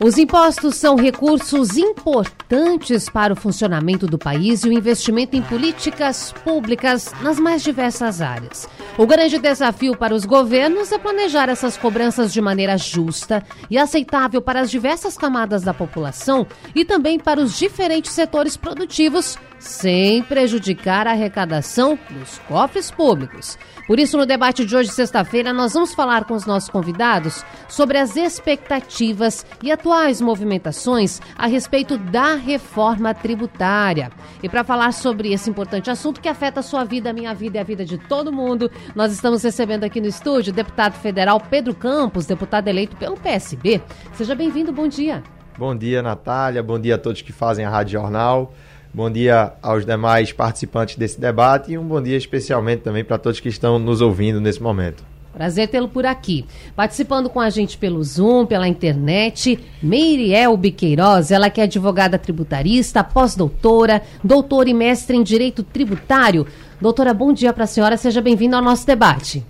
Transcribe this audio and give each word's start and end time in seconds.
os 0.00 0.18
impostos 0.18 0.74
são 0.74 0.96
recursos 0.96 1.76
importantes 1.76 3.08
para 3.08 3.32
o 3.32 3.36
funcionamento 3.36 4.06
do 4.06 4.18
país 4.18 4.64
e 4.64 4.68
o 4.68 4.72
investimento 4.72 5.36
em 5.36 5.42
políticas 5.42 6.32
públicas 6.44 7.12
nas 7.22 7.38
mais 7.38 7.62
diversas 7.62 8.20
áreas. 8.20 8.68
O 8.98 9.06
grande 9.06 9.38
desafio 9.38 9.96
para 9.96 10.14
os 10.14 10.24
governos 10.24 10.90
é 10.90 10.98
planejar 10.98 11.48
essas 11.48 11.76
cobranças 11.76 12.32
de 12.32 12.40
maneira 12.40 12.76
justa 12.76 13.42
e 13.70 13.78
aceitável 13.78 14.42
para 14.42 14.60
as 14.60 14.70
diversas 14.70 15.16
camadas 15.16 15.62
da 15.62 15.72
população 15.72 16.46
e 16.74 16.84
também 16.84 17.18
para 17.18 17.40
os 17.40 17.56
diferentes 17.56 18.12
setores 18.12 18.56
produtivos, 18.56 19.38
sem 19.58 20.22
prejudicar 20.22 21.06
a 21.06 21.12
arrecadação 21.12 21.98
dos 22.10 22.38
cofres 22.48 22.90
públicos. 22.90 23.56
Por 23.86 23.98
isso, 23.98 24.16
no 24.16 24.26
debate 24.26 24.64
de 24.64 24.74
hoje, 24.74 24.90
sexta-feira, 24.90 25.52
nós 25.52 25.74
vamos 25.74 25.94
falar 25.94 26.24
com 26.24 26.34
os 26.34 26.46
nossos 26.46 26.70
convidados 26.70 27.44
sobre 27.68 27.98
as 27.98 28.16
expectativas 28.16 29.44
e 29.62 29.70
atuais 29.84 30.18
movimentações 30.18 31.20
a 31.36 31.46
respeito 31.46 31.98
da 31.98 32.36
reforma 32.36 33.12
tributária. 33.12 34.10
E 34.42 34.48
para 34.48 34.64
falar 34.64 34.92
sobre 34.92 35.30
esse 35.30 35.50
importante 35.50 35.90
assunto 35.90 36.22
que 36.22 36.28
afeta 36.28 36.60
a 36.60 36.62
sua 36.62 36.84
vida, 36.84 37.10
a 37.10 37.12
minha 37.12 37.34
vida 37.34 37.58
e 37.58 37.60
a 37.60 37.64
vida 37.64 37.84
de 37.84 37.98
todo 37.98 38.32
mundo, 38.32 38.70
nós 38.94 39.12
estamos 39.12 39.42
recebendo 39.42 39.84
aqui 39.84 40.00
no 40.00 40.06
estúdio 40.06 40.54
o 40.54 40.56
deputado 40.56 40.94
federal 40.94 41.38
Pedro 41.38 41.74
Campos, 41.74 42.24
deputado 42.24 42.66
eleito 42.68 42.96
pelo 42.96 43.14
PSB. 43.16 43.82
Seja 44.14 44.34
bem-vindo, 44.34 44.72
bom 44.72 44.88
dia. 44.88 45.22
Bom 45.58 45.76
dia, 45.76 46.02
Natália. 46.02 46.62
Bom 46.62 46.78
dia 46.78 46.94
a 46.94 46.98
todos 46.98 47.20
que 47.20 47.32
fazem 47.32 47.66
a 47.66 47.70
Rádio 47.70 48.00
Jornal. 48.00 48.54
Bom 48.92 49.10
dia 49.10 49.52
aos 49.60 49.84
demais 49.84 50.32
participantes 50.32 50.96
desse 50.96 51.20
debate 51.20 51.72
e 51.72 51.78
um 51.78 51.86
bom 51.86 52.00
dia 52.00 52.16
especialmente 52.16 52.80
também 52.80 53.04
para 53.04 53.18
todos 53.18 53.38
que 53.38 53.50
estão 53.50 53.78
nos 53.78 54.00
ouvindo 54.00 54.40
nesse 54.40 54.62
momento. 54.62 55.13
Prazer 55.34 55.66
tê-lo 55.66 55.88
por 55.88 56.06
aqui. 56.06 56.44
Participando 56.76 57.28
com 57.28 57.40
a 57.40 57.50
gente 57.50 57.76
pelo 57.76 58.02
Zoom, 58.04 58.46
pela 58.46 58.68
internet, 58.68 59.58
Meiriel 59.82 60.56
Biqueiroz, 60.56 61.32
ela 61.32 61.50
que 61.50 61.60
é 61.60 61.64
advogada 61.64 62.16
tributarista, 62.16 63.02
pós-doutora, 63.02 64.00
doutora 64.22 64.70
e 64.70 64.74
mestre 64.74 65.16
em 65.16 65.24
Direito 65.24 65.64
Tributário. 65.64 66.46
Doutora, 66.80 67.12
bom 67.12 67.32
dia 67.32 67.52
para 67.52 67.64
a 67.64 67.66
senhora, 67.66 67.96
seja 67.96 68.20
bem-vinda 68.20 68.56
ao 68.56 68.62
nosso 68.62 68.86
debate. 68.86 69.44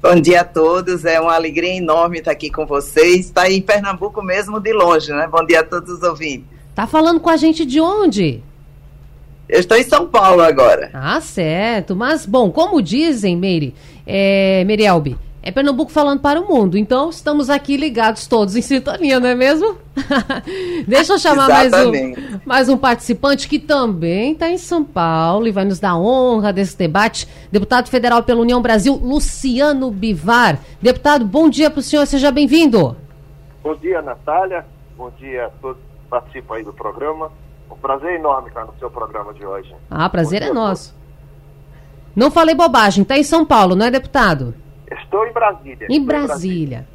Bom 0.00 0.14
dia 0.20 0.42
a 0.42 0.44
todos, 0.44 1.04
é 1.04 1.20
uma 1.20 1.34
alegria 1.34 1.76
enorme 1.76 2.18
estar 2.18 2.30
aqui 2.30 2.48
com 2.48 2.64
vocês. 2.64 3.26
Está 3.26 3.50
em 3.50 3.60
Pernambuco 3.60 4.22
mesmo, 4.22 4.60
de 4.60 4.72
longe, 4.72 5.12
né? 5.12 5.28
Bom 5.30 5.44
dia 5.44 5.60
a 5.60 5.64
todos 5.64 5.90
os 5.90 6.02
ouvintes. 6.02 6.46
Tá 6.76 6.86
falando 6.86 7.18
com 7.18 7.28
a 7.28 7.36
gente 7.36 7.66
de 7.66 7.80
onde? 7.80 8.40
Eu 9.50 9.58
estou 9.58 9.76
em 9.76 9.82
São 9.82 10.06
Paulo 10.06 10.42
agora. 10.42 10.90
Ah, 10.94 11.20
certo. 11.20 11.96
Mas, 11.96 12.24
bom, 12.24 12.52
como 12.52 12.80
dizem, 12.80 13.36
Meire, 13.36 13.74
é, 14.10 14.64
Merielbi, 14.64 15.16
é 15.42 15.50
Pernambuco 15.50 15.90
falando 15.90 16.20
para 16.20 16.40
o 16.40 16.48
mundo. 16.48 16.76
Então, 16.76 17.08
estamos 17.10 17.48
aqui 17.48 17.76
ligados 17.76 18.26
todos 18.26 18.56
em 18.56 18.62
sintonia, 18.62 19.20
não 19.20 19.28
é 19.28 19.34
mesmo? 19.34 19.78
Deixa 20.86 21.14
eu 21.14 21.18
chamar 21.18 21.48
mais 21.48 21.72
um, 21.72 21.92
mais 22.44 22.68
um 22.68 22.76
participante 22.76 23.48
que 23.48 23.58
também 23.58 24.32
está 24.32 24.50
em 24.50 24.58
São 24.58 24.84
Paulo 24.84 25.46
e 25.46 25.52
vai 25.52 25.64
nos 25.64 25.78
dar 25.78 25.96
honra 25.96 26.52
desse 26.52 26.76
debate. 26.76 27.26
Deputado 27.50 27.88
federal 27.88 28.22
pela 28.22 28.40
União 28.40 28.60
Brasil, 28.60 28.94
Luciano 28.94 29.90
Bivar. 29.90 30.58
Deputado, 30.82 31.24
bom 31.24 31.48
dia 31.48 31.70
para 31.70 31.80
o 31.80 31.82
senhor, 31.82 32.06
seja 32.06 32.30
bem-vindo. 32.30 32.96
Bom 33.62 33.76
dia, 33.76 34.02
Natália. 34.02 34.66
Bom 34.96 35.10
dia 35.18 35.46
a 35.46 35.50
todos 35.50 35.90
participo 36.10 36.52
aí 36.52 36.64
do 36.64 36.72
programa. 36.72 37.30
Um 37.70 37.76
prazer 37.76 38.16
enorme 38.16 38.48
estar 38.48 38.66
no 38.66 38.74
seu 38.78 38.90
programa 38.90 39.32
de 39.32 39.46
hoje. 39.46 39.74
Ah, 39.88 40.08
prazer 40.08 40.42
é 40.42 40.52
nosso. 40.52 40.94
Não 42.14 42.30
falei 42.30 42.54
bobagem, 42.54 43.02
está 43.02 43.18
em 43.18 43.22
São 43.22 43.44
Paulo, 43.44 43.74
não 43.74 43.86
é, 43.86 43.90
deputado? 43.90 44.54
Estou 44.90 45.26
em 45.26 45.32
Brasília. 45.32 45.86
Em 45.88 46.04
Brasília. 46.04 46.88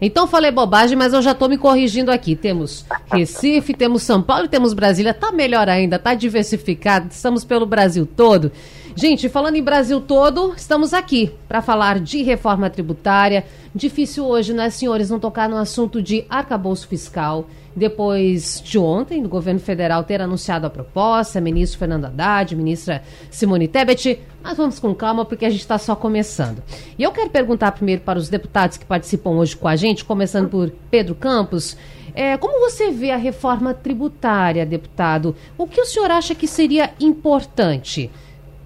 Então 0.00 0.26
falei 0.26 0.50
bobagem, 0.50 0.96
mas 0.96 1.14
eu 1.14 1.22
já 1.22 1.32
estou 1.32 1.48
me 1.48 1.56
corrigindo 1.56 2.10
aqui. 2.10 2.36
Temos 2.36 2.84
Recife, 3.10 3.72
temos 3.72 4.02
São 4.02 4.22
Paulo 4.22 4.44
e 4.44 4.48
temos 4.48 4.74
Brasília. 4.74 5.14
Tá 5.14 5.32
melhor 5.32 5.68
ainda, 5.68 5.98
tá 5.98 6.14
diversificado. 6.14 7.08
Estamos 7.10 7.44
pelo 7.44 7.64
Brasil 7.64 8.06
todo. 8.06 8.52
Gente, 8.98 9.28
falando 9.28 9.56
em 9.56 9.62
Brasil 9.62 10.00
todo, 10.00 10.54
estamos 10.56 10.94
aqui 10.94 11.30
para 11.46 11.60
falar 11.60 12.00
de 12.00 12.22
reforma 12.22 12.70
tributária. 12.70 13.44
Difícil 13.74 14.24
hoje, 14.24 14.54
né, 14.54 14.70
senhores, 14.70 15.10
não 15.10 15.20
tocar 15.20 15.50
no 15.50 15.58
assunto 15.58 16.00
de 16.00 16.24
arcabouço 16.30 16.88
fiscal. 16.88 17.46
Depois 17.76 18.58
de 18.64 18.78
ontem, 18.78 19.22
do 19.22 19.28
governo 19.28 19.60
federal 19.60 20.02
ter 20.02 20.22
anunciado 20.22 20.66
a 20.66 20.70
proposta, 20.70 21.42
ministro 21.42 21.78
Fernando 21.78 22.06
Haddad, 22.06 22.56
ministra 22.56 23.02
Simone 23.30 23.68
Tebet, 23.68 24.18
mas 24.42 24.56
vamos 24.56 24.78
com 24.78 24.94
calma 24.94 25.26
porque 25.26 25.44
a 25.44 25.50
gente 25.50 25.60
está 25.60 25.76
só 25.76 25.94
começando. 25.94 26.62
E 26.98 27.02
eu 27.02 27.12
quero 27.12 27.28
perguntar 27.28 27.72
primeiro 27.72 28.00
para 28.00 28.18
os 28.18 28.30
deputados 28.30 28.78
que 28.78 28.86
participam 28.86 29.32
hoje 29.32 29.54
com 29.54 29.68
a 29.68 29.76
gente, 29.76 30.06
começando 30.06 30.48
por 30.48 30.72
Pedro 30.90 31.14
Campos. 31.14 31.76
É, 32.14 32.38
como 32.38 32.60
você 32.60 32.90
vê 32.90 33.10
a 33.10 33.18
reforma 33.18 33.74
tributária, 33.74 34.64
deputado? 34.64 35.36
O 35.58 35.66
que 35.66 35.82
o 35.82 35.84
senhor 35.84 36.10
acha 36.10 36.34
que 36.34 36.48
seria 36.48 36.94
importante? 36.98 38.10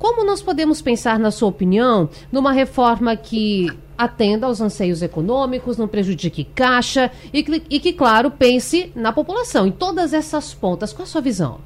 Como 0.01 0.25
nós 0.25 0.41
podemos 0.41 0.81
pensar, 0.81 1.19
na 1.19 1.31
sua 1.31 1.51
opinião, 1.51 2.09
numa 2.33 2.53
reforma 2.53 3.15
que 3.15 3.71
atenda 3.99 4.47
aos 4.47 4.59
anseios 4.59 5.03
econômicos, 5.03 5.77
não 5.77 5.87
prejudique 5.87 6.43
caixa 6.43 7.11
e 7.31 7.43
que, 7.43 7.63
e 7.69 7.79
que, 7.79 7.93
claro, 7.93 8.31
pense 8.31 8.91
na 8.97 9.13
população, 9.13 9.67
em 9.67 9.71
todas 9.71 10.15
essas 10.15 10.55
pontas? 10.55 10.91
Qual 10.95 11.05
a 11.05 11.07
sua 11.07 11.21
visão? 11.21 11.61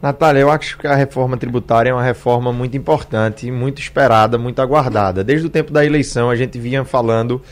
Natália, 0.00 0.40
eu 0.40 0.50
acho 0.50 0.78
que 0.78 0.86
a 0.86 0.94
reforma 0.94 1.36
tributária 1.36 1.90
é 1.90 1.92
uma 1.92 2.02
reforma 2.02 2.54
muito 2.54 2.74
importante, 2.74 3.50
muito 3.50 3.82
esperada, 3.82 4.38
muito 4.38 4.62
aguardada. 4.62 5.22
Desde 5.22 5.46
o 5.46 5.50
tempo 5.50 5.70
da 5.70 5.84
eleição, 5.84 6.30
a 6.30 6.34
gente 6.34 6.58
vinha 6.58 6.86
falando 6.86 7.42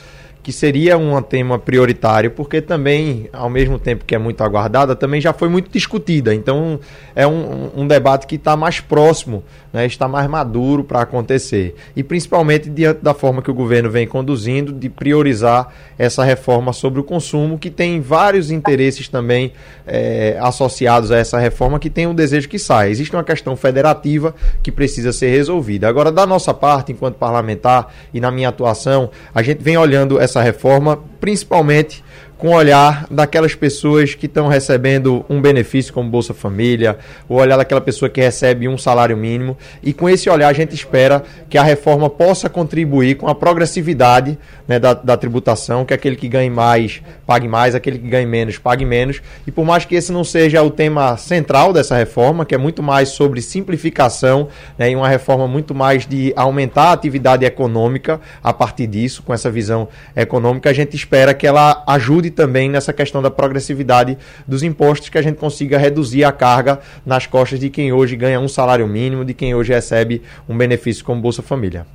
que 0.43 0.53
seria 0.53 0.97
um 0.97 1.21
tema 1.21 1.59
prioritário, 1.59 2.31
porque 2.31 2.63
também, 2.63 3.29
ao 3.33 3.51
mesmo 3.51 3.79
tempo 3.79 4.05
que 4.05 4.15
é 4.15 4.19
muito 4.19 4.43
aguardada, 4.43 4.97
também 4.97 5.21
já 5.21 5.33
foi 5.33 5.49
muito 5.49 5.71
discutida. 5.71 6.35
Então, 6.35 6.81
é 7.15 7.27
um, 7.27 7.71
um 7.77 7.87
debate 7.87 8.27
que 8.27 8.37
está 8.37 8.57
mais 8.57 8.81
próximo, 8.81 9.45
né, 9.73 9.85
está 9.85 10.09
mais 10.09 10.29
maduro 10.29 10.83
para 10.83 11.03
acontecer. 11.03 11.75
E 11.95 12.03
principalmente 12.03 12.71
diante 12.71 13.03
da 13.03 13.13
forma 13.13 13.43
que 13.43 13.51
o 13.51 13.55
governo 13.55 13.91
vem 13.91 14.07
conduzindo, 14.07 14.73
de 14.73 14.89
priorizar 14.89 15.69
essa 15.99 16.25
reforma 16.25 16.73
sobre 16.73 17.01
o 17.01 17.05
consumo, 17.05 17.59
que 17.59 17.71
tem 17.71 18.01
vários 18.01 18.51
interesses 18.51 19.09
também 19.09 19.53
é, 19.87 20.39
associados 20.41 21.11
a 21.11 21.19
essa 21.19 21.39
reforma, 21.39 21.79
que 21.79 21.91
tem 21.91 22.07
um 22.07 22.15
desejo 22.15 22.49
que 22.49 22.59
saia. 22.59 22.91
Existe 22.91 23.15
uma 23.15 23.25
questão 23.25 23.55
federativa 23.57 24.35
que 24.63 24.73
precisa 24.73 25.13
ser 25.13 25.29
resolvida. 25.29 25.87
Agora, 25.87 26.11
da 26.11 26.25
nossa 26.25 26.55
parte, 26.55 26.93
enquanto 26.93 27.17
parlamentar 27.17 27.93
e 28.15 28.21
na 28.21 28.31
minha 28.31 28.49
atuação, 28.49 29.11
a 29.35 29.43
gente 29.43 29.63
vem 29.63 29.77
olhando 29.77 30.19
essa 30.19 30.30
essa 30.31 30.41
reforma, 30.41 30.97
principalmente 31.21 32.03
com 32.41 32.49
o 32.49 32.55
olhar 32.55 33.07
daquelas 33.11 33.55
pessoas 33.55 34.15
que 34.15 34.25
estão 34.25 34.49
recebendo 34.49 35.27
um 35.29 35.43
benefício 35.43 35.93
como 35.93 36.09
Bolsa 36.09 36.33
Família, 36.33 36.97
o 37.29 37.35
olhar 37.35 37.59
daquela 37.59 37.83
pessoa 37.83 38.09
que 38.09 38.19
recebe 38.19 38.67
um 38.67 38.79
salário 38.79 39.15
mínimo. 39.15 39.59
E 39.83 39.93
com 39.93 40.09
esse 40.09 40.31
olhar 40.31 40.49
a 40.49 40.53
gente 40.55 40.75
espera 40.75 41.23
que 41.51 41.59
a 41.59 41.63
reforma 41.63 42.09
possa 42.09 42.49
contribuir 42.49 43.17
com 43.17 43.29
a 43.29 43.35
progressividade 43.35 44.39
né, 44.67 44.79
da, 44.79 44.95
da 44.95 45.19
tributação, 45.19 45.85
que 45.85 45.93
aquele 45.93 46.17
que 46.17 46.29
ganhe 46.29 46.49
mais 46.49 47.03
pague 47.27 47.47
mais, 47.47 47.75
aquele 47.75 47.99
que 47.99 48.09
ganhe 48.09 48.27
menos 48.27 48.57
pague 48.57 48.87
menos. 48.87 49.21
E 49.47 49.51
por 49.51 49.67
mais 49.67 49.85
que 49.85 49.95
esse 49.95 50.11
não 50.11 50.25
seja 50.25 50.63
o 50.63 50.71
tema 50.71 51.19
central 51.19 51.75
dessa 51.75 51.95
reforma, 51.95 52.47
que 52.47 52.55
é 52.55 52.59
muito 52.59 52.83
mais 52.83 53.11
sobre 53.11 53.43
simplificação 53.43 54.49
né, 54.79 54.91
e 54.91 54.97
uma 54.97 55.09
reforma 55.09 55.47
muito 55.47 55.75
mais 55.75 56.07
de 56.07 56.33
aumentar 56.35 56.85
a 56.85 56.93
atividade 56.93 57.45
econômica 57.45 58.19
a 58.43 58.53
partir 58.55 58.87
disso, 58.87 59.23
com 59.23 59.35
essa 59.35 59.51
visão 59.51 59.89
econômica, 60.17 60.71
a 60.71 60.73
gente 60.73 60.97
espera 60.97 61.35
que 61.35 61.47
ela 61.47 61.85
ajude 61.87 62.30
também 62.31 62.69
nessa 62.69 62.93
questão 62.93 63.21
da 63.21 63.31
progressividade 63.31 64.17
dos 64.47 64.63
impostos, 64.63 65.09
que 65.09 65.19
a 65.19 65.23
gente 65.23 65.37
consiga 65.37 65.79
reduzir 65.79 66.25
a 66.25 66.33
carga 66.33 66.81
nas 67.05 67.27
costas 67.27 67.59
de 67.59 67.71
quem 67.71 67.93
hoje 67.93 68.17
ganha 68.17 68.41
um 68.41 68.49
salário 68.49 68.87
mínimo, 68.87 69.25
de 69.25 69.35
quem 69.35 69.55
hoje 69.55 69.73
recebe 69.73 70.23
um 70.49 70.57
benefício 70.57 71.05
como 71.05 71.21
Bolsa 71.21 71.43
Família. 71.43 71.87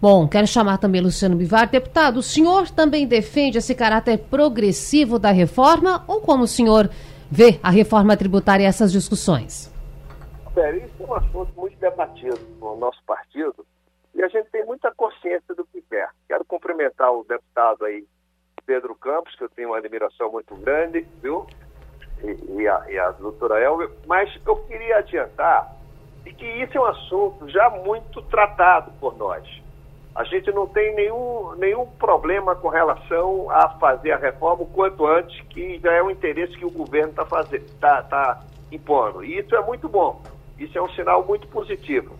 Bom, 0.00 0.28
quero 0.28 0.46
chamar 0.46 0.78
também 0.78 1.00
Luciano 1.00 1.34
Bivar. 1.34 1.68
Deputado, 1.68 2.18
o 2.18 2.22
senhor 2.22 2.70
também 2.70 3.06
defende 3.06 3.58
esse 3.58 3.74
caráter 3.74 4.18
progressivo 4.18 5.18
da 5.18 5.32
reforma 5.32 6.04
ou 6.06 6.20
como 6.20 6.44
o 6.44 6.48
senhor 6.48 6.88
vê 7.28 7.58
a 7.62 7.70
reforma 7.70 8.16
tributária 8.16 8.62
e 8.62 8.66
essas 8.66 8.92
discussões? 8.92 9.72
Isso 10.56 11.02
é 11.02 11.06
um 11.06 11.14
assunto 11.14 11.52
muito 11.56 11.78
debatido 11.78 12.38
no 12.60 12.76
nosso 12.76 12.98
partido 13.06 13.66
e 14.14 14.22
a 14.22 14.28
gente 14.28 14.48
tem 14.50 14.64
muita 14.64 14.92
consciência 14.96 15.54
do 15.54 15.64
que 15.66 15.82
quer. 15.82 16.08
Quero 16.26 16.44
cumprimentar 16.44 17.12
o 17.12 17.24
deputado 17.24 17.84
aí 17.84 18.04
Pedro 18.68 18.94
Campos, 18.94 19.34
que 19.34 19.42
eu 19.42 19.48
tenho 19.48 19.70
uma 19.70 19.78
admiração 19.78 20.30
muito 20.30 20.54
grande, 20.54 21.00
viu? 21.22 21.46
E, 22.22 22.60
e, 22.60 22.68
a, 22.68 22.84
e 22.90 22.98
a 22.98 23.10
doutora 23.12 23.58
Elvia, 23.58 23.88
mas 24.06 24.30
eu 24.46 24.56
queria 24.56 24.98
adiantar 24.98 25.74
de 26.22 26.34
que 26.34 26.44
isso 26.44 26.76
é 26.76 26.80
um 26.80 26.84
assunto 26.84 27.48
já 27.48 27.70
muito 27.70 28.20
tratado 28.24 28.92
por 29.00 29.16
nós. 29.16 29.42
A 30.14 30.22
gente 30.24 30.52
não 30.52 30.66
tem 30.66 30.94
nenhum, 30.94 31.54
nenhum 31.54 31.86
problema 31.86 32.54
com 32.56 32.68
relação 32.68 33.50
a 33.50 33.70
fazer 33.78 34.12
a 34.12 34.18
reforma 34.18 34.64
o 34.64 34.66
quanto 34.66 35.06
antes, 35.06 35.40
que 35.46 35.78
já 35.78 35.92
é 35.92 36.02
um 36.02 36.10
interesse 36.10 36.54
que 36.58 36.66
o 36.66 36.70
governo 36.70 37.10
está 37.10 37.24
tá, 37.80 38.02
tá 38.02 38.44
impondo. 38.70 39.24
E 39.24 39.38
isso 39.38 39.56
é 39.56 39.62
muito 39.62 39.88
bom. 39.88 40.20
Isso 40.58 40.76
é 40.76 40.82
um 40.82 40.90
sinal 40.90 41.24
muito 41.24 41.48
positivo. 41.48 42.14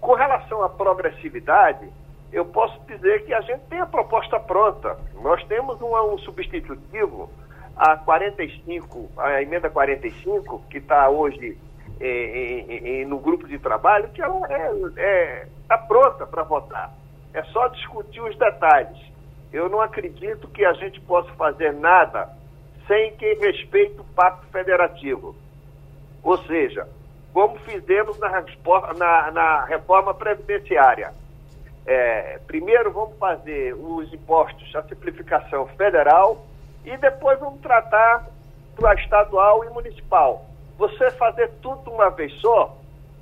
Com 0.00 0.12
relação 0.12 0.62
à 0.62 0.68
progressividade, 0.68 1.88
eu 2.32 2.46
posso 2.46 2.80
dizer 2.86 3.24
que 3.24 3.34
a 3.34 3.40
gente 3.42 3.60
tem 3.68 3.78
a 3.78 3.86
proposta 3.86 4.40
pronta. 4.40 4.96
Nós 5.20 5.44
temos 5.44 5.80
um, 5.82 6.18
substitutivo 6.18 7.30
a 7.76 7.96
45, 7.96 9.10
a 9.18 9.42
emenda 9.42 9.68
45, 9.68 10.62
que 10.70 10.78
está 10.78 11.08
hoje 11.10 11.58
eh, 12.00 13.04
no 13.06 13.18
grupo 13.18 13.46
de 13.46 13.58
trabalho, 13.58 14.08
que 14.10 14.22
ela 14.22 14.40
está 14.46 15.00
é, 15.00 15.42
é, 15.42 15.46
tá 15.68 15.78
pronta 15.78 16.26
para 16.26 16.42
votar. 16.42 16.92
É 17.34 17.42
só 17.44 17.68
discutir 17.68 18.20
os 18.20 18.36
detalhes. 18.36 18.98
Eu 19.52 19.68
não 19.68 19.80
acredito 19.80 20.48
que 20.48 20.64
a 20.64 20.72
gente 20.74 21.00
possa 21.02 21.30
fazer 21.34 21.72
nada 21.72 22.28
sem 22.86 23.14
que 23.16 23.34
respeite 23.34 24.00
o 24.00 24.04
Pacto 24.04 24.46
Federativo. 24.46 25.36
Ou 26.22 26.38
seja, 26.44 26.88
como 27.32 27.58
fizemos 27.60 28.18
na, 28.18 28.30
na, 28.94 29.30
na 29.30 29.64
reforma 29.64 30.14
previdenciária. 30.14 31.12
É, 31.86 32.38
primeiro 32.46 32.92
vamos 32.92 33.18
fazer 33.18 33.74
os 33.74 34.12
impostos, 34.12 34.74
a 34.74 34.82
simplificação 34.84 35.66
federal, 35.76 36.46
e 36.84 36.96
depois 36.96 37.38
vamos 37.38 37.60
tratar 37.60 38.26
para 38.76 38.94
estadual 38.94 39.64
e 39.64 39.70
municipal. 39.70 40.46
Você 40.78 41.10
fazer 41.12 41.50
tudo 41.60 41.90
uma 41.90 42.10
vez 42.10 42.32
só, 42.40 42.76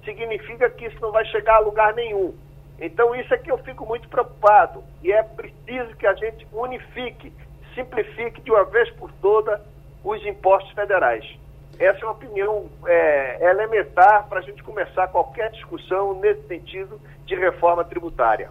significa 0.05 0.69
que 0.71 0.87
isso 0.87 1.01
não 1.01 1.13
vai 1.13 1.25
chegar 1.27 1.57
a 1.57 1.61
lugar 1.61 1.95
nenhum. 1.95 2.35
Então 2.79 3.15
isso 3.15 3.33
é 3.35 3.39
que 3.39 3.51
eu 3.51 3.59
fico 3.59 3.85
muito 3.85 4.09
preocupado. 4.09 4.83
E 5.03 5.13
é 5.13 5.23
preciso 5.23 5.95
que 5.97 6.07
a 6.07 6.15
gente 6.15 6.47
unifique, 6.53 7.33
simplifique 7.75 8.41
de 8.41 8.51
uma 8.51 8.65
vez 8.65 8.91
por 8.93 9.13
toda 9.21 9.63
os 10.03 10.25
impostos 10.25 10.73
federais. 10.73 11.39
Essa 11.81 12.01
é 12.01 12.05
uma 12.05 12.13
opinião 12.13 12.67
é, 12.87 13.51
elementar 13.51 14.29
para 14.29 14.41
a 14.41 14.43
gente 14.43 14.63
começar 14.63 15.09
qualquer 15.09 15.51
discussão 15.51 16.13
nesse 16.21 16.47
sentido 16.47 17.01
de 17.25 17.35
reforma 17.35 17.83
tributária. 17.83 18.51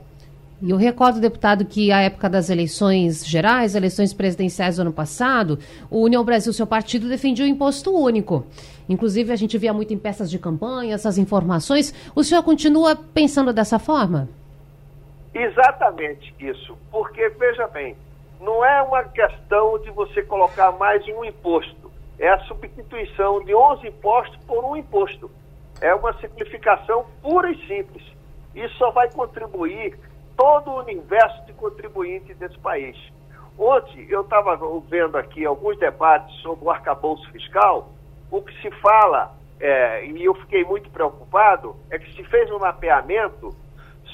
E 0.60 0.72
eu 0.72 0.78
recordo, 0.78 1.22
deputado, 1.22 1.64
que 1.64 1.92
à 1.92 2.02
época 2.02 2.28
das 2.28 2.50
eleições 2.50 3.24
gerais, 3.26 3.76
eleições 3.76 4.14
presidenciais 4.14 4.78
do 4.78 4.82
ano 4.82 4.92
passado, 4.92 5.60
o 5.92 6.02
União 6.02 6.26
Brasil, 6.26 6.52
seu 6.52 6.66
partido, 6.66 7.08
defendia 7.08 7.46
o 7.46 7.48
imposto 7.48 7.96
único. 7.96 8.48
Inclusive, 8.90 9.32
a 9.32 9.36
gente 9.36 9.60
via 9.60 9.74
muito 9.74 9.94
em 9.94 9.98
peças 9.98 10.28
de 10.30 10.40
campanha 10.40 10.96
essas 10.96 11.20
informações. 11.20 11.94
O 12.16 12.24
senhor 12.24 12.42
continua 12.42 12.96
pensando 12.96 13.54
dessa 13.54 13.78
forma? 13.78 14.28
Exatamente 15.36 16.34
isso. 16.40 16.76
Porque, 16.92 17.30
veja 17.30 17.68
bem, 17.68 17.96
não 18.42 18.66
é 18.66 18.82
uma 18.82 19.04
questão 19.04 19.78
de 19.78 19.92
você 19.92 20.24
colocar 20.24 20.72
mais 20.72 21.08
um 21.08 21.24
imposto 21.24 21.79
é 22.20 22.30
a 22.30 22.40
substituição 22.40 23.44
de 23.44 23.56
11 23.56 23.88
impostos 23.88 24.38
por 24.46 24.64
um 24.64 24.76
imposto. 24.76 25.32
É 25.82 25.96
uma 25.96 26.14
simplificação 26.20 27.06
pura 27.22 27.50
e 27.50 27.58
simples. 27.66 28.04
Isso 28.54 28.76
só 28.78 28.92
vai 28.92 29.10
contribuir 29.10 29.98
todo 30.36 30.72
o 30.72 30.80
universo 30.80 31.46
de 31.46 31.54
contribuintes 31.54 32.38
desse 32.38 32.58
país. 32.60 32.98
Ontem 33.58 34.06
eu 34.10 34.22
estava 34.22 34.58
vendo 34.90 35.18
aqui 35.18 35.46
alguns 35.46 35.78
debates 35.80 36.34
sobre 36.42 36.66
o 36.66 36.70
arcabouço 36.72 37.30
fiscal. 37.32 37.90
O 38.30 38.42
que 38.42 38.54
se 38.62 38.70
fala, 38.82 39.34
é, 39.60 40.06
e 40.06 40.24
eu 40.24 40.36
fiquei 40.36 40.64
muito 40.64 40.90
preocupado, 40.90 41.76
é 41.90 41.98
que 41.98 42.14
se 42.16 42.24
fez 42.26 42.52
um 42.52 42.60
mapeamento 42.60 43.56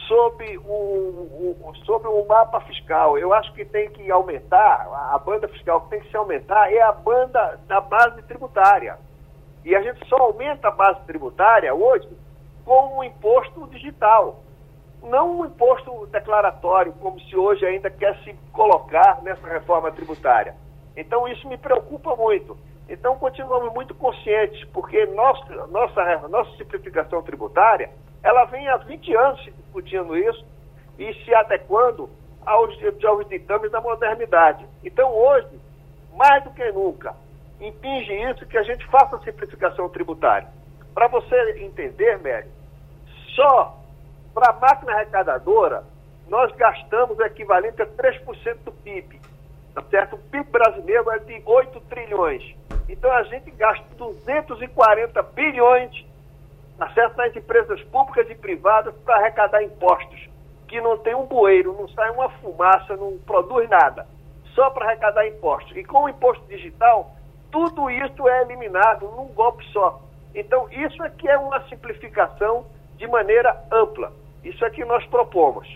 sobre 0.08 0.58
o, 0.58 0.72
o, 0.72 1.74
sobre 1.86 2.08
o 2.08 2.26
mapa 2.26 2.62
fiscal. 2.62 3.18
Eu 3.18 3.34
acho 3.34 3.54
que 3.54 3.66
tem 3.66 3.90
que 3.90 4.10
aumentar, 4.12 4.88
a 5.12 5.18
banda 5.20 5.48
fiscal 5.48 5.82
que 5.82 5.90
tem 5.90 6.02
que 6.02 6.10
se 6.10 6.18
aumentar 6.18 6.72
é 6.72 6.82
a 6.82 6.92
banda 6.92 7.60
da 7.68 7.82
base 7.82 8.22
tributária. 8.24 8.98
E 9.64 9.76
a 9.76 9.82
gente 9.82 10.08
só 10.08 10.18
aumenta 10.18 10.68
a 10.68 10.72
base 10.72 11.00
tributária 11.06 11.74
hoje 11.74 12.08
com 12.64 12.98
um 12.98 13.04
imposto 13.04 13.68
digital, 13.68 14.44
não 15.04 15.40
um 15.40 15.46
imposto 15.46 16.08
declaratório, 16.08 16.94
como 16.94 17.20
se 17.22 17.36
hoje 17.36 17.66
ainda 17.66 17.90
quer 17.90 18.18
se 18.24 18.34
colocar 18.52 19.22
nessa 19.22 19.48
reforma 19.48 19.92
tributária. 19.92 20.56
Então 20.96 21.28
isso 21.28 21.48
me 21.48 21.58
preocupa 21.58 22.16
muito. 22.16 22.58
Então 22.88 23.18
continuamos 23.18 23.74
muito 23.74 23.94
conscientes, 23.96 24.64
porque 24.66 25.06
nossa, 25.08 25.68
nossa, 25.68 26.28
nossa 26.28 26.58
simplificação 26.58 27.22
tributária 27.24 27.90
ela 28.26 28.46
vem 28.46 28.68
há 28.68 28.78
20 28.78 29.16
anos 29.16 29.44
se 29.44 29.52
discutindo 29.52 30.18
isso 30.18 30.44
e 30.98 31.14
se 31.24 31.36
adequando 31.36 32.10
aos, 32.44 32.76
aos 33.06 33.30
ditames 33.30 33.72
da 33.72 33.80
modernidade. 33.80 34.66
Então, 34.84 35.14
hoje, 35.14 35.60
mais 36.16 36.44
do 36.44 36.50
que 36.50 36.72
nunca, 36.72 37.14
impinge 37.62 38.12
isso 38.32 38.48
que 38.48 38.58
a 38.58 38.64
gente 38.64 38.84
faça 38.88 39.18
a 39.18 39.20
simplificação 39.20 39.88
tributária. 39.90 40.48
Para 40.92 41.08
você 41.08 41.64
entender, 41.64 42.18
Mary, 42.18 42.50
só 43.36 43.78
para 44.34 44.50
a 44.50 44.54
máquina 44.54 44.94
arrecadadora, 44.94 45.84
nós 46.28 46.52
gastamos 46.56 47.20
o 47.20 47.24
equivalente 47.24 47.80
a 47.84 47.86
3% 47.86 48.58
do 48.66 48.72
PIB. 48.72 49.22
Tá 49.76 49.84
certo? 49.84 50.16
O 50.16 50.20
PIB 50.20 50.50
brasileiro 50.50 51.12
é 51.12 51.20
de 51.20 51.44
8 51.46 51.80
trilhões. 51.82 52.56
Então 52.90 53.12
a 53.12 53.22
gente 53.22 53.52
gasta 53.52 53.86
240 53.96 55.22
bilhões 55.22 56.06
acesso 56.80 57.16
nas 57.18 57.36
empresas 57.36 57.82
públicas 57.84 58.30
e 58.30 58.36
privadas 58.36 58.94
para 59.06 59.18
arrecadar 59.18 59.64
impostos, 59.64 60.30
que 60.68 60.82
não 60.82 60.98
tem 60.98 61.16
um 61.16 61.26
bueiro, 61.26 61.76
não 61.80 61.88
sai 61.90 62.10
uma 62.12 62.30
fumaça, 62.30 62.96
não 62.96 63.18
produz 63.26 63.70
nada, 63.70 64.08
só 64.54 64.70
para 64.70 64.86
arrecadar 64.86 65.28
impostos. 65.28 65.76
E 65.76 65.84
com 65.84 66.04
o 66.04 66.10
imposto 66.10 66.44
digital, 66.48 67.16
tudo 67.52 67.90
isso 67.90 68.28
é 68.28 68.42
eliminado 68.42 69.08
num 69.16 69.28
golpe 69.28 69.64
só. 69.72 70.02
Então, 70.34 70.68
isso 70.70 71.02
aqui 71.04 71.28
é 71.28 71.38
uma 71.38 71.62
simplificação 71.70 72.66
de 72.98 73.08
maneira 73.08 73.56
ampla. 73.72 74.12
Isso 74.44 74.64
é 74.66 74.70
que 74.70 74.84
nós 74.84 75.06
propomos. 75.06 75.68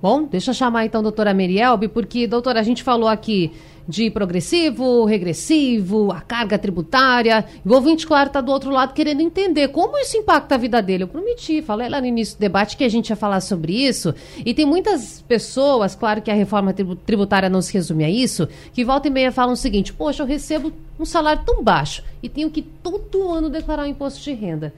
Bom, 0.00 0.24
deixa 0.24 0.50
eu 0.50 0.54
chamar 0.54 0.84
então 0.84 1.00
a 1.00 1.02
doutora 1.02 1.34
Merielbe, 1.34 1.88
porque, 1.88 2.26
doutora, 2.26 2.60
a 2.60 2.62
gente 2.62 2.82
falou 2.82 3.08
aqui 3.08 3.52
de 3.88 4.10
progressivo, 4.10 5.06
regressivo, 5.06 6.12
a 6.12 6.20
carga 6.20 6.58
tributária. 6.58 7.44
o 7.64 7.72
ouvinte, 7.72 8.06
claro, 8.06 8.26
está 8.26 8.42
do 8.42 8.52
outro 8.52 8.70
lado 8.70 8.92
querendo 8.92 9.22
entender 9.22 9.68
como 9.68 9.98
isso 9.98 10.18
impacta 10.18 10.56
a 10.56 10.58
vida 10.58 10.82
dele. 10.82 11.04
Eu 11.04 11.08
prometi, 11.08 11.62
falei 11.62 11.88
lá 11.88 11.98
no 11.98 12.06
início 12.06 12.36
do 12.36 12.40
debate 12.40 12.76
que 12.76 12.84
a 12.84 12.88
gente 12.88 13.08
ia 13.08 13.16
falar 13.16 13.40
sobre 13.40 13.72
isso. 13.72 14.14
E 14.44 14.52
tem 14.52 14.66
muitas 14.66 15.22
pessoas, 15.22 15.94
claro 15.94 16.20
que 16.20 16.30
a 16.30 16.34
reforma 16.34 16.74
tributária 17.06 17.48
não 17.48 17.62
se 17.62 17.72
resume 17.72 18.04
a 18.04 18.10
isso, 18.10 18.46
que 18.74 18.84
volta 18.84 19.08
e 19.08 19.10
meia 19.10 19.32
falam 19.32 19.54
o 19.54 19.56
seguinte: 19.56 19.92
poxa, 19.92 20.22
eu 20.22 20.26
recebo 20.26 20.70
um 21.00 21.06
salário 21.06 21.42
tão 21.46 21.62
baixo 21.62 22.04
e 22.22 22.28
tenho 22.28 22.50
que 22.50 22.60
todo 22.60 23.30
ano 23.30 23.48
declarar 23.48 23.84
um 23.84 23.86
imposto 23.86 24.20
de 24.20 24.32
renda 24.34 24.74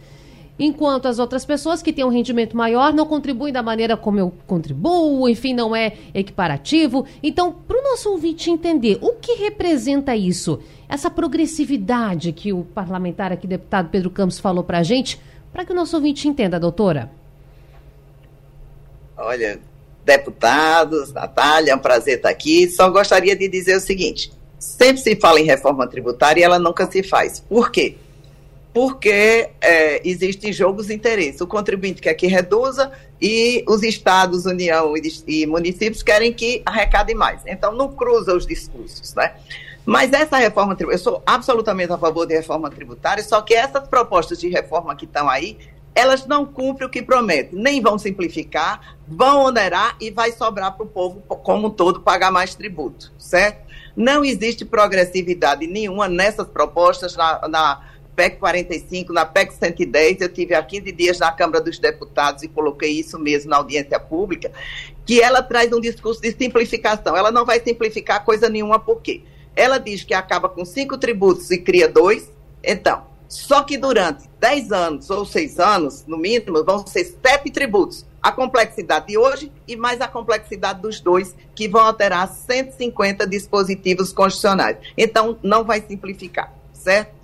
enquanto 0.60 1.08
as 1.08 1.18
outras 1.18 1.46
pessoas 1.46 1.82
que 1.82 1.92
têm 1.92 2.04
um 2.04 2.10
rendimento 2.10 2.54
maior 2.54 2.92
não 2.92 3.06
contribuem 3.06 3.50
da 3.50 3.62
maneira 3.62 3.96
como 3.96 4.20
eu 4.20 4.32
contribuo, 4.46 5.26
enfim, 5.26 5.54
não 5.54 5.74
é 5.74 5.94
equiparativo. 6.12 7.06
Então, 7.22 7.50
para 7.50 7.78
o 7.78 7.82
nosso 7.82 8.10
ouvinte 8.10 8.50
entender 8.50 8.98
o 9.00 9.14
que 9.14 9.32
representa 9.36 10.14
isso, 10.14 10.60
essa 10.86 11.10
progressividade 11.10 12.30
que 12.32 12.52
o 12.52 12.62
parlamentar 12.62 13.32
aqui, 13.32 13.46
deputado 13.46 13.88
Pedro 13.88 14.10
Campos, 14.10 14.38
falou 14.38 14.62
para 14.62 14.78
a 14.78 14.82
gente, 14.82 15.18
para 15.50 15.64
que 15.64 15.72
o 15.72 15.74
nosso 15.74 15.96
ouvinte 15.96 16.28
entenda, 16.28 16.60
doutora. 16.60 17.10
Olha, 19.16 19.58
deputados, 20.04 21.10
Natália, 21.12 21.72
é 21.72 21.74
um 21.74 21.78
prazer 21.78 22.16
estar 22.16 22.28
aqui. 22.28 22.68
Só 22.68 22.90
gostaria 22.90 23.34
de 23.34 23.48
dizer 23.48 23.76
o 23.76 23.80
seguinte: 23.80 24.30
sempre 24.58 25.02
se 25.02 25.16
fala 25.16 25.40
em 25.40 25.44
reforma 25.44 25.86
tributária 25.86 26.40
e 26.40 26.44
ela 26.44 26.58
nunca 26.58 26.90
se 26.90 27.02
faz. 27.02 27.40
Por 27.40 27.70
quê? 27.70 27.96
Porque 28.72 29.50
é, 29.60 30.00
existem 30.08 30.52
jogos 30.52 30.86
de 30.86 30.94
interesse. 30.94 31.42
O 31.42 31.46
contribuinte 31.46 32.00
quer 32.00 32.14
que 32.14 32.26
reduza 32.26 32.92
e 33.20 33.64
os 33.66 33.82
estados, 33.82 34.46
União 34.46 34.94
e, 35.26 35.46
municípios 35.46 36.02
querem 36.02 36.32
que 36.32 36.62
arrecade 36.64 37.14
mais. 37.14 37.42
Então, 37.46 37.72
não 37.72 37.92
cruza 37.92 38.34
os 38.34 38.46
discursos, 38.46 39.14
né? 39.14 39.34
Mas 39.84 40.12
essa 40.12 40.36
reforma 40.36 40.76
tributária, 40.76 41.00
eu 41.00 41.02
sou 41.02 41.22
absolutamente 41.26 41.92
a 41.92 41.98
favor 41.98 42.26
de 42.26 42.34
reforma 42.34 42.70
tributária, 42.70 43.24
só 43.24 43.40
que 43.40 43.54
essas 43.54 43.88
propostas 43.88 44.38
de 44.38 44.48
reforma 44.48 44.94
que 44.94 45.04
estão 45.04 45.28
aí, 45.28 45.58
elas 45.94 46.26
não 46.26 46.46
cumprem 46.46 46.86
o 46.86 46.90
que 46.90 47.02
prometem, 47.02 47.58
nem 47.58 47.80
vão 47.80 47.98
simplificar, 47.98 48.96
vão 49.08 49.44
onerar 49.44 49.96
e 50.00 50.10
vai 50.10 50.30
sobrar 50.30 50.76
para 50.76 50.84
o 50.84 50.88
povo 50.88 51.20
como 51.22 51.66
um 51.66 51.70
todo 51.70 52.00
pagar 52.00 52.30
mais 52.30 52.54
tributo, 52.54 53.12
certo? 53.18 53.68
Não 53.96 54.24
existe 54.24 54.64
progressividade 54.64 55.66
nenhuma 55.66 56.08
nessas 56.08 56.46
propostas 56.46 57.16
na, 57.16 57.48
na 57.48 57.89
PEC 58.20 58.36
45, 58.38 59.14
na 59.14 59.24
PEC 59.24 59.54
110, 59.54 60.20
eu 60.20 60.28
tive 60.28 60.54
há 60.54 60.62
15 60.62 60.92
dias 60.92 61.18
na 61.18 61.32
Câmara 61.32 61.58
dos 61.58 61.78
Deputados 61.78 62.42
e 62.42 62.48
coloquei 62.48 62.90
isso 62.90 63.18
mesmo 63.18 63.48
na 63.48 63.56
audiência 63.56 63.98
pública, 63.98 64.52
que 65.06 65.22
ela 65.22 65.42
traz 65.42 65.72
um 65.72 65.80
discurso 65.80 66.20
de 66.20 66.30
simplificação. 66.30 67.16
Ela 67.16 67.32
não 67.32 67.46
vai 67.46 67.60
simplificar 67.60 68.22
coisa 68.22 68.50
nenhuma, 68.50 68.78
por 68.78 69.00
quê? 69.00 69.22
Ela 69.56 69.78
diz 69.78 70.04
que 70.04 70.12
acaba 70.12 70.50
com 70.50 70.66
cinco 70.66 70.98
tributos 70.98 71.50
e 71.50 71.56
cria 71.56 71.88
dois, 71.88 72.30
então, 72.62 73.04
só 73.26 73.62
que 73.62 73.78
durante 73.78 74.28
10 74.38 74.70
anos 74.70 75.08
ou 75.08 75.24
6 75.24 75.58
anos, 75.58 76.04
no 76.06 76.18
mínimo, 76.18 76.62
vão 76.62 76.86
ser 76.86 77.04
sete 77.04 77.50
tributos. 77.50 78.04
a 78.22 78.30
complexidade 78.30 79.06
de 79.06 79.16
hoje 79.16 79.50
e 79.66 79.76
mais 79.76 79.98
a 80.02 80.06
complexidade 80.06 80.82
dos 80.82 81.00
dois, 81.00 81.34
que 81.54 81.66
vão 81.66 81.80
alterar 81.80 82.28
150 82.28 83.26
dispositivos 83.26 84.12
constitucionais. 84.12 84.76
Então, 84.94 85.38
não 85.42 85.64
vai 85.64 85.80
simplificar, 85.80 86.52
certo? 86.74 87.19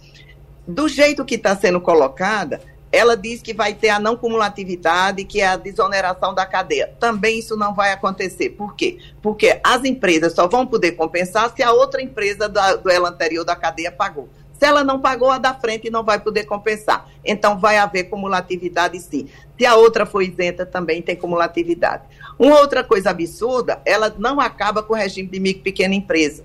Do 0.66 0.88
jeito 0.88 1.24
que 1.24 1.36
está 1.36 1.54
sendo 1.54 1.80
colocada, 1.80 2.60
ela 2.90 3.16
diz 3.16 3.42
que 3.42 3.52
vai 3.52 3.74
ter 3.74 3.90
a 3.90 4.00
não 4.00 4.16
cumulatividade, 4.16 5.24
que 5.24 5.40
é 5.40 5.46
a 5.46 5.56
desoneração 5.56 6.34
da 6.34 6.46
cadeia. 6.46 6.92
Também 6.98 7.38
isso 7.38 7.56
não 7.56 7.74
vai 7.74 7.92
acontecer. 7.92 8.50
Por 8.50 8.74
quê? 8.74 8.98
Porque 9.20 9.60
as 9.62 9.84
empresas 9.84 10.32
só 10.32 10.48
vão 10.48 10.66
poder 10.66 10.92
compensar 10.92 11.52
se 11.54 11.62
a 11.62 11.72
outra 11.72 12.02
empresa 12.02 12.48
do, 12.48 12.90
ela 12.90 13.10
anterior 13.10 13.44
da 13.44 13.54
cadeia 13.54 13.92
pagou. 13.92 14.28
Se 14.58 14.64
ela 14.64 14.82
não 14.82 15.00
pagou, 15.00 15.30
a 15.30 15.36
da 15.36 15.52
frente 15.52 15.90
não 15.90 16.02
vai 16.02 16.18
poder 16.18 16.44
compensar. 16.44 17.06
Então, 17.22 17.58
vai 17.58 17.76
haver 17.76 18.04
cumulatividade 18.04 18.98
sim. 19.00 19.28
Se 19.58 19.66
a 19.66 19.76
outra 19.76 20.06
for 20.06 20.22
isenta, 20.22 20.64
também 20.64 21.02
tem 21.02 21.14
cumulatividade. 21.14 22.04
Uma 22.38 22.58
outra 22.60 22.82
coisa 22.82 23.10
absurda, 23.10 23.80
ela 23.84 24.14
não 24.18 24.40
acaba 24.40 24.82
com 24.82 24.94
o 24.94 24.96
regime 24.96 25.28
de 25.28 25.38
micro 25.38 25.60
e 25.60 25.64
pequena 25.64 25.94
empresa. 25.94 26.44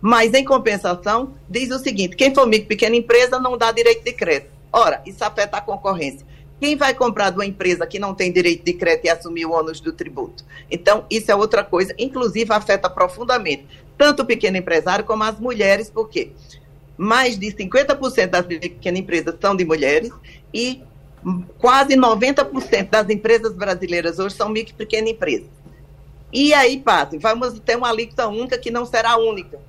Mas, 0.00 0.32
em 0.34 0.44
compensação, 0.44 1.34
diz 1.48 1.70
o 1.70 1.78
seguinte: 1.78 2.16
quem 2.16 2.34
for 2.34 2.46
micro 2.46 2.68
pequena 2.68 2.96
empresa 2.96 3.38
não 3.38 3.56
dá 3.56 3.72
direito 3.72 4.04
de 4.04 4.12
crédito. 4.12 4.50
Ora, 4.72 5.02
isso 5.06 5.24
afeta 5.24 5.56
a 5.56 5.60
concorrência. 5.60 6.26
Quem 6.60 6.76
vai 6.76 6.92
comprar 6.92 7.30
de 7.30 7.36
uma 7.36 7.46
empresa 7.46 7.86
que 7.86 7.98
não 7.98 8.14
tem 8.14 8.32
direito 8.32 8.64
de 8.64 8.72
crédito 8.72 9.04
e 9.04 9.08
assumir 9.08 9.46
o 9.46 9.52
ônus 9.52 9.80
do 9.80 9.92
tributo? 9.92 10.44
Então, 10.70 11.04
isso 11.08 11.30
é 11.30 11.34
outra 11.34 11.62
coisa, 11.62 11.94
inclusive 11.98 12.52
afeta 12.52 12.90
profundamente 12.90 13.64
tanto 13.96 14.22
o 14.22 14.24
pequeno 14.24 14.56
empresário 14.56 15.04
como 15.04 15.24
as 15.24 15.40
mulheres, 15.40 15.90
por 15.90 16.08
quê? 16.08 16.30
mais 16.98 17.38
de 17.38 17.46
50% 17.52 18.26
das 18.26 18.44
pequenas 18.44 19.00
empresas 19.00 19.34
são 19.40 19.54
de 19.54 19.64
mulheres 19.64 20.10
e 20.52 20.82
quase 21.58 21.94
90% 21.94 22.90
das 22.90 23.08
empresas 23.08 23.52
brasileiras 23.52 24.18
hoje 24.18 24.34
são 24.34 24.48
micro 24.48 24.74
e 24.74 24.76
pequenas 24.76 25.10
empresas. 25.10 25.46
E 26.32 26.52
aí, 26.52 26.80
Pátio, 26.80 27.20
vamos 27.20 27.58
ter 27.60 27.76
uma 27.76 27.88
alíquota 27.88 28.26
única 28.26 28.58
que 28.58 28.70
não 28.70 28.84
será 28.84 29.16
única. 29.16 29.60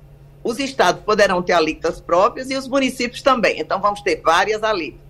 Os 0.42 0.58
estados 0.58 1.02
poderão 1.02 1.42
ter 1.42 1.52
alíquotas 1.52 2.00
próprias 2.00 2.50
e 2.50 2.56
os 2.56 2.66
municípios 2.66 3.22
também. 3.22 3.60
Então, 3.60 3.80
vamos 3.80 4.00
ter 4.00 4.20
várias 4.22 4.62
alíquotas. 4.62 5.06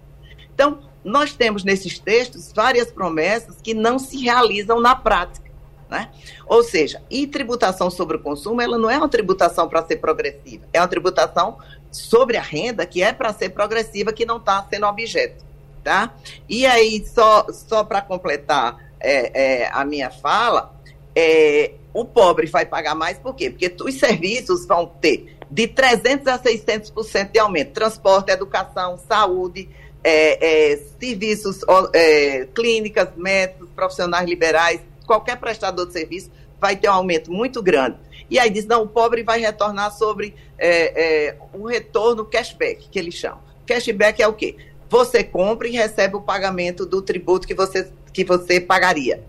Então, 0.54 0.80
nós 1.04 1.32
temos 1.32 1.64
nesses 1.64 1.98
textos 1.98 2.52
várias 2.52 2.90
promessas 2.90 3.56
que 3.62 3.72
não 3.72 3.98
se 3.98 4.18
realizam 4.18 4.80
na 4.80 4.94
prática. 4.94 5.50
Né? 5.88 6.08
Ou 6.46 6.62
seja, 6.62 7.02
e 7.10 7.26
tributação 7.26 7.90
sobre 7.90 8.16
o 8.16 8.20
consumo, 8.20 8.60
ela 8.60 8.78
não 8.78 8.88
é 8.88 8.96
uma 8.96 9.08
tributação 9.08 9.68
para 9.68 9.84
ser 9.84 9.96
progressiva, 9.96 10.64
é 10.72 10.80
uma 10.80 10.86
tributação 10.86 11.58
sobre 11.90 12.36
a 12.36 12.42
renda 12.42 12.86
que 12.86 13.02
é 13.02 13.12
para 13.12 13.32
ser 13.32 13.48
progressiva, 13.48 14.12
que 14.12 14.24
não 14.24 14.36
está 14.36 14.64
sendo 14.70 14.86
objeto. 14.86 15.44
Tá? 15.82 16.14
E 16.48 16.64
aí, 16.64 17.04
só, 17.06 17.46
só 17.50 17.82
para 17.82 18.02
completar 18.02 18.78
é, 19.00 19.62
é, 19.62 19.70
a 19.72 19.84
minha 19.84 20.10
fala, 20.10 20.74
é, 21.20 21.72
o 21.92 22.04
pobre 22.04 22.46
vai 22.46 22.64
pagar 22.64 22.94
mais 22.94 23.18
por 23.18 23.34
quê? 23.34 23.50
Porque 23.50 23.74
os 23.82 23.94
serviços 23.98 24.64
vão 24.66 24.86
ter 24.86 25.36
de 25.50 25.68
300% 25.68 26.26
a 26.28 26.38
600% 26.38 27.32
de 27.32 27.38
aumento. 27.38 27.72
Transporte, 27.72 28.30
educação, 28.30 28.98
saúde, 29.06 29.68
é, 30.02 30.72
é, 30.72 30.76
serviços, 30.98 31.60
é, 31.92 32.46
clínicas, 32.54 33.08
médicos, 33.16 33.68
profissionais 33.76 34.26
liberais, 34.26 34.80
qualquer 35.06 35.36
prestador 35.36 35.86
de 35.86 35.92
serviço 35.92 36.30
vai 36.58 36.76
ter 36.76 36.88
um 36.88 36.94
aumento 36.94 37.30
muito 37.30 37.62
grande. 37.62 37.96
E 38.30 38.38
aí 38.38 38.48
diz, 38.48 38.64
não, 38.64 38.84
o 38.84 38.88
pobre 38.88 39.22
vai 39.22 39.40
retornar 39.40 39.92
sobre 39.92 40.34
é, 40.56 41.28
é, 41.28 41.36
o 41.52 41.66
retorno 41.66 42.24
cashback, 42.24 42.88
que 42.88 42.98
eles 42.98 43.14
chamam. 43.14 43.40
Cashback 43.66 44.22
é 44.22 44.28
o 44.28 44.32
quê? 44.32 44.56
Você 44.88 45.22
compra 45.22 45.68
e 45.68 45.72
recebe 45.72 46.16
o 46.16 46.20
pagamento 46.20 46.86
do 46.86 47.02
tributo 47.02 47.46
que 47.46 47.54
você, 47.54 47.90
que 48.12 48.24
você 48.24 48.60
pagaria. 48.60 49.22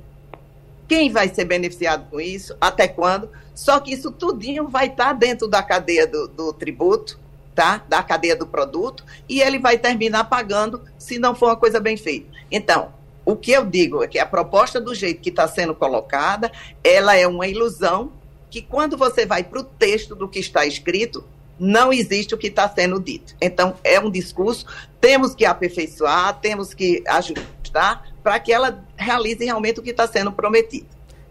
Quem 0.92 1.10
vai 1.10 1.34
ser 1.34 1.46
beneficiado 1.46 2.10
com 2.10 2.20
isso? 2.20 2.54
Até 2.60 2.86
quando? 2.86 3.30
Só 3.56 3.80
que 3.80 3.94
isso 3.94 4.12
tudinho 4.12 4.68
vai 4.68 4.88
estar 4.88 5.14
dentro 5.14 5.48
da 5.48 5.64
cadeia 5.64 6.06
do, 6.06 6.28
do 6.28 6.52
tributo, 6.52 7.18
tá? 7.56 7.82
Da 7.88 8.04
cadeia 8.04 8.36
do 8.36 8.46
produto, 8.46 9.06
e 9.30 9.40
ele 9.40 9.58
vai 9.58 9.78
terminar 9.78 10.26
pagando 10.26 10.82
se 10.98 11.18
não 11.18 11.34
for 11.34 11.46
uma 11.46 11.56
coisa 11.56 11.80
bem 11.80 11.96
feita. 11.96 12.28
Então, 12.52 12.92
o 13.24 13.38
que 13.38 13.54
eu 13.54 13.66
digo 13.66 14.04
é 14.04 14.08
que 14.10 14.20
a 14.20 14.26
proposta 14.26 14.82
do 14.82 14.94
jeito 14.94 15.22
que 15.22 15.30
está 15.30 15.48
sendo 15.48 15.74
colocada, 15.74 16.52
ela 16.84 17.16
é 17.16 17.26
uma 17.26 17.48
ilusão 17.48 18.12
que 18.50 18.62
quando 18.62 18.98
você 18.98 19.26
vai 19.26 19.46
para 19.46 19.62
o 19.62 19.64
texto 19.64 20.14
do 20.14 20.28
que 20.28 20.40
está 20.40 20.66
escrito, 20.66 21.24
não 21.58 21.94
existe 21.94 22.36
o 22.36 22.38
que 22.38 22.48
está 22.48 22.68
sendo 22.68 23.00
dito. 23.00 23.34
Então, 23.40 23.76
é 23.82 23.98
um 23.98 24.12
discurso, 24.12 24.66
temos 25.00 25.34
que 25.34 25.46
aperfeiçoar, 25.46 26.38
temos 26.42 26.74
que 26.74 27.02
ajustar 27.08 28.12
para 28.22 28.40
que 28.40 28.52
ela 28.52 28.84
realize 29.02 29.44
realmente 29.44 29.80
o 29.80 29.84
que 29.84 29.90
está 29.92 30.08
sendo 30.08 30.32
prometido. 30.32 30.86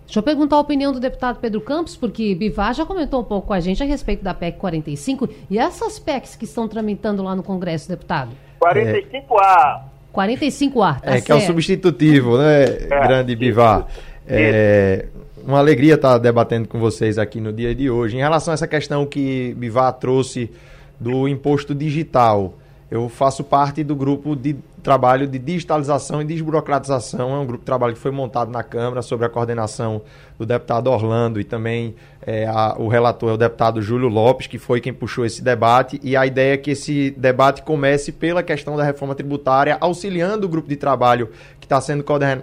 Deixa 0.05 0.19
eu 0.19 0.23
perguntar 0.25 0.57
a 0.57 0.61
opinião 0.61 0.93
do 0.93 0.99
deputado 0.99 1.39
Pedro 1.39 1.61
Campos, 1.61 1.97
porque 1.97 2.35
Bivar 2.35 2.75
já 2.75 2.85
comentou 2.85 3.21
um 3.21 3.25
pouco 3.25 3.47
com 3.47 3.53
a 3.53 3.61
gente 3.61 3.81
a 3.81 3.87
respeito 3.87 4.25
da 4.25 4.35
PEC 4.35 4.59
45 4.59 5.29
e 5.49 5.57
essas 5.57 6.01
PECs 6.01 6.35
que 6.35 6.45
estão 6.45 6.67
tramitando 6.67 7.23
lá 7.23 7.37
no 7.37 7.45
Congresso, 7.45 7.89
deputado. 7.89 8.33
45A. 8.61 9.83
45A, 10.13 11.01
tá 11.01 11.01
É, 11.05 11.11
certo. 11.13 11.25
que 11.27 11.33
é 11.33 11.35
o 11.37 11.41
substitutivo, 11.41 12.37
né, 12.39 12.65
é, 12.65 12.87
grande 12.89 13.37
Bivar. 13.37 13.87
É, 14.27 15.07
uma 15.45 15.59
alegria 15.59 15.95
estar 15.95 16.19
debatendo 16.19 16.67
com 16.69 16.79
vocês 16.81 17.17
aqui 17.19 17.41
no 17.41 17.53
dia 17.53 17.73
de 17.75 17.89
hoje. 17.89 18.17
Em 18.17 18.21
relação 18.21 18.53
a 18.53 18.55
essa 18.55 18.67
questão 18.67 19.07
que 19.07 19.55
Bivar 19.57 19.93
trouxe 19.95 20.51
do 20.99 21.29
imposto 21.29 21.75
digital, 21.75 22.55
eu 22.91 23.09
faço 23.09 23.45
parte 23.45 23.85
do 23.85 23.95
grupo 23.95 24.35
de 24.35 24.57
trabalho 24.83 25.27
de 25.29 25.39
digitalização 25.39 26.21
e 26.21 26.25
desburocratização. 26.25 27.37
É 27.37 27.39
um 27.39 27.47
grupo 27.47 27.63
de 27.63 27.67
trabalho 27.67 27.95
que 27.95 28.01
foi 28.01 28.11
montado 28.11 28.51
na 28.51 28.65
Câmara 28.65 29.01
sob 29.01 29.25
a 29.25 29.29
coordenação 29.29 30.03
do 30.37 30.45
deputado 30.45 30.89
Orlando 30.91 31.41
e 31.41 31.45
também 31.45 31.95
é, 32.27 32.47
a, 32.47 32.75
o 32.79 32.89
relator 32.89 33.31
é 33.31 33.35
o 33.35 33.37
deputado 33.37 33.81
Júlio 33.81 34.09
Lopes, 34.09 34.49
que 34.49 34.59
foi 34.59 34.81
quem 34.81 34.93
puxou 34.93 35.25
esse 35.25 35.41
debate. 35.41 36.01
E 36.03 36.17
a 36.17 36.27
ideia 36.27 36.55
é 36.55 36.57
que 36.57 36.73
esse 36.73 37.11
debate 37.13 37.63
comece 37.63 38.11
pela 38.11 38.43
questão 38.43 38.77
da 38.77 38.83
reforma 38.83 39.15
tributária, 39.15 39.79
auxiliando 39.81 40.47
o 40.47 40.49
grupo 40.49 40.69
de 40.69 40.77
trabalho 40.77 41.29
que 41.61 41.67
está 41.67 41.81
sendo 41.81 42.03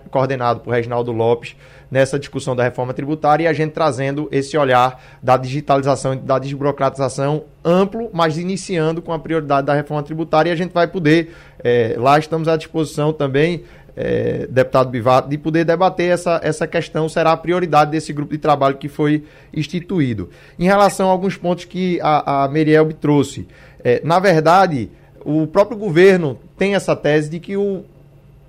coordenado 0.10 0.62
por 0.62 0.72
Reginaldo 0.72 1.12
Lopes 1.12 1.58
nessa 1.90 2.20
discussão 2.20 2.56
da 2.56 2.64
reforma 2.64 2.94
tributária 2.94 3.46
e 3.46 3.48
a 3.48 3.54
gente 3.54 3.72
trazendo 3.72 4.28
esse 4.32 4.58
olhar 4.58 5.02
da 5.22 5.38
digitalização 5.38 6.14
e 6.14 6.18
da 6.18 6.38
desburocratização 6.40 7.44
amplo, 7.64 8.10
mas 8.14 8.38
iniciando 8.38 9.02
com 9.02 9.14
a 9.14 9.20
prioridade 9.20 9.68
da 9.68 9.74
reforma 9.74 10.04
tributária 10.04 10.50
e 10.50 10.54
a 10.54 10.56
gente 10.56 10.74
vai 10.74 10.88
poder, 10.88 11.34
é, 11.64 11.96
lá 11.98 12.18
estamos 12.20 12.48
à 12.48 12.56
disposição 12.56 13.12
também, 13.14 13.64
é, 13.96 14.46
deputado 14.48 14.92
Bivato, 14.92 15.28
de 15.28 15.40
poder 15.40 15.66
debater 15.66 16.12
essa, 16.12 16.40
essa 16.44 16.68
questão, 16.68 17.10
será 17.10 17.32
a 17.32 17.38
prioridade 17.38 17.90
desse 17.90 18.14
grupo 18.14 18.32
de 18.32 18.38
trabalho 18.38 18.78
que 18.78 18.88
foi 18.88 19.24
instituído. 19.52 20.30
Em 20.60 20.66
relação 20.66 21.10
a 21.10 21.12
alguns 21.12 21.36
pontos 21.36 21.66
que 21.66 22.00
a, 22.02 22.44
a 22.44 22.48
Meriel 22.48 22.88
trouxe, 22.94 23.48
é, 23.84 24.00
na 24.04 24.20
verdade, 24.20 24.92
o 25.26 25.48
próprio 25.48 25.78
governo 25.78 26.38
tem 26.58 26.76
essa 26.76 26.96
tese 26.96 27.30
de 27.30 27.40
que 27.40 27.58
o, 27.58 27.84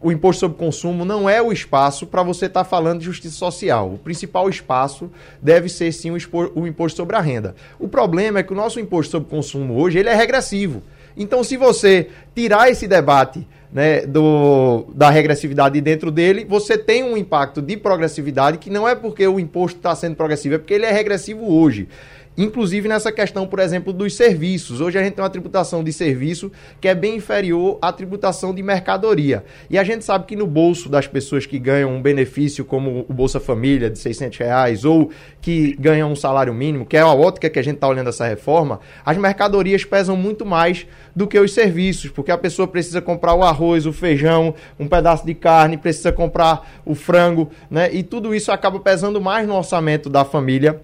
o 0.01 0.13
imposto 0.13 0.41
sobre 0.41 0.59
consumo 0.59 1.05
não 1.05 1.29
é 1.29 1.43
o 1.43 1.53
espaço 1.53 2.07
para 2.07 2.23
você 2.23 2.47
estar 2.47 2.65
tá 2.65 2.69
falando 2.69 3.01
de 3.01 3.07
justiça 3.07 3.37
social. 3.37 3.93
O 3.95 3.99
principal 3.99 4.49
espaço 4.49 5.11
deve 5.43 5.69
ser 5.69 5.93
sim 5.93 6.11
o, 6.11 6.17
expor, 6.17 6.53
o, 6.55 6.67
imposto 6.67 6.97
sobre 6.97 7.17
a 7.17 7.21
renda. 7.21 7.55
O 7.79 7.89
problema 7.89 8.39
é 8.39 8.43
que 8.43 8.53
o 8.53 8.57
nosso 8.57 8.79
imposto 8.79 9.13
sobre 9.13 9.29
consumo 9.29 9.81
hoje 9.81 9.99
ele 9.99 10.09
é 10.09 10.15
regressivo. 10.15 10.83
Então, 11.17 11.43
se 11.43 11.57
você 11.57 12.09
tirar 12.35 12.71
esse 12.71 12.87
debate 12.87 13.47
né, 13.73 14.07
do, 14.07 14.87
da 14.95 15.11
regressividade 15.11 15.81
dentro 15.81 16.13
dele, 16.13 16.45
você 16.45 16.79
tem 16.79 17.03
um 17.03 17.17
impacto 17.17 17.61
de 17.61 17.77
progressividade 17.77 18.59
que 18.59 18.71
não 18.71 18.89
é 18.89 18.95
porque 18.95 19.27
o 19.27 19.41
imposto 19.41 19.79
está 19.79 19.95
sendo 19.97 20.15
progressivo, 20.15 20.55
é 20.55 20.59
porque 20.59 20.75
ele 20.75 20.87
é 20.87 20.93
regressivo 20.93 21.53
hoje 21.53 21.89
inclusive 22.39 22.89
nessa 22.89 23.11
questão, 23.11 23.49
por 23.49 23.59
exemplo, 23.59 23.93
dos 23.93 24.15
serviços. 24.15 24.81
Hoje 24.81 24.97
a 24.97 25.03
gente 25.03 25.15
tem 25.15 25.25
uma 25.25 25.29
tributação 25.29 25.83
de 25.83 25.93
serviço 25.93 26.53
que 26.81 26.87
é 26.87 26.95
bem 26.95 27.17
inferior 27.17 27.79
à 27.83 27.93
tributação 27.93 28.55
de 28.55 28.63
mercadoria. 28.63 29.45
E 29.69 29.77
a 29.77 29.83
gente 29.83 30.05
sabe 30.05 30.25
que 30.25 30.37
no 30.37 30.47
bolso 30.47 30.89
das 30.89 31.09
pessoas 31.09 31.45
que 31.45 31.59
ganham 31.59 31.91
um 31.91 32.01
benefício 32.01 32.65
como 32.65 33.05
o 33.09 33.13
Bolsa 33.13 33.41
Família 33.41 33.91
de 33.91 33.99
600 33.99 34.39
reais 34.39 34.85
ou 34.85 35.11
que 35.41 35.75
ganham 35.81 36.13
um 36.13 36.17
salário 36.17 36.55
mínimo, 36.55 36.87
que 36.87 36.97
é 36.97 37.01
a 37.01 37.13
ótica 37.13 37.51
que 37.51 37.59
a 37.59 37.63
gente 37.63 37.75
está 37.75 37.89
olhando 37.89 38.09
essa 38.09 38.27
reforma, 38.27 38.79
as 39.05 39.17
mercadorias 39.17 39.85
pesam 39.85 40.17
muito 40.17 40.47
mais 40.47 40.87
do 41.17 41.27
que 41.27 41.39
os 41.39 41.53
serviços, 41.53 42.11
porque 42.11 42.31
a 42.31 42.39
pessoa 42.39 42.69
precisa 42.69 43.03
comprar 43.03 43.35
o 43.35 43.43
arroz, 43.43 43.85
o 43.85 43.93
feijão, 43.93 44.55
um 44.79 44.87
pedaço 44.87 45.27
de 45.27 45.35
carne, 45.35 45.77
precisa 45.77 46.13
comprar 46.13 46.81
o 46.85 46.95
frango, 46.95 47.51
né? 47.69 47.93
E 47.93 48.05
tudo 48.05 48.33
isso 48.33 48.53
acaba 48.53 48.79
pesando 48.79 49.21
mais 49.21 49.49
no 49.49 49.57
orçamento 49.57 50.09
da 50.09 50.25
família 50.25 50.81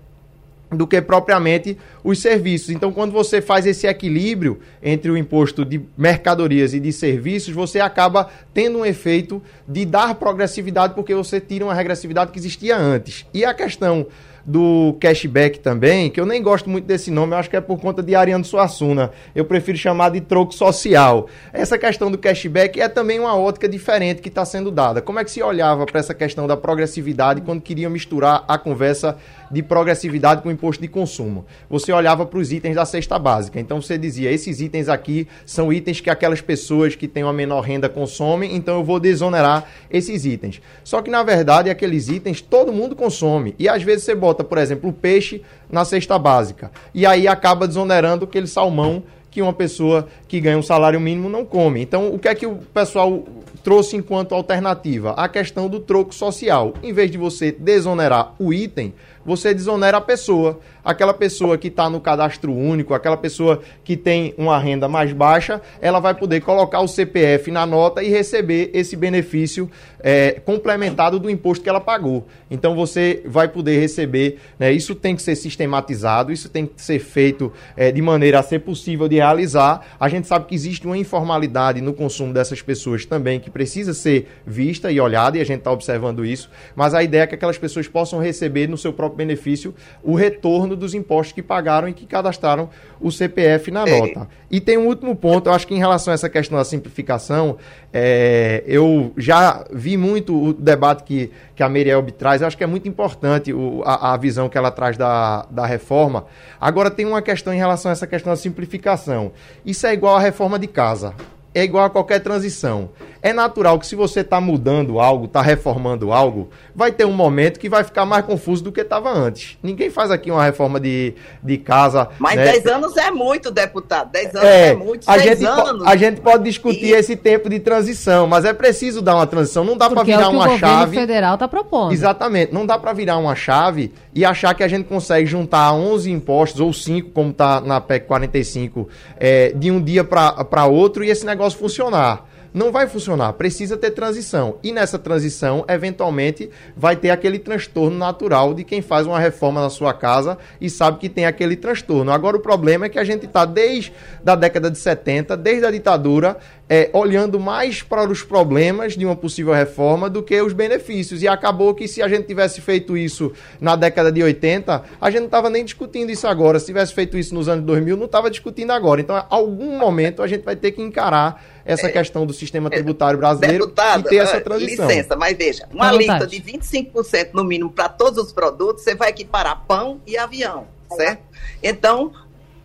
do 0.70 0.86
que 0.86 1.00
propriamente 1.00 1.76
os 2.02 2.20
serviços. 2.20 2.70
Então, 2.70 2.92
quando 2.92 3.12
você 3.12 3.40
faz 3.40 3.66
esse 3.66 3.86
equilíbrio 3.86 4.58
entre 4.82 5.10
o 5.10 5.16
imposto 5.16 5.64
de 5.64 5.80
mercadorias 5.96 6.74
e 6.74 6.80
de 6.80 6.92
serviços, 6.92 7.54
você 7.54 7.80
acaba 7.80 8.28
tendo 8.52 8.78
um 8.78 8.86
efeito 8.86 9.42
de 9.66 9.84
dar 9.84 10.14
progressividade, 10.14 10.94
porque 10.94 11.14
você 11.14 11.40
tira 11.40 11.64
uma 11.64 11.74
regressividade 11.74 12.32
que 12.32 12.38
existia 12.38 12.76
antes. 12.76 13.26
E 13.32 13.44
a 13.44 13.54
questão 13.54 14.06
do 14.46 14.96
cashback 15.00 15.58
também, 15.58 16.10
que 16.10 16.20
eu 16.20 16.26
nem 16.26 16.42
gosto 16.42 16.68
muito 16.68 16.84
desse 16.84 17.10
nome, 17.10 17.32
eu 17.32 17.38
acho 17.38 17.48
que 17.48 17.56
é 17.56 17.60
por 17.60 17.80
conta 17.80 18.02
de 18.02 18.14
Ariano 18.14 18.44
Suassuna. 18.44 19.10
Eu 19.34 19.44
prefiro 19.44 19.78
chamar 19.78 20.10
de 20.10 20.20
troco 20.20 20.54
social. 20.54 21.28
Essa 21.52 21.78
questão 21.78 22.10
do 22.10 22.18
cashback 22.18 22.78
é 22.80 22.88
também 22.88 23.18
uma 23.18 23.36
ótica 23.36 23.68
diferente 23.68 24.20
que 24.20 24.28
está 24.28 24.44
sendo 24.44 24.70
dada. 24.70 25.00
Como 25.00 25.18
é 25.18 25.24
que 25.24 25.30
se 25.30 25.42
olhava 25.42 25.86
para 25.86 25.98
essa 25.98 26.12
questão 26.12 26.46
da 26.46 26.56
progressividade 26.56 27.40
quando 27.40 27.62
queria 27.62 27.88
misturar 27.88 28.44
a 28.46 28.58
conversa 28.58 29.16
de 29.50 29.62
progressividade 29.62 30.42
com 30.42 30.50
imposto 30.50 30.82
de 30.82 30.88
consumo? 30.88 31.44
Você 31.68 31.92
olhava 31.92 32.26
para 32.26 32.38
os 32.38 32.52
itens 32.52 32.74
da 32.74 32.84
cesta 32.84 33.18
básica. 33.18 33.60
Então 33.60 33.80
você 33.80 33.96
dizia: 33.96 34.30
esses 34.30 34.60
itens 34.60 34.88
aqui 34.88 35.26
são 35.46 35.72
itens 35.72 36.00
que 36.00 36.10
aquelas 36.10 36.40
pessoas 36.40 36.94
que 36.94 37.08
têm 37.08 37.22
uma 37.22 37.32
menor 37.32 37.60
renda 37.60 37.88
consomem, 37.88 38.54
então 38.54 38.76
eu 38.76 38.84
vou 38.84 39.00
desonerar 39.00 39.68
esses 39.90 40.24
itens. 40.24 40.60
Só 40.82 41.02
que 41.02 41.10
na 41.10 41.22
verdade 41.22 41.70
aqueles 41.70 42.08
itens 42.08 42.40
todo 42.40 42.72
mundo 42.72 42.96
consome. 42.96 43.54
E 43.58 43.68
às 43.68 43.82
vezes 43.82 44.04
você 44.04 44.14
bota, 44.14 44.44
por 44.44 44.58
exemplo, 44.58 44.90
o 44.90 44.92
peixe 44.92 45.42
na 45.70 45.84
cesta 45.84 46.18
básica. 46.18 46.70
E 46.94 47.04
aí 47.06 47.26
acaba 47.26 47.66
desonerando 47.66 48.24
aquele 48.24 48.46
salmão 48.46 49.02
que 49.34 49.42
uma 49.42 49.52
pessoa 49.52 50.06
que 50.28 50.40
ganha 50.40 50.56
um 50.56 50.62
salário 50.62 51.00
mínimo 51.00 51.28
não 51.28 51.44
come. 51.44 51.82
Então, 51.82 52.14
o 52.14 52.20
que 52.20 52.28
é 52.28 52.34
que 52.36 52.46
o 52.46 52.54
pessoal 52.72 53.24
trouxe 53.64 53.96
enquanto 53.96 54.32
alternativa? 54.32 55.10
A 55.10 55.28
questão 55.28 55.68
do 55.68 55.80
troco 55.80 56.14
social. 56.14 56.72
Em 56.84 56.92
vez 56.92 57.10
de 57.10 57.18
você 57.18 57.50
desonerar 57.50 58.32
o 58.38 58.54
item, 58.54 58.94
você 59.24 59.54
desonera 59.54 59.98
a 59.98 60.00
pessoa 60.00 60.60
aquela 60.84 61.14
pessoa 61.14 61.56
que 61.56 61.68
está 61.68 61.88
no 61.88 62.00
cadastro 62.00 62.52
único, 62.52 62.94
aquela 62.94 63.16
pessoa 63.16 63.60
que 63.82 63.96
tem 63.96 64.34
uma 64.36 64.58
renda 64.58 64.88
mais 64.88 65.12
baixa, 65.12 65.60
ela 65.80 66.00
vai 66.00 66.14
poder 66.14 66.40
colocar 66.40 66.80
o 66.80 66.88
CPF 66.88 67.50
na 67.50 67.64
nota 67.64 68.02
e 68.02 68.10
receber 68.10 68.70
esse 68.74 68.96
benefício 68.96 69.70
é, 70.00 70.32
complementado 70.44 71.18
do 71.18 71.30
imposto 71.30 71.62
que 71.64 71.68
ela 71.68 71.80
pagou. 71.80 72.26
Então 72.50 72.74
você 72.74 73.22
vai 73.24 73.48
poder 73.48 73.80
receber, 73.80 74.38
né, 74.58 74.70
isso 74.70 74.94
tem 74.94 75.16
que 75.16 75.22
ser 75.22 75.34
sistematizado, 75.34 76.30
isso 76.30 76.50
tem 76.50 76.66
que 76.66 76.80
ser 76.82 76.98
feito 76.98 77.50
é, 77.74 77.90
de 77.90 78.02
maneira 78.02 78.38
a 78.38 78.42
ser 78.42 78.58
possível 78.58 79.08
de 79.08 79.16
realizar. 79.16 79.86
A 79.98 80.08
gente 80.08 80.26
sabe 80.26 80.44
que 80.44 80.54
existe 80.54 80.86
uma 80.86 80.98
informalidade 80.98 81.80
no 81.80 81.94
consumo 81.94 82.34
dessas 82.34 82.60
pessoas 82.60 83.06
também 83.06 83.40
que 83.40 83.50
precisa 83.50 83.94
ser 83.94 84.28
vista 84.46 84.92
e 84.92 85.00
olhada, 85.00 85.38
e 85.38 85.40
a 85.40 85.44
gente 85.44 85.60
está 85.60 85.72
observando 85.72 86.24
isso, 86.24 86.50
mas 86.76 86.92
a 86.92 87.02
ideia 87.02 87.22
é 87.22 87.26
que 87.26 87.34
aquelas 87.34 87.56
pessoas 87.56 87.88
possam 87.88 88.18
receber 88.18 88.68
no 88.68 88.76
seu 88.76 88.92
próprio 88.92 89.16
benefício 89.16 89.74
o 90.02 90.14
retorno 90.14 90.73
dos 90.76 90.94
impostos 90.94 91.32
que 91.32 91.42
pagaram 91.42 91.88
e 91.88 91.92
que 91.92 92.06
cadastraram 92.06 92.68
o 93.00 93.10
CPF 93.10 93.70
na 93.70 93.84
é. 93.86 93.98
nota. 93.98 94.28
E 94.50 94.60
tem 94.60 94.78
um 94.78 94.86
último 94.86 95.14
ponto, 95.16 95.48
eu 95.48 95.52
acho 95.52 95.66
que 95.66 95.74
em 95.74 95.78
relação 95.78 96.12
a 96.12 96.14
essa 96.14 96.28
questão 96.28 96.56
da 96.56 96.64
simplificação, 96.64 97.56
é, 97.92 98.62
eu 98.66 99.12
já 99.16 99.64
vi 99.72 99.96
muito 99.96 100.34
o 100.34 100.52
debate 100.52 101.04
que, 101.04 101.30
que 101.54 101.62
a 101.62 101.68
Meriel 101.68 102.02
traz, 102.12 102.40
eu 102.40 102.46
acho 102.46 102.56
que 102.56 102.64
é 102.64 102.66
muito 102.66 102.88
importante 102.88 103.52
o, 103.52 103.82
a, 103.84 104.14
a, 104.14 104.16
visão 104.16 104.48
que 104.48 104.56
ela 104.56 104.70
traz 104.70 104.96
da, 104.96 105.46
da 105.50 105.66
reforma. 105.66 106.26
Agora 106.60 106.90
tem 106.90 107.04
uma 107.04 107.22
questão 107.22 107.52
em 107.52 107.58
relação 107.58 107.90
a 107.90 107.92
essa 107.92 108.06
questão 108.06 108.32
da 108.32 108.36
simplificação. 108.36 109.32
Isso 109.64 109.86
é 109.86 109.92
igual 109.92 110.16
à 110.16 110.20
reforma 110.20 110.58
de 110.58 110.66
casa 110.66 111.14
é 111.54 111.62
igual 111.62 111.84
a 111.84 111.90
qualquer 111.90 112.18
transição. 112.18 112.90
É 113.22 113.32
natural 113.32 113.78
que 113.78 113.86
se 113.86 113.94
você 113.94 114.20
está 114.20 114.40
mudando 114.40 114.98
algo, 114.98 115.26
está 115.26 115.40
reformando 115.40 116.12
algo, 116.12 116.50
vai 116.74 116.92
ter 116.92 117.06
um 117.06 117.12
momento 117.12 117.58
que 117.58 117.68
vai 117.68 117.84
ficar 117.84 118.04
mais 118.04 118.26
confuso 118.26 118.64
do 118.64 118.72
que 118.72 118.80
estava 118.80 119.10
antes. 119.10 119.56
Ninguém 119.62 119.88
faz 119.88 120.10
aqui 120.10 120.30
uma 120.30 120.44
reforma 120.44 120.78
de, 120.78 121.14
de 121.42 121.56
casa. 121.56 122.08
Mas 122.18 122.36
né? 122.36 122.44
10 122.44 122.66
anos 122.66 122.96
é 122.96 123.10
muito, 123.10 123.50
deputado. 123.50 124.10
10 124.10 124.34
anos 124.34 124.48
é, 124.48 124.68
é 124.68 124.74
muito. 124.74 125.08
A 125.08 125.16
gente, 125.16 125.46
anos. 125.46 125.86
a 125.86 125.96
gente 125.96 126.20
pode 126.20 126.44
discutir 126.44 126.88
e... 126.88 126.92
esse 126.92 127.16
tempo 127.16 127.48
de 127.48 127.60
transição, 127.60 128.26
mas 128.26 128.44
é 128.44 128.52
preciso 128.52 129.00
dar 129.00 129.14
uma 129.14 129.26
transição. 129.26 129.64
Não 129.64 129.76
dá 129.76 129.88
para 129.88 130.02
virar 130.02 130.22
é 130.22 130.26
o 130.26 130.30
que 130.30 130.36
uma 130.36 130.50
o 130.50 130.58
chave. 130.58 130.96
O 130.96 131.00
federal 131.00 131.34
está 131.34 131.48
propondo. 131.48 131.92
Exatamente. 131.92 132.52
Não 132.52 132.66
dá 132.66 132.78
para 132.78 132.92
virar 132.92 133.16
uma 133.16 133.34
chave 133.34 133.92
e 134.14 134.24
achar 134.24 134.54
que 134.54 134.62
a 134.62 134.68
gente 134.68 134.86
consegue 134.86 135.26
juntar 135.26 135.72
11 135.72 136.10
impostos 136.10 136.60
ou 136.60 136.72
5, 136.72 137.10
como 137.10 137.30
está 137.30 137.60
na 137.60 137.80
PEC 137.80 138.06
45, 138.06 138.88
é, 139.18 139.52
de 139.52 139.70
um 139.70 139.80
dia 139.80 140.04
para 140.04 140.66
outro 140.66 141.04
e 141.04 141.10
esse 141.10 141.24
negócio 141.24 141.43
negócio 141.44 141.58
funcionar. 141.60 142.33
Não 142.54 142.70
vai 142.70 142.86
funcionar, 142.86 143.32
precisa 143.32 143.76
ter 143.76 143.90
transição. 143.90 144.58
E 144.62 144.70
nessa 144.70 144.96
transição, 144.96 145.64
eventualmente, 145.68 146.48
vai 146.76 146.94
ter 146.94 147.10
aquele 147.10 147.40
transtorno 147.40 147.98
natural 147.98 148.54
de 148.54 148.62
quem 148.62 148.80
faz 148.80 149.08
uma 149.08 149.18
reforma 149.18 149.60
na 149.60 149.68
sua 149.68 149.92
casa 149.92 150.38
e 150.60 150.70
sabe 150.70 151.00
que 151.00 151.08
tem 151.08 151.26
aquele 151.26 151.56
transtorno. 151.56 152.12
Agora, 152.12 152.36
o 152.36 152.40
problema 152.40 152.86
é 152.86 152.88
que 152.88 152.98
a 153.00 153.02
gente 153.02 153.26
está 153.26 153.44
desde 153.44 153.92
a 154.24 154.36
década 154.36 154.70
de 154.70 154.78
70, 154.78 155.36
desde 155.36 155.66
a 155.66 155.70
ditadura, 155.72 156.36
é, 156.68 156.90
olhando 156.92 157.40
mais 157.40 157.82
para 157.82 158.08
os 158.08 158.22
problemas 158.22 158.96
de 158.96 159.04
uma 159.04 159.16
possível 159.16 159.52
reforma 159.52 160.08
do 160.08 160.22
que 160.22 160.40
os 160.40 160.52
benefícios. 160.52 161.24
E 161.24 161.26
acabou 161.26 161.74
que 161.74 161.88
se 161.88 162.00
a 162.02 162.06
gente 162.06 162.28
tivesse 162.28 162.60
feito 162.60 162.96
isso 162.96 163.32
na 163.60 163.74
década 163.74 164.12
de 164.12 164.22
80, 164.22 164.80
a 165.00 165.10
gente 165.10 165.22
não 165.22 165.26
estava 165.26 165.50
nem 165.50 165.64
discutindo 165.64 166.10
isso 166.10 166.28
agora. 166.28 166.60
Se 166.60 166.66
tivesse 166.66 166.94
feito 166.94 167.18
isso 167.18 167.34
nos 167.34 167.48
anos 167.48 167.64
2000, 167.64 167.96
não 167.96 168.04
estava 168.06 168.30
discutindo 168.30 168.70
agora. 168.70 169.00
Então, 169.00 169.26
algum 169.28 169.76
momento, 169.76 170.22
a 170.22 170.28
gente 170.28 170.44
vai 170.44 170.54
ter 170.54 170.70
que 170.70 170.80
encarar 170.80 171.42
essa 171.64 171.86
é, 171.86 171.92
questão 171.92 172.26
do 172.26 172.32
sistema 172.32 172.68
tributário 172.68 173.18
brasileiro 173.18 173.66
Deputado, 173.66 174.06
e 174.06 174.10
ter 174.10 174.16
essa 174.16 174.36
ah, 174.36 174.40
transição. 174.40 174.86
Licença, 174.86 175.16
mas 175.16 175.36
veja, 175.36 175.66
uma 175.72 175.90
lista 175.92 176.26
de 176.26 176.40
25% 176.40 177.30
no 177.32 177.44
mínimo 177.44 177.70
para 177.70 177.88
todos 177.88 178.22
os 178.22 178.32
produtos, 178.32 178.84
você 178.84 178.94
vai 178.94 179.10
equiparar 179.10 179.64
pão 179.66 180.00
e 180.06 180.16
avião, 180.16 180.66
certo? 180.96 181.22
Então, 181.62 182.12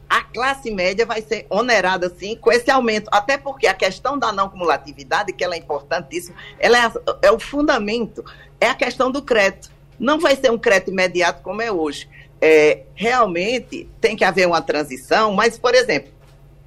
a 0.09 0.23
classe 0.23 0.71
média 0.71 1.05
vai 1.05 1.21
ser 1.21 1.45
onerada, 1.49 2.09
sim, 2.09 2.35
com 2.35 2.51
esse 2.51 2.69
aumento. 2.71 3.07
Até 3.11 3.37
porque 3.37 3.67
a 3.67 3.73
questão 3.73 4.17
da 4.17 4.31
não 4.31 4.49
cumulatividade, 4.49 5.31
que 5.31 5.43
ela 5.43 5.53
é 5.53 5.59
importantíssima, 5.59 6.35
ela 6.59 6.77
é, 6.77 6.91
é 7.27 7.31
o 7.31 7.39
fundamento, 7.39 8.25
é 8.59 8.67
a 8.67 8.73
questão 8.73 9.11
do 9.11 9.21
crédito. 9.21 9.71
Não 9.99 10.19
vai 10.19 10.35
ser 10.35 10.51
um 10.51 10.57
crédito 10.57 10.91
imediato 10.91 11.43
como 11.43 11.61
é 11.61 11.71
hoje. 11.71 12.09
É, 12.41 12.83
realmente 12.95 13.87
tem 14.01 14.15
que 14.15 14.23
haver 14.23 14.47
uma 14.47 14.61
transição, 14.61 15.33
mas, 15.33 15.59
por 15.59 15.75
exemplo, 15.75 16.11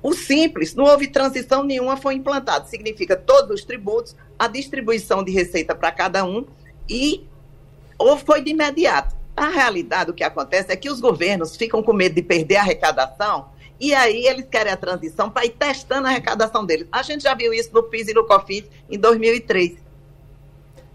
o 0.02 0.12
simples, 0.12 0.74
não 0.74 0.84
houve 0.84 1.06
transição 1.06 1.62
nenhuma, 1.62 1.96
foi 1.96 2.14
implantado. 2.14 2.68
Significa 2.68 3.16
todos 3.16 3.60
os 3.60 3.64
tributos, 3.64 4.16
a 4.38 4.48
distribuição 4.48 5.22
de 5.22 5.30
receita 5.30 5.74
para 5.74 5.92
cada 5.92 6.24
um 6.24 6.44
e 6.88 7.24
ou 7.96 8.16
foi 8.16 8.42
de 8.42 8.50
imediato. 8.50 9.14
A 9.36 9.48
realidade, 9.48 10.10
o 10.10 10.14
que 10.14 10.24
acontece 10.24 10.72
é 10.72 10.76
que 10.76 10.90
os 10.90 11.00
governos 11.00 11.56
ficam 11.56 11.82
com 11.82 11.92
medo 11.92 12.16
de 12.16 12.22
perder 12.22 12.56
a 12.56 12.60
arrecadação 12.62 13.46
e 13.80 13.94
aí 13.94 14.26
eles 14.26 14.46
querem 14.46 14.72
a 14.72 14.76
transição 14.76 15.30
para 15.30 15.44
ir 15.44 15.50
testando 15.50 16.06
a 16.06 16.10
arrecadação 16.10 16.64
deles. 16.64 16.86
A 16.92 17.02
gente 17.02 17.22
já 17.22 17.34
viu 17.34 17.52
isso 17.52 17.72
no 17.72 17.82
PIS 17.84 18.08
e 18.08 18.14
no 18.14 18.24
COFINS 18.24 18.70
em 18.90 18.98
2003. 18.98 19.76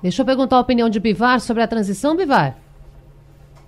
Deixa 0.02 0.22
eu 0.22 0.26
perguntar 0.26 0.58
a 0.58 0.60
opinião 0.60 0.90
de 0.90 1.00
Bivar 1.00 1.40
sobre 1.40 1.64
a 1.64 1.68
transição, 1.68 2.16
Bivar. 2.16 2.58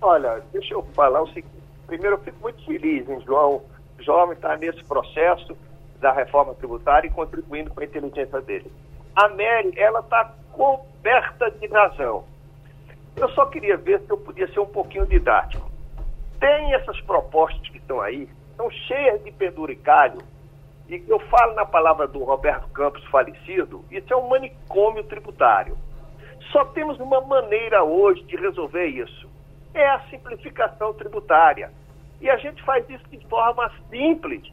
Olha, 0.02 0.41
deixa 0.54 0.73
eu 0.73 0.86
falar 0.93 1.21
o 1.21 1.28
seguinte. 1.28 1.49
Primeiro, 1.88 2.15
eu 2.15 2.19
fico 2.19 2.38
muito 2.41 2.63
feliz 2.65 3.10
em 3.10 3.19
João 3.25 3.62
Jovem 4.04 4.36
estar 4.36 4.58
nesse 4.58 4.84
processo 4.84 5.58
da 6.00 6.12
reforma 6.12 6.54
tributária 6.56 7.08
e 7.08 7.12
contribuindo 7.12 7.72
com 7.72 7.82
a 7.82 7.86
inteligência 7.86 8.42
dele. 8.42 8.72
A 9.16 9.28
Mary, 9.30 9.74
ela 9.76 10.00
está 10.00 10.34
coberta 10.52 11.52
de 11.52 11.68
razão. 11.68 12.24
Eu 13.16 13.30
só 13.30 13.46
queria 13.46 13.76
ver 13.76 14.00
se 14.02 14.10
eu 14.10 14.18
podia 14.18 14.48
ser 14.52 14.60
um 14.60 14.66
pouquinho 14.66 15.06
didático. 15.06 15.70
Tem 16.40 16.74
essas 16.74 17.00
propostas 17.02 17.68
que 17.70 17.78
estão 17.78 18.00
aí, 18.00 18.30
estão 18.52 18.72
cheias 18.72 19.22
de 19.24 19.32
penduricalho, 19.32 20.20
e 20.88 21.04
eu 21.08 21.20
falo 21.20 21.54
na 21.54 21.66
palavra 21.66 22.08
do 22.08 22.24
Roberto 22.24 22.68
Campos 22.70 23.04
falecido, 23.06 23.84
isso 23.92 24.12
é 24.12 24.18
um 24.18 24.28
manicômio 24.28 25.04
tributário. 25.04 25.78
Só 26.52 26.66
temos 26.66 27.00
uma 27.00 27.22
maneira 27.22 27.84
hoje 27.84 28.24
de 28.24 28.36
resolver 28.36 28.88
isso. 28.88 29.30
É 29.74 29.88
a 29.88 30.00
simplificação 30.10 30.94
tributária. 30.94 31.72
E 32.22 32.30
a 32.30 32.38
gente 32.38 32.62
faz 32.64 32.88
isso 32.90 33.04
de 33.10 33.20
forma 33.28 33.72
simples. 33.90 34.44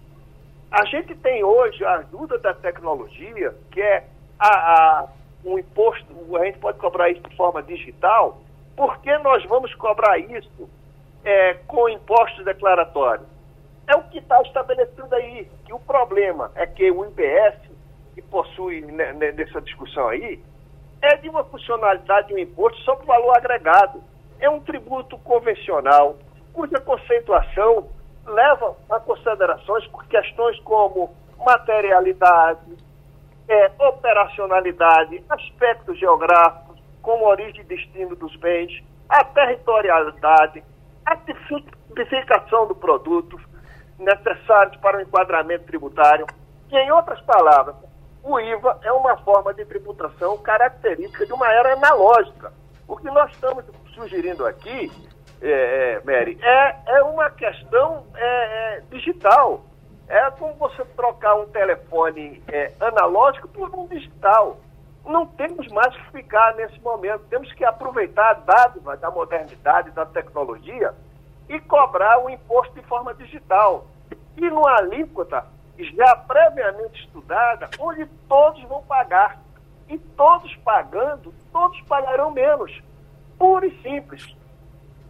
A 0.71 0.85
gente 0.85 1.15
tem 1.17 1.43
hoje 1.43 1.85
a 1.85 1.97
ajuda 1.97 2.39
da 2.39 2.55
tecnologia, 2.55 3.55
que 3.71 3.81
é 3.81 4.05
a, 4.39 4.49
a 4.49 5.09
um 5.45 5.59
imposto, 5.59 6.07
a 6.37 6.45
gente 6.45 6.59
pode 6.59 6.79
cobrar 6.79 7.09
isso 7.11 7.23
de 7.23 7.37
forma 7.37 7.63
digital, 7.63 8.41
por 8.77 8.99
que 8.99 9.17
nós 9.19 9.45
vamos 9.47 9.75
cobrar 9.75 10.19
isso 10.19 10.69
é, 11.25 11.55
com 11.67 11.89
impostos 11.89 12.45
declaratórios? 12.45 13.27
É 13.87 13.97
o 13.97 14.03
que 14.05 14.19
está 14.19 14.43
estabelecido 14.43 15.15
aí, 15.15 15.49
que 15.65 15.73
o 15.73 15.79
problema 15.79 16.51
é 16.57 16.67
que 16.67 16.91
o 16.91 17.05
IBS, 17.07 17.59
que 18.15 18.23
possui 18.23 18.81
nessa 18.83 19.61
discussão 19.61 20.09
aí, 20.09 20.43
é 21.01 21.17
de 21.17 21.29
uma 21.29 21.45
funcionalidade 21.45 22.29
de 22.29 22.35
um 22.35 22.39
imposto 22.39 22.81
sobre 22.83 23.05
o 23.05 23.07
valor 23.07 23.37
agregado. 23.37 24.03
É 24.41 24.51
um 24.51 24.61
tributo 24.61 25.17
convencional, 25.19 26.17
cuja 26.57 26.81
conceituação 26.81 27.87
leva 28.25 28.75
a 28.88 28.99
considerações 28.99 29.87
por 29.88 30.07
questões 30.07 30.59
como 30.61 31.14
materialidade, 31.45 32.77
é, 33.47 33.71
operacionalidade, 33.79 35.23
aspectos 35.29 35.99
geográficos, 35.99 36.81
como 37.03 37.27
origem 37.27 37.61
e 37.61 37.64
destino 37.64 38.16
dos 38.16 38.35
bens, 38.37 38.83
a 39.07 39.23
territorialidade, 39.23 40.64
a 41.05 41.14
tipificação 41.16 42.66
do 42.66 42.75
produto 42.75 43.38
necessários 43.99 44.77
para 44.79 44.97
o 44.97 45.03
enquadramento 45.03 45.66
tributário. 45.66 46.27
E, 46.71 46.77
em 46.77 46.90
outras 46.90 47.21
palavras, 47.21 47.77
o 48.23 48.40
IVA 48.40 48.81
é 48.83 48.90
uma 48.92 49.19
forma 49.19 49.53
de 49.53 49.64
tributação 49.66 50.38
característica 50.38 51.27
de 51.27 51.33
uma 51.35 51.53
era 51.53 51.75
analógica. 51.75 52.51
O 52.88 52.97
que 52.97 53.11
nós 53.11 53.31
estamos 53.33 53.64
sugerindo 53.95 54.45
aqui 54.47 54.90
é, 55.42 55.49
é, 55.49 56.03
Mary, 56.05 56.38
é, 56.42 56.77
é 56.87 57.03
uma 57.03 57.31
questão 57.31 58.07
é, 58.14 58.77
é, 58.77 58.83
digital. 58.90 59.64
É 60.09 60.31
como 60.33 60.55
você 60.55 60.85
trocar 60.96 61.35
um 61.35 61.46
telefone 61.46 62.42
é, 62.49 62.72
analógico 62.81 63.49
por 63.49 63.75
um 63.75 63.87
digital. 63.87 64.59
Não 65.05 65.27
temos 65.27 65.66
mais 65.68 65.94
que 65.96 66.12
ficar 66.12 66.55
nesse 66.55 66.81
momento. 66.81 67.25
Temos 67.29 67.53
que 67.53 67.64
aproveitar 67.64 68.31
a 68.31 68.35
dádiva 68.35 68.96
da 68.96 69.11
modernidade, 69.11 69.90
da 69.90 70.07
tecnologia 70.07 70.94
e 71.49 71.61
cobrar 71.61 72.25
o 72.25 72.31
imposto 72.31 72.75
de 72.75 72.83
forma 72.87 73.14
digital. 73.14 73.87
E 74.37 74.49
numa 74.49 74.77
alíquota 74.77 75.44
já 75.79 76.16
previamente 76.16 77.01
estudada, 77.05 77.68
onde 77.79 78.07
todos 78.29 78.62
vão 78.64 78.83
pagar. 78.83 79.40
E 79.88 79.99
todos 79.99 80.55
pagando, 80.57 81.33
todos 81.53 81.81
pagarão 81.83 82.31
menos. 82.31 82.83
Puro 83.38 83.64
e 83.66 83.83
simples. 83.83 84.35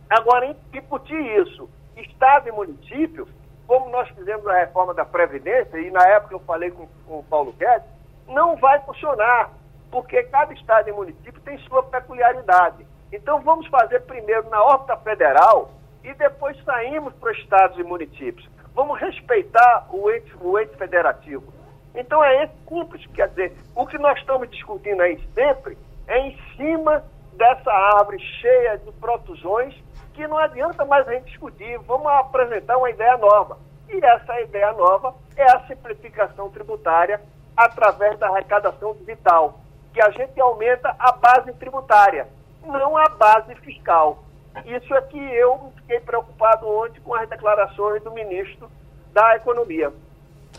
Agora, 0.09 0.55
discutir 0.71 1.21
isso, 1.42 1.69
Estado 1.97 2.49
e 2.49 2.53
município, 2.53 3.27
como 3.66 3.90
nós 3.90 4.09
fizemos 4.11 4.47
a 4.47 4.59
reforma 4.59 4.95
da 4.95 5.05
Previdência, 5.05 5.79
e 5.79 5.90
na 5.90 6.07
época 6.09 6.35
eu 6.35 6.40
falei 6.40 6.71
com, 6.71 6.87
com 7.07 7.19
o 7.19 7.25
Paulo 7.25 7.53
Guedes, 7.53 7.88
não 8.29 8.57
vai 8.57 8.81
funcionar, 8.83 9.51
porque 9.90 10.23
cada 10.25 10.53
Estado 10.55 10.88
e 10.88 10.92
município 10.92 11.40
tem 11.40 11.59
sua 11.61 11.83
peculiaridade. 11.83 12.87
Então, 13.12 13.40
vamos 13.40 13.66
fazer 13.69 14.01
primeiro 14.03 14.49
na 14.49 14.62
órbita 14.62 14.97
federal 14.99 15.71
e 16.05 16.12
depois 16.14 16.57
saímos 16.64 17.12
para 17.14 17.33
os 17.33 17.38
estados 17.38 17.79
e 17.79 17.83
municípios. 17.83 18.49
Vamos 18.75 19.01
respeitar 19.01 19.88
o 19.90 20.11
ente, 20.11 20.33
o 20.40 20.59
ente 20.59 20.77
federativo. 20.77 21.53
Então, 21.95 22.23
é 22.23 22.45
esse 22.45 22.55
simples, 22.69 23.05
quer 23.07 23.29
dizer, 23.31 23.57
o 23.75 23.87
que 23.87 23.99
nós 23.99 24.19
estamos 24.19 24.49
discutindo 24.51 25.01
aí 25.01 25.19
sempre 25.35 25.77
é 26.07 26.19
em 26.19 26.38
cima 26.57 27.05
dessa 27.33 27.73
árvore 27.73 28.21
cheia 28.21 28.79
de 28.79 28.92
protusões 28.92 29.75
que 30.16 30.26
não 30.26 30.38
adianta 30.38 30.83
mais 30.87 31.07
a 31.07 31.12
gente 31.12 31.26
discutir, 31.26 31.79
vamos 31.81 32.07
apresentar 32.07 32.79
uma 32.79 32.88
ideia 32.88 33.18
nova. 33.18 33.59
E 33.87 34.02
essa 34.02 34.40
ideia 34.40 34.72
nova 34.72 35.14
é 35.37 35.44
a 35.44 35.61
simplificação 35.66 36.48
tributária 36.50 37.20
através 37.55 38.18
da 38.18 38.29
arrecadação 38.29 38.94
digital, 38.94 39.61
que 39.92 40.00
a 40.00 40.11
gente 40.11 40.40
aumenta 40.40 40.96
a 40.98 41.12
base 41.12 41.52
tributária, 41.52 42.26
não 42.64 42.96
a 42.96 43.09
base 43.11 43.55
fiscal. 43.57 44.24
Isso 44.64 44.92
é 44.94 45.02
que 45.02 45.18
eu 45.18 45.70
fiquei 45.76 46.00
preocupado 46.00 46.66
ontem 46.66 47.00
com 47.00 47.14
as 47.14 47.29
declarações 47.29 48.02
do 48.02 48.11
ministro 48.11 48.70
da 49.12 49.37
Economia. 49.37 49.92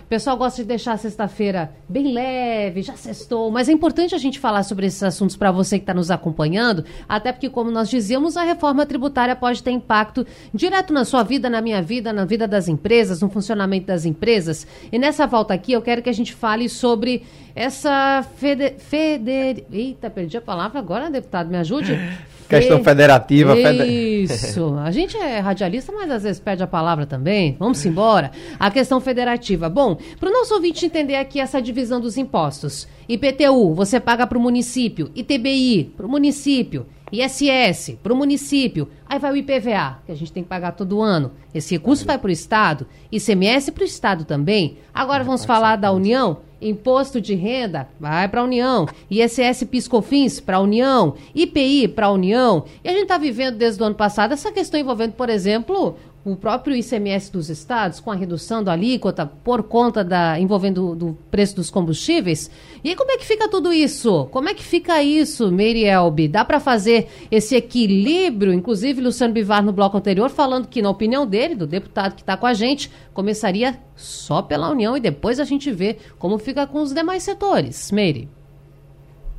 O 0.07 0.09
pessoal 0.09 0.37
gosta 0.37 0.61
de 0.61 0.69
deixar 0.69 0.93
a 0.93 0.97
sexta-feira 0.97 1.69
bem 1.89 2.13
leve, 2.13 2.81
já 2.81 2.95
sextou, 2.95 3.51
mas 3.51 3.67
é 3.67 3.73
importante 3.73 4.15
a 4.15 4.17
gente 4.17 4.39
falar 4.39 4.63
sobre 4.63 4.85
esses 4.85 5.03
assuntos 5.03 5.35
para 5.35 5.51
você 5.51 5.77
que 5.77 5.83
está 5.83 5.93
nos 5.93 6.09
acompanhando, 6.09 6.85
até 7.09 7.33
porque, 7.33 7.49
como 7.49 7.69
nós 7.69 7.89
dizíamos, 7.89 8.37
a 8.37 8.43
reforma 8.43 8.85
tributária 8.85 9.35
pode 9.35 9.61
ter 9.61 9.71
impacto 9.71 10.25
direto 10.53 10.93
na 10.93 11.03
sua 11.03 11.23
vida, 11.23 11.49
na 11.49 11.59
minha 11.59 11.81
vida, 11.81 12.13
na 12.13 12.23
vida 12.23 12.47
das 12.47 12.69
empresas, 12.69 13.21
no 13.21 13.29
funcionamento 13.29 13.87
das 13.87 14.05
empresas. 14.05 14.65
E 14.89 14.97
nessa 14.97 15.27
volta 15.27 15.53
aqui, 15.53 15.73
eu 15.73 15.81
quero 15.81 16.01
que 16.01 16.09
a 16.09 16.13
gente 16.13 16.33
fale 16.33 16.69
sobre 16.69 17.23
essa 17.53 18.25
fede... 18.37 18.75
feder... 18.79 19.65
Eita, 19.69 20.09
perdi 20.09 20.37
a 20.37 20.41
palavra 20.41 20.79
agora, 20.79 21.09
deputado, 21.09 21.49
me 21.49 21.57
ajude? 21.57 21.91
Questão 22.47 22.83
federativa. 22.83 23.55
Isso. 23.85 24.75
A 24.77 24.91
gente 24.91 25.17
é 25.17 25.39
radialista, 25.39 25.91
mas 25.91 26.09
às 26.09 26.23
vezes 26.23 26.39
perde 26.39 26.63
a 26.63 26.67
palavra 26.67 27.05
também. 27.05 27.55
Vamos 27.59 27.85
embora. 27.85 28.31
A 28.59 28.71
questão 28.71 28.99
federativa. 28.99 29.69
Bom, 29.69 29.97
para 30.19 30.29
o 30.29 30.31
nosso 30.31 30.53
ouvinte 30.53 30.85
entender 30.85 31.15
aqui 31.15 31.39
essa 31.39 31.61
divisão 31.61 31.99
dos 31.99 32.17
impostos. 32.17 32.87
IPTU, 33.07 33.73
você 33.73 33.99
paga 33.99 34.25
para 34.25 34.37
o 34.37 34.41
município. 34.41 35.11
ITBI, 35.15 35.93
para 35.95 36.05
o 36.05 36.09
município. 36.09 36.85
ISS, 37.11 37.97
para 38.01 38.13
o 38.13 38.15
município. 38.15 38.89
Aí 39.05 39.19
vai 39.19 39.31
o 39.31 39.37
IPVA, 39.37 39.99
que 40.05 40.11
a 40.11 40.15
gente 40.15 40.31
tem 40.31 40.43
que 40.43 40.49
pagar 40.49 40.73
todo 40.73 41.01
ano. 41.01 41.31
Esse 41.53 41.75
recurso 41.75 42.05
vai 42.05 42.17
para 42.17 42.29
o 42.29 42.31
Estado. 42.31 42.87
ICMS 43.11 43.71
para 43.71 43.83
o 43.83 43.85
Estado 43.85 44.25
também. 44.25 44.77
Agora 44.93 45.23
vamos 45.23 45.45
falar 45.45 45.77
da 45.77 45.91
União. 45.91 46.39
Imposto 46.59 47.21
de 47.21 47.35
renda 47.35 47.87
vai 47.99 48.27
para 48.27 48.41
a 48.41 48.43
União, 48.43 48.87
ISS 49.11 49.63
Piscofins 49.69 50.39
para 50.39 50.57
a 50.57 50.59
União, 50.59 51.13
IPI 51.35 51.87
para 51.87 52.07
a 52.07 52.11
União. 52.11 52.65
E 52.83 52.89
a 52.89 52.93
gente 52.93 53.03
está 53.03 53.17
vivendo 53.17 53.57
desde 53.57 53.81
o 53.83 53.85
ano 53.85 53.93
passado 53.93 54.33
essa 54.33 54.51
questão 54.51 54.79
envolvendo, 54.79 55.13
por 55.13 55.29
exemplo, 55.29 55.97
o 56.31 56.35
próprio 56.35 56.75
ICMS 56.75 57.31
dos 57.31 57.49
estados, 57.49 57.99
com 57.99 58.11
a 58.11 58.15
redução 58.15 58.63
da 58.63 58.73
alíquota 58.73 59.25
por 59.25 59.63
conta 59.63 60.03
da 60.03 60.39
envolvendo 60.39 60.95
do 60.95 61.17
preço 61.31 61.55
dos 61.55 61.69
combustíveis. 61.69 62.51
E 62.83 62.89
aí, 62.89 62.95
como 62.95 63.11
é 63.11 63.17
que 63.17 63.25
fica 63.25 63.47
tudo 63.47 63.71
isso? 63.71 64.25
Como 64.31 64.49
é 64.49 64.53
que 64.53 64.63
fica 64.63 65.01
isso, 65.01 65.51
Meire 65.51 65.85
Elbe? 65.85 66.27
Dá 66.27 66.43
para 66.43 66.59
fazer 66.59 67.07
esse 67.31 67.55
equilíbrio? 67.55 68.53
Inclusive, 68.53 69.01
Luciano 69.01 69.33
Bivar, 69.33 69.63
no 69.63 69.71
bloco 69.71 69.97
anterior, 69.97 70.29
falando 70.29 70.67
que, 70.67 70.81
na 70.81 70.89
opinião 70.89 71.25
dele, 71.25 71.55
do 71.55 71.65
deputado 71.65 72.15
que 72.15 72.21
está 72.21 72.35
com 72.35 72.45
a 72.45 72.53
gente, 72.53 72.91
começaria 73.13 73.79
só 73.95 74.41
pela 74.41 74.69
União 74.69 74.97
e 74.97 74.99
depois 74.99 75.39
a 75.39 75.45
gente 75.45 75.71
vê 75.71 75.97
como 76.19 76.37
fica 76.37 76.67
com 76.67 76.81
os 76.81 76.93
demais 76.93 77.23
setores. 77.23 77.91
Meire. 77.91 78.29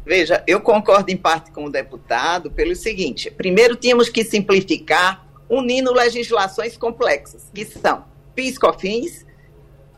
Veja, 0.09 0.43
eu 0.47 0.59
concordo 0.59 1.13
em 1.13 1.17
parte 1.19 1.51
com 1.51 1.67
o 1.67 1.71
deputado 1.71 2.51
pelo 2.51 2.75
seguinte: 2.75 3.31
primeiro 3.31 3.77
tínhamos 3.77 4.09
que 4.09 4.25
simplificar 4.25 5.28
unindo 5.49 5.93
legislações 5.93 6.77
complexas, 6.77 7.51
que 7.55 7.65
são 7.65 8.05
PIS/COFINS, 8.35 9.27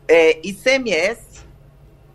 é, 0.07 0.39
ICMS, 0.43 1.41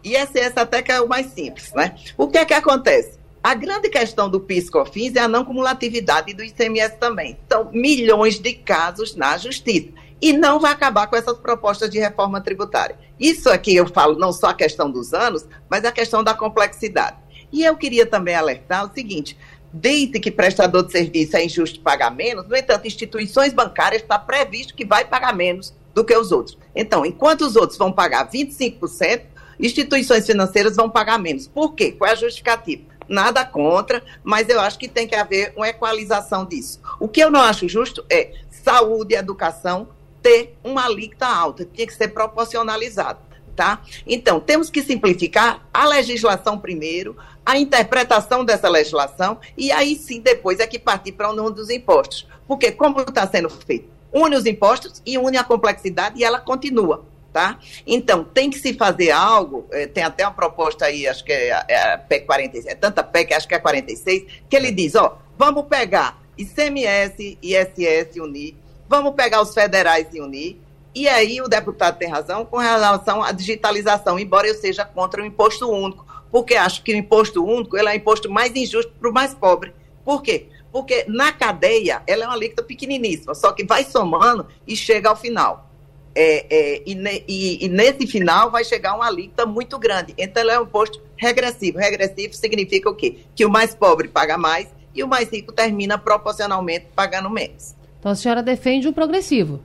ISS 0.02 0.56
até 0.56 0.82
que 0.82 0.92
é 0.92 1.00
o 1.00 1.08
mais 1.08 1.26
simples, 1.26 1.72
né? 1.72 1.96
O 2.16 2.28
que 2.28 2.38
é 2.38 2.44
que 2.44 2.54
acontece? 2.54 3.18
A 3.42 3.54
grande 3.54 3.88
questão 3.88 4.28
do 4.28 4.40
PIS/COFINS 4.40 5.14
é 5.14 5.20
a 5.20 5.28
não 5.28 5.44
cumulatividade 5.44 6.34
do 6.34 6.42
ICMS 6.42 6.96
também. 6.96 7.38
São 7.48 7.70
milhões 7.72 8.40
de 8.40 8.52
casos 8.54 9.14
na 9.14 9.38
justiça. 9.38 9.92
E 10.20 10.32
não 10.32 10.58
vai 10.58 10.72
acabar 10.72 11.06
com 11.06 11.14
essas 11.14 11.38
propostas 11.38 11.90
de 11.90 11.98
reforma 11.98 12.40
tributária. 12.40 12.98
Isso 13.20 13.50
aqui 13.50 13.76
eu 13.76 13.86
falo 13.86 14.18
não 14.18 14.32
só 14.32 14.48
a 14.48 14.54
questão 14.54 14.90
dos 14.90 15.12
anos, 15.12 15.46
mas 15.70 15.84
a 15.84 15.92
questão 15.92 16.24
da 16.24 16.34
complexidade. 16.34 17.18
E 17.52 17.62
eu 17.62 17.76
queria 17.76 18.06
também 18.06 18.34
alertar 18.34 18.84
o 18.84 18.92
seguinte: 18.92 19.38
desde 19.76 20.18
que 20.18 20.30
prestador 20.30 20.84
de 20.84 20.92
serviço 20.92 21.36
é 21.36 21.44
injusto 21.44 21.80
pagar 21.80 22.10
menos, 22.10 22.48
no 22.48 22.56
entanto, 22.56 22.86
instituições 22.86 23.52
bancárias 23.52 24.00
está 24.00 24.18
previsto 24.18 24.74
que 24.74 24.86
vai 24.86 25.04
pagar 25.04 25.36
menos 25.36 25.74
do 25.94 26.02
que 26.02 26.16
os 26.16 26.32
outros. 26.32 26.56
Então, 26.74 27.04
enquanto 27.04 27.42
os 27.42 27.56
outros 27.56 27.78
vão 27.78 27.92
pagar 27.92 28.30
25%, 28.30 29.22
instituições 29.60 30.26
financeiras 30.26 30.76
vão 30.76 30.88
pagar 30.88 31.18
menos. 31.18 31.46
Por 31.46 31.74
quê? 31.74 31.92
Qual 31.92 32.08
é 32.08 32.12
a 32.12 32.16
justificativa? 32.16 32.84
Nada 33.06 33.44
contra, 33.44 34.02
mas 34.24 34.48
eu 34.48 34.60
acho 34.60 34.78
que 34.78 34.88
tem 34.88 35.06
que 35.06 35.14
haver 35.14 35.52
uma 35.54 35.68
equalização 35.68 36.46
disso. 36.46 36.80
O 36.98 37.06
que 37.06 37.20
eu 37.20 37.30
não 37.30 37.40
acho 37.40 37.68
justo 37.68 38.04
é 38.10 38.32
saúde 38.50 39.14
e 39.14 39.18
educação 39.18 39.88
ter 40.22 40.56
uma 40.64 40.86
alíquota 40.86 41.26
alta, 41.26 41.64
tinha 41.66 41.86
que 41.86 41.94
ser 41.94 42.08
proporcionalizado 42.08 43.26
tá? 43.56 43.80
Então, 44.06 44.38
temos 44.38 44.68
que 44.68 44.82
simplificar 44.82 45.66
a 45.72 45.88
legislação 45.88 46.58
primeiro, 46.58 47.16
a 47.46 47.56
interpretação 47.56 48.44
dessa 48.44 48.68
legislação, 48.68 49.38
e 49.56 49.70
aí 49.70 49.94
sim, 49.94 50.20
depois 50.20 50.58
é 50.58 50.66
que 50.66 50.80
partir 50.80 51.12
para 51.12 51.30
um 51.30 51.50
dos 51.50 51.70
impostos. 51.70 52.26
Porque, 52.48 52.72
como 52.72 53.00
está 53.00 53.24
sendo 53.28 53.48
feito? 53.48 53.88
Une 54.12 54.34
os 54.34 54.46
impostos 54.46 55.00
e 55.06 55.16
une 55.16 55.36
a 55.36 55.44
complexidade 55.44 56.18
e 56.18 56.24
ela 56.24 56.40
continua. 56.40 57.04
Tá? 57.32 57.58
Então, 57.86 58.24
tem 58.24 58.48
que 58.48 58.58
se 58.58 58.72
fazer 58.72 59.10
algo, 59.10 59.66
eh, 59.70 59.86
tem 59.86 60.02
até 60.02 60.24
uma 60.24 60.32
proposta 60.32 60.86
aí, 60.86 61.06
acho 61.06 61.22
que 61.22 61.30
é, 61.30 61.64
é 61.68 61.96
PEC 61.98 62.24
46, 62.24 62.66
é 62.66 62.74
tanta 62.74 63.04
PEC, 63.04 63.34
acho 63.34 63.46
que 63.46 63.54
é 63.54 63.58
46, 63.58 64.24
que 64.48 64.56
ele 64.56 64.72
diz, 64.72 64.94
ó, 64.94 65.18
vamos 65.36 65.66
pegar 65.66 66.18
ICMS, 66.38 67.36
ISS, 67.42 68.16
unir, 68.16 68.56
vamos 68.88 69.14
pegar 69.14 69.42
os 69.42 69.52
federais 69.52 70.06
e 70.14 70.20
unir, 70.22 70.58
e 70.94 71.06
aí 71.06 71.42
o 71.42 71.46
deputado 71.46 71.98
tem 71.98 72.08
razão 72.08 72.42
com 72.46 72.56
relação 72.56 73.22
à 73.22 73.32
digitalização, 73.32 74.18
embora 74.18 74.48
eu 74.48 74.54
seja 74.54 74.82
contra 74.86 75.20
o 75.22 75.26
imposto 75.26 75.70
único, 75.70 76.06
porque 76.36 76.54
acho 76.54 76.82
que 76.82 76.92
o 76.92 76.96
imposto 76.98 77.42
único 77.42 77.78
ele 77.78 77.88
é 77.88 77.92
o 77.92 77.96
imposto 77.96 78.30
mais 78.30 78.54
injusto 78.54 78.92
para 79.00 79.08
o 79.08 79.12
mais 79.14 79.32
pobre. 79.32 79.72
Por 80.04 80.20
quê? 80.20 80.48
Porque 80.70 81.06
na 81.08 81.32
cadeia 81.32 82.02
ela 82.06 82.24
é 82.24 82.26
uma 82.26 82.34
alíquota 82.34 82.62
pequeniníssima, 82.62 83.34
só 83.34 83.52
que 83.52 83.64
vai 83.64 83.84
somando 83.84 84.46
e 84.66 84.76
chega 84.76 85.08
ao 85.08 85.16
final. 85.16 85.70
É, 86.14 86.44
é, 86.50 86.82
e, 86.84 86.94
ne, 86.94 87.24
e, 87.26 87.64
e, 87.64 87.68
nesse 87.70 88.06
final 88.06 88.50
vai 88.50 88.64
chegar 88.64 88.94
uma 88.96 89.06
alíquota 89.06 89.46
muito 89.46 89.78
grande. 89.78 90.12
Então, 90.18 90.42
ela 90.42 90.52
é 90.52 90.60
um 90.60 90.64
imposto 90.64 91.00
regressivo. 91.16 91.78
Regressivo 91.78 92.34
significa 92.34 92.90
o 92.90 92.94
quê? 92.94 93.20
Que 93.34 93.46
o 93.46 93.48
mais 93.48 93.74
pobre 93.74 94.06
paga 94.06 94.36
mais 94.36 94.68
e 94.94 95.02
o 95.02 95.08
mais 95.08 95.30
rico 95.30 95.54
termina 95.54 95.96
proporcionalmente 95.96 96.88
pagando 96.94 97.30
menos. 97.30 97.74
Então, 97.98 98.12
a 98.12 98.14
senhora 98.14 98.42
defende 98.42 98.86
o 98.86 98.92
progressivo. 98.92 99.58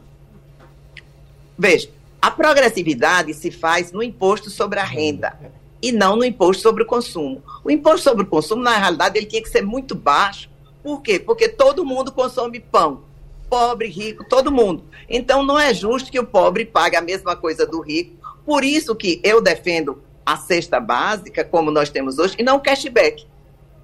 Veja, 1.58 1.90
a 2.22 2.32
progressividade 2.32 3.34
se 3.34 3.52
faz 3.52 3.92
no 3.92 4.02
imposto 4.02 4.50
sobre 4.50 4.80
a 4.80 4.86
renda 4.86 5.38
e 5.82 5.92
não 5.92 6.16
no 6.16 6.26
imposto 6.26 6.62
sobre 6.62 6.84
o 6.84 6.86
consumo. 6.86 7.42
O 7.64 7.72
imposto 7.72 8.02
sobre 8.02 8.24
o 8.24 8.28
consumo, 8.28 8.62
na 8.62 8.78
realidade, 8.78 9.18
ele 9.18 9.26
tinha 9.26 9.42
que 9.42 9.50
ser 9.50 9.62
muito 9.64 9.96
baixo. 9.96 10.50
Por 10.84 11.02
quê? 11.02 11.20
Porque 11.20 11.48
todo 11.48 11.86
mundo 11.86 12.12
consome 12.12 12.60
pão. 12.60 13.02
Pobre, 13.50 13.88
rico, 13.88 14.24
todo 14.24 14.52
mundo. 14.52 14.84
Então, 15.10 15.44
não 15.44 15.60
é 15.60 15.74
justo 15.74 16.12
que 16.12 16.20
o 16.20 16.26
pobre 16.26 16.66
pague 16.66 16.96
a 16.96 17.02
mesma 17.02 17.36
coisa 17.36 17.66
do 17.66 17.82
rico. 17.82 18.16
Por 18.46 18.64
isso 18.64 18.96
que 18.96 19.20
eu 19.24 19.42
defendo 19.42 20.02
a 20.26 20.38
cesta 20.38 20.80
básica, 20.80 21.44
como 21.44 21.72
nós 21.72 21.90
temos 21.90 22.18
hoje, 22.18 22.36
e 22.40 22.44
não 22.44 22.58
o 22.58 22.62
cashback. 22.62 23.26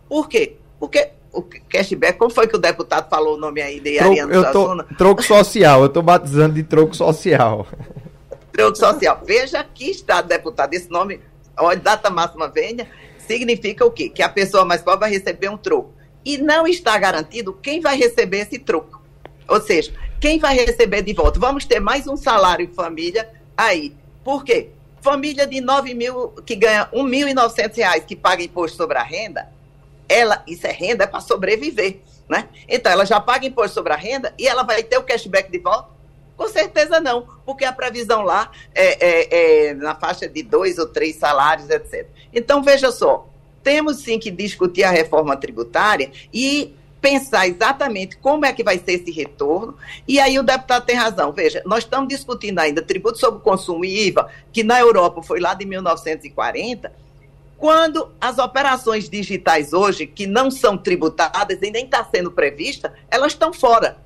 Por 0.07 0.29
quê? 0.29 0.55
Porque 0.79 1.09
o 1.33 1.41
cashback, 1.41 2.17
como 2.17 2.31
foi 2.31 2.47
que 2.47 2.55
o 2.55 2.59
deputado 2.59 3.09
falou 3.09 3.35
o 3.35 3.37
nome 3.37 3.61
aí 3.61 3.79
de 3.79 3.97
troco, 3.97 4.11
Ariano 4.11 4.33
eu 4.33 4.51
tô, 4.51 4.83
Troco 4.95 5.23
social, 5.23 5.81
eu 5.81 5.87
estou 5.87 6.01
batizando 6.01 6.55
de 6.55 6.63
troco 6.63 6.95
social. 6.95 7.67
troco 8.51 8.77
social. 8.77 9.21
Veja 9.25 9.63
que 9.63 9.89
estado, 9.89 10.27
deputado, 10.27 10.73
esse 10.73 10.89
nome, 10.89 11.19
a 11.57 11.75
data 11.75 12.09
máxima 12.09 12.47
venha, 12.47 12.87
significa 13.17 13.85
o 13.85 13.91
quê? 13.91 14.09
Que 14.09 14.21
a 14.21 14.29
pessoa 14.29 14.63
mais 14.63 14.81
pobre 14.81 15.01
vai 15.01 15.09
receber 15.09 15.49
um 15.49 15.57
troco. 15.57 15.93
E 16.23 16.37
não 16.37 16.67
está 16.67 16.97
garantido 16.97 17.53
quem 17.53 17.81
vai 17.81 17.97
receber 17.97 18.39
esse 18.39 18.59
troco. 18.59 19.01
Ou 19.47 19.61
seja, 19.61 19.93
quem 20.19 20.39
vai 20.39 20.55
receber 20.55 21.01
de 21.01 21.13
volta? 21.13 21.39
Vamos 21.39 21.65
ter 21.65 21.79
mais 21.79 22.07
um 22.07 22.17
salário 22.17 22.71
família 22.73 23.29
aí. 23.55 23.95
Por 24.23 24.43
quê? 24.43 24.69
Família 25.01 25.47
de 25.47 25.61
9 25.61 25.93
mil, 25.93 26.29
que 26.45 26.55
ganha 26.55 26.89
R$ 26.91 26.99
1.900, 26.99 28.05
que 28.05 28.15
paga 28.15 28.43
imposto 28.43 28.75
sobre 28.75 28.97
a 28.97 29.03
renda, 29.03 29.47
ela, 30.09 30.43
isso 30.47 30.67
é 30.67 30.71
renda, 30.71 31.03
é 31.03 31.07
para 31.07 31.21
sobreviver, 31.21 31.99
né? 32.27 32.49
Então, 32.67 32.91
ela 32.91 33.05
já 33.05 33.19
paga 33.19 33.45
imposto 33.45 33.73
sobre 33.73 33.93
a 33.93 33.95
renda 33.95 34.33
e 34.37 34.47
ela 34.47 34.63
vai 34.63 34.83
ter 34.83 34.97
o 34.97 35.03
cashback 35.03 35.51
de 35.51 35.59
volta? 35.59 35.96
Com 36.37 36.47
certeza 36.47 36.99
não, 36.99 37.27
porque 37.43 37.65
a 37.65 37.73
previsão 37.73 38.21
lá 38.21 38.51
é, 38.73 39.05
é, 39.05 39.67
é 39.69 39.73
na 39.73 39.95
faixa 39.95 40.29
de 40.29 40.43
dois 40.43 40.77
ou 40.77 40.85
três 40.85 41.15
salários, 41.15 41.67
etc. 41.67 42.07
Então, 42.31 42.61
veja 42.61 42.91
só, 42.91 43.27
temos 43.63 43.97
sim 43.97 44.19
que 44.19 44.29
discutir 44.29 44.83
a 44.83 44.91
reforma 44.91 45.35
tributária 45.35 46.11
e 46.31 46.75
pensar 47.01 47.47
exatamente 47.47 48.17
como 48.17 48.45
é 48.45 48.53
que 48.53 48.63
vai 48.63 48.77
ser 48.77 48.93
esse 48.93 49.11
retorno. 49.11 49.75
E 50.07 50.19
aí 50.19 50.37
o 50.37 50.43
deputado 50.43 50.85
tem 50.85 50.95
razão. 50.95 51.31
Veja, 51.31 51.61
nós 51.65 51.83
estamos 51.83 52.07
discutindo 52.07 52.59
ainda 52.59 52.81
tributo 52.81 53.17
sobre 53.17 53.41
consumo 53.41 53.83
e 53.83 54.07
IVA, 54.07 54.29
que 54.53 54.63
na 54.63 54.79
Europa 54.79 55.23
foi 55.23 55.39
lá 55.39 55.53
de 55.55 55.65
1940, 55.65 56.91
quando 57.57 58.11
as 58.21 58.37
operações 58.37 59.09
digitais 59.09 59.73
hoje, 59.73 60.05
que 60.05 60.27
não 60.27 60.51
são 60.51 60.77
tributadas 60.77 61.57
e 61.61 61.71
nem 61.71 61.85
está 61.85 62.03
sendo 62.05 62.31
prevista, 62.31 62.93
elas 63.09 63.31
estão 63.31 63.51
fora. 63.51 63.97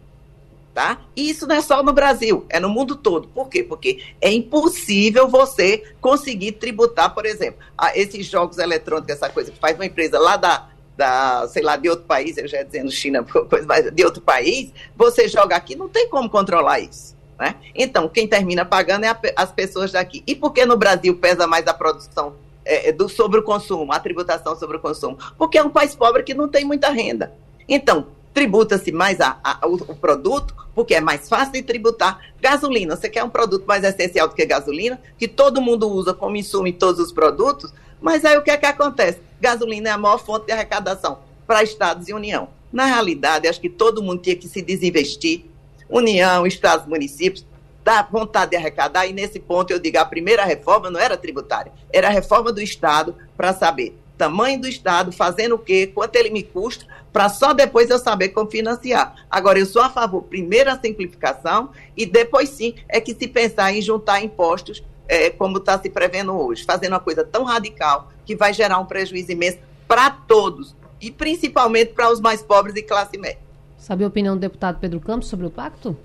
Tá? 0.74 1.02
E 1.18 1.30
isso 1.30 1.46
não 1.46 1.56
é 1.56 1.62
só 1.62 1.84
no 1.84 1.92
Brasil, 1.92 2.46
é 2.50 2.58
no 2.58 2.70
mundo 2.70 2.96
todo. 2.96 3.28
Por 3.28 3.50
quê? 3.50 3.62
Porque 3.62 4.02
é 4.22 4.32
impossível 4.32 5.28
você 5.28 5.84
conseguir 6.00 6.54
tributar, 6.54 7.14
por 7.14 7.26
exemplo, 7.26 7.60
esses 7.94 8.26
jogos 8.26 8.58
eletrônicos, 8.58 9.14
essa 9.14 9.30
coisa 9.30 9.52
que 9.52 9.60
faz 9.60 9.76
uma 9.76 9.86
empresa 9.86 10.18
lá 10.18 10.38
da, 10.38 10.70
da, 10.96 11.48
sei 11.50 11.62
lá, 11.62 11.76
de 11.76 11.90
outro 11.90 12.06
país, 12.06 12.38
eu 12.38 12.48
já 12.48 12.60
ia 12.60 12.66
dizendo 12.66 12.90
China, 12.90 13.22
coisa 13.50 13.66
mais, 13.66 13.92
de 13.92 14.06
outro 14.06 14.22
país, 14.22 14.72
você 14.96 15.28
joga 15.28 15.58
aqui, 15.58 15.76
não 15.76 15.90
tem 15.90 16.08
como 16.08 16.30
controlar 16.30 16.80
isso. 16.80 17.16
Né? 17.40 17.56
Então, 17.74 18.08
quem 18.08 18.28
termina 18.28 18.64
pagando 18.64 19.04
é 19.04 19.10
a, 19.10 19.20
as 19.36 19.52
pessoas 19.52 19.92
daqui. 19.92 20.24
E 20.28 20.36
por 20.36 20.54
que 20.54 20.64
no 20.64 20.78
Brasil 20.78 21.18
pesa 21.18 21.48
mais 21.48 21.66
a 21.66 21.74
produção 21.74 22.36
é, 22.64 22.90
é, 22.90 22.92
do, 22.92 23.10
sobre 23.10 23.40
o 23.40 23.44
consumo, 23.44 23.92
a 23.92 24.00
tributação 24.00 24.56
sobre 24.56 24.78
o 24.78 24.80
consumo? 24.80 25.18
Porque 25.38 25.58
é 25.58 25.64
um 25.64 25.70
país 25.70 25.96
pobre 25.96 26.22
que 26.22 26.36
não 26.36 26.48
tem 26.48 26.64
muita 26.64 26.92
renda. 26.92 27.34
Então, 27.68 28.08
tributa-se 28.34 28.92
mais 28.92 29.20
a, 29.20 29.38
a, 29.44 29.68
o, 29.68 29.76
o, 29.76 29.96
produto, 29.96 30.56
porque 30.74 30.96
é 30.96 31.02
mais 31.02 31.28
fácil 31.28 31.54
de 31.54 31.64
tributar. 31.64 32.20
Gasolina, 32.40 32.96
você 32.96 33.10
quer 33.10 33.24
um 33.24 33.30
produto 33.30 33.66
mais 33.66 33.84
essencial 33.84 34.28
do 34.28 34.36
que 34.36 34.46
gasolina, 34.46 35.00
que 35.18 35.28
todo 35.28 35.62
mundo 35.62 35.90
usa 35.90 36.14
como 36.14 36.36
insumo 36.36 36.68
em 36.68 36.74
todos 36.74 37.00
os 37.00 37.12
produtos, 37.12 37.74
mas 38.02 38.26
aí 38.26 38.38
o 38.38 38.42
que 38.42 38.52
é 38.52 38.58
que 38.58 38.66
acontece? 38.66 39.20
Gasolina 39.40 39.90
é 39.90 39.92
a 39.92 39.98
maior 39.98 40.18
fonte 40.18 40.46
de 40.46 40.52
arrecadação 40.52 41.20
para 41.46 41.64
estados 41.64 42.08
e 42.08 42.14
União. 42.14 42.48
Na 42.72 42.86
realidade, 42.86 43.48
acho 43.48 43.60
que 43.60 43.70
todo 43.70 44.02
mundo 44.02 44.22
tinha 44.22 44.36
que 44.36 44.48
se 44.48 44.62
desinvestir, 44.62 45.46
União, 45.90 46.48
estados, 46.48 46.88
municípios, 46.88 47.46
dá 47.84 48.02
vontade 48.04 48.52
de 48.52 48.58
arrecadar, 48.58 49.08
e 49.08 49.14
nesse 49.14 49.40
ponto 49.40 49.72
eu 49.72 49.80
digo, 49.80 49.98
a 49.98 50.06
primeira 50.06 50.46
reforma 50.46 50.90
não 50.90 51.00
era 51.00 51.18
tributária, 51.18 51.74
era 51.92 52.08
a 52.08 52.12
reforma 52.12 52.52
do 52.52 52.62
Estado 52.62 53.14
para 53.36 53.54
saber 53.54 53.98
tamanho 54.22 54.62
do 54.62 54.68
Estado, 54.68 55.12
fazendo 55.12 55.56
o 55.56 55.58
quê, 55.58 55.88
quanto 55.88 56.16
ele 56.16 56.30
me 56.30 56.44
custa, 56.44 56.86
para 57.12 57.30
só 57.30 57.54
depois 57.54 57.90
eu 57.90 58.00
saber 58.00 58.30
como 58.30 58.50
financiar. 58.50 59.16
Agora, 59.30 59.60
eu 59.60 59.66
sou 59.66 59.82
a 59.82 59.90
favor, 59.90 60.24
primeiro 60.24 60.70
a 60.70 60.80
simplificação, 60.80 61.70
e 61.96 62.06
depois 62.06 62.50
sim 62.50 62.76
é 62.88 63.02
que 63.02 63.14
se 63.14 63.28
pensar 63.28 63.74
em 63.74 63.82
juntar 63.82 64.24
impostos, 64.24 64.84
é, 65.08 65.30
como 65.30 65.58
está 65.58 65.78
se 65.78 65.90
prevendo 65.90 66.34
hoje, 66.34 66.64
fazendo 66.64 66.94
uma 66.94 67.00
coisa 67.00 67.24
tão 67.24 67.44
radical 67.44 68.10
que 68.26 68.36
vai 68.36 68.54
gerar 68.54 68.80
um 68.80 68.86
prejuízo 68.86 69.32
imenso 69.32 69.58
para 69.88 70.10
todos, 70.10 70.76
e 71.02 71.12
principalmente 71.12 71.94
para 71.94 72.12
os 72.12 72.22
mais 72.22 72.42
pobres 72.42 72.76
e 72.76 72.84
classe 72.84 73.18
média. 73.18 73.40
Sabe 73.78 74.04
a 74.04 74.08
opinião 74.08 74.36
do 74.36 74.40
deputado 74.40 74.80
Pedro 74.80 75.00
Campos 75.00 75.28
sobre 75.28 75.48
o 75.48 75.50
pacto? 75.50 75.98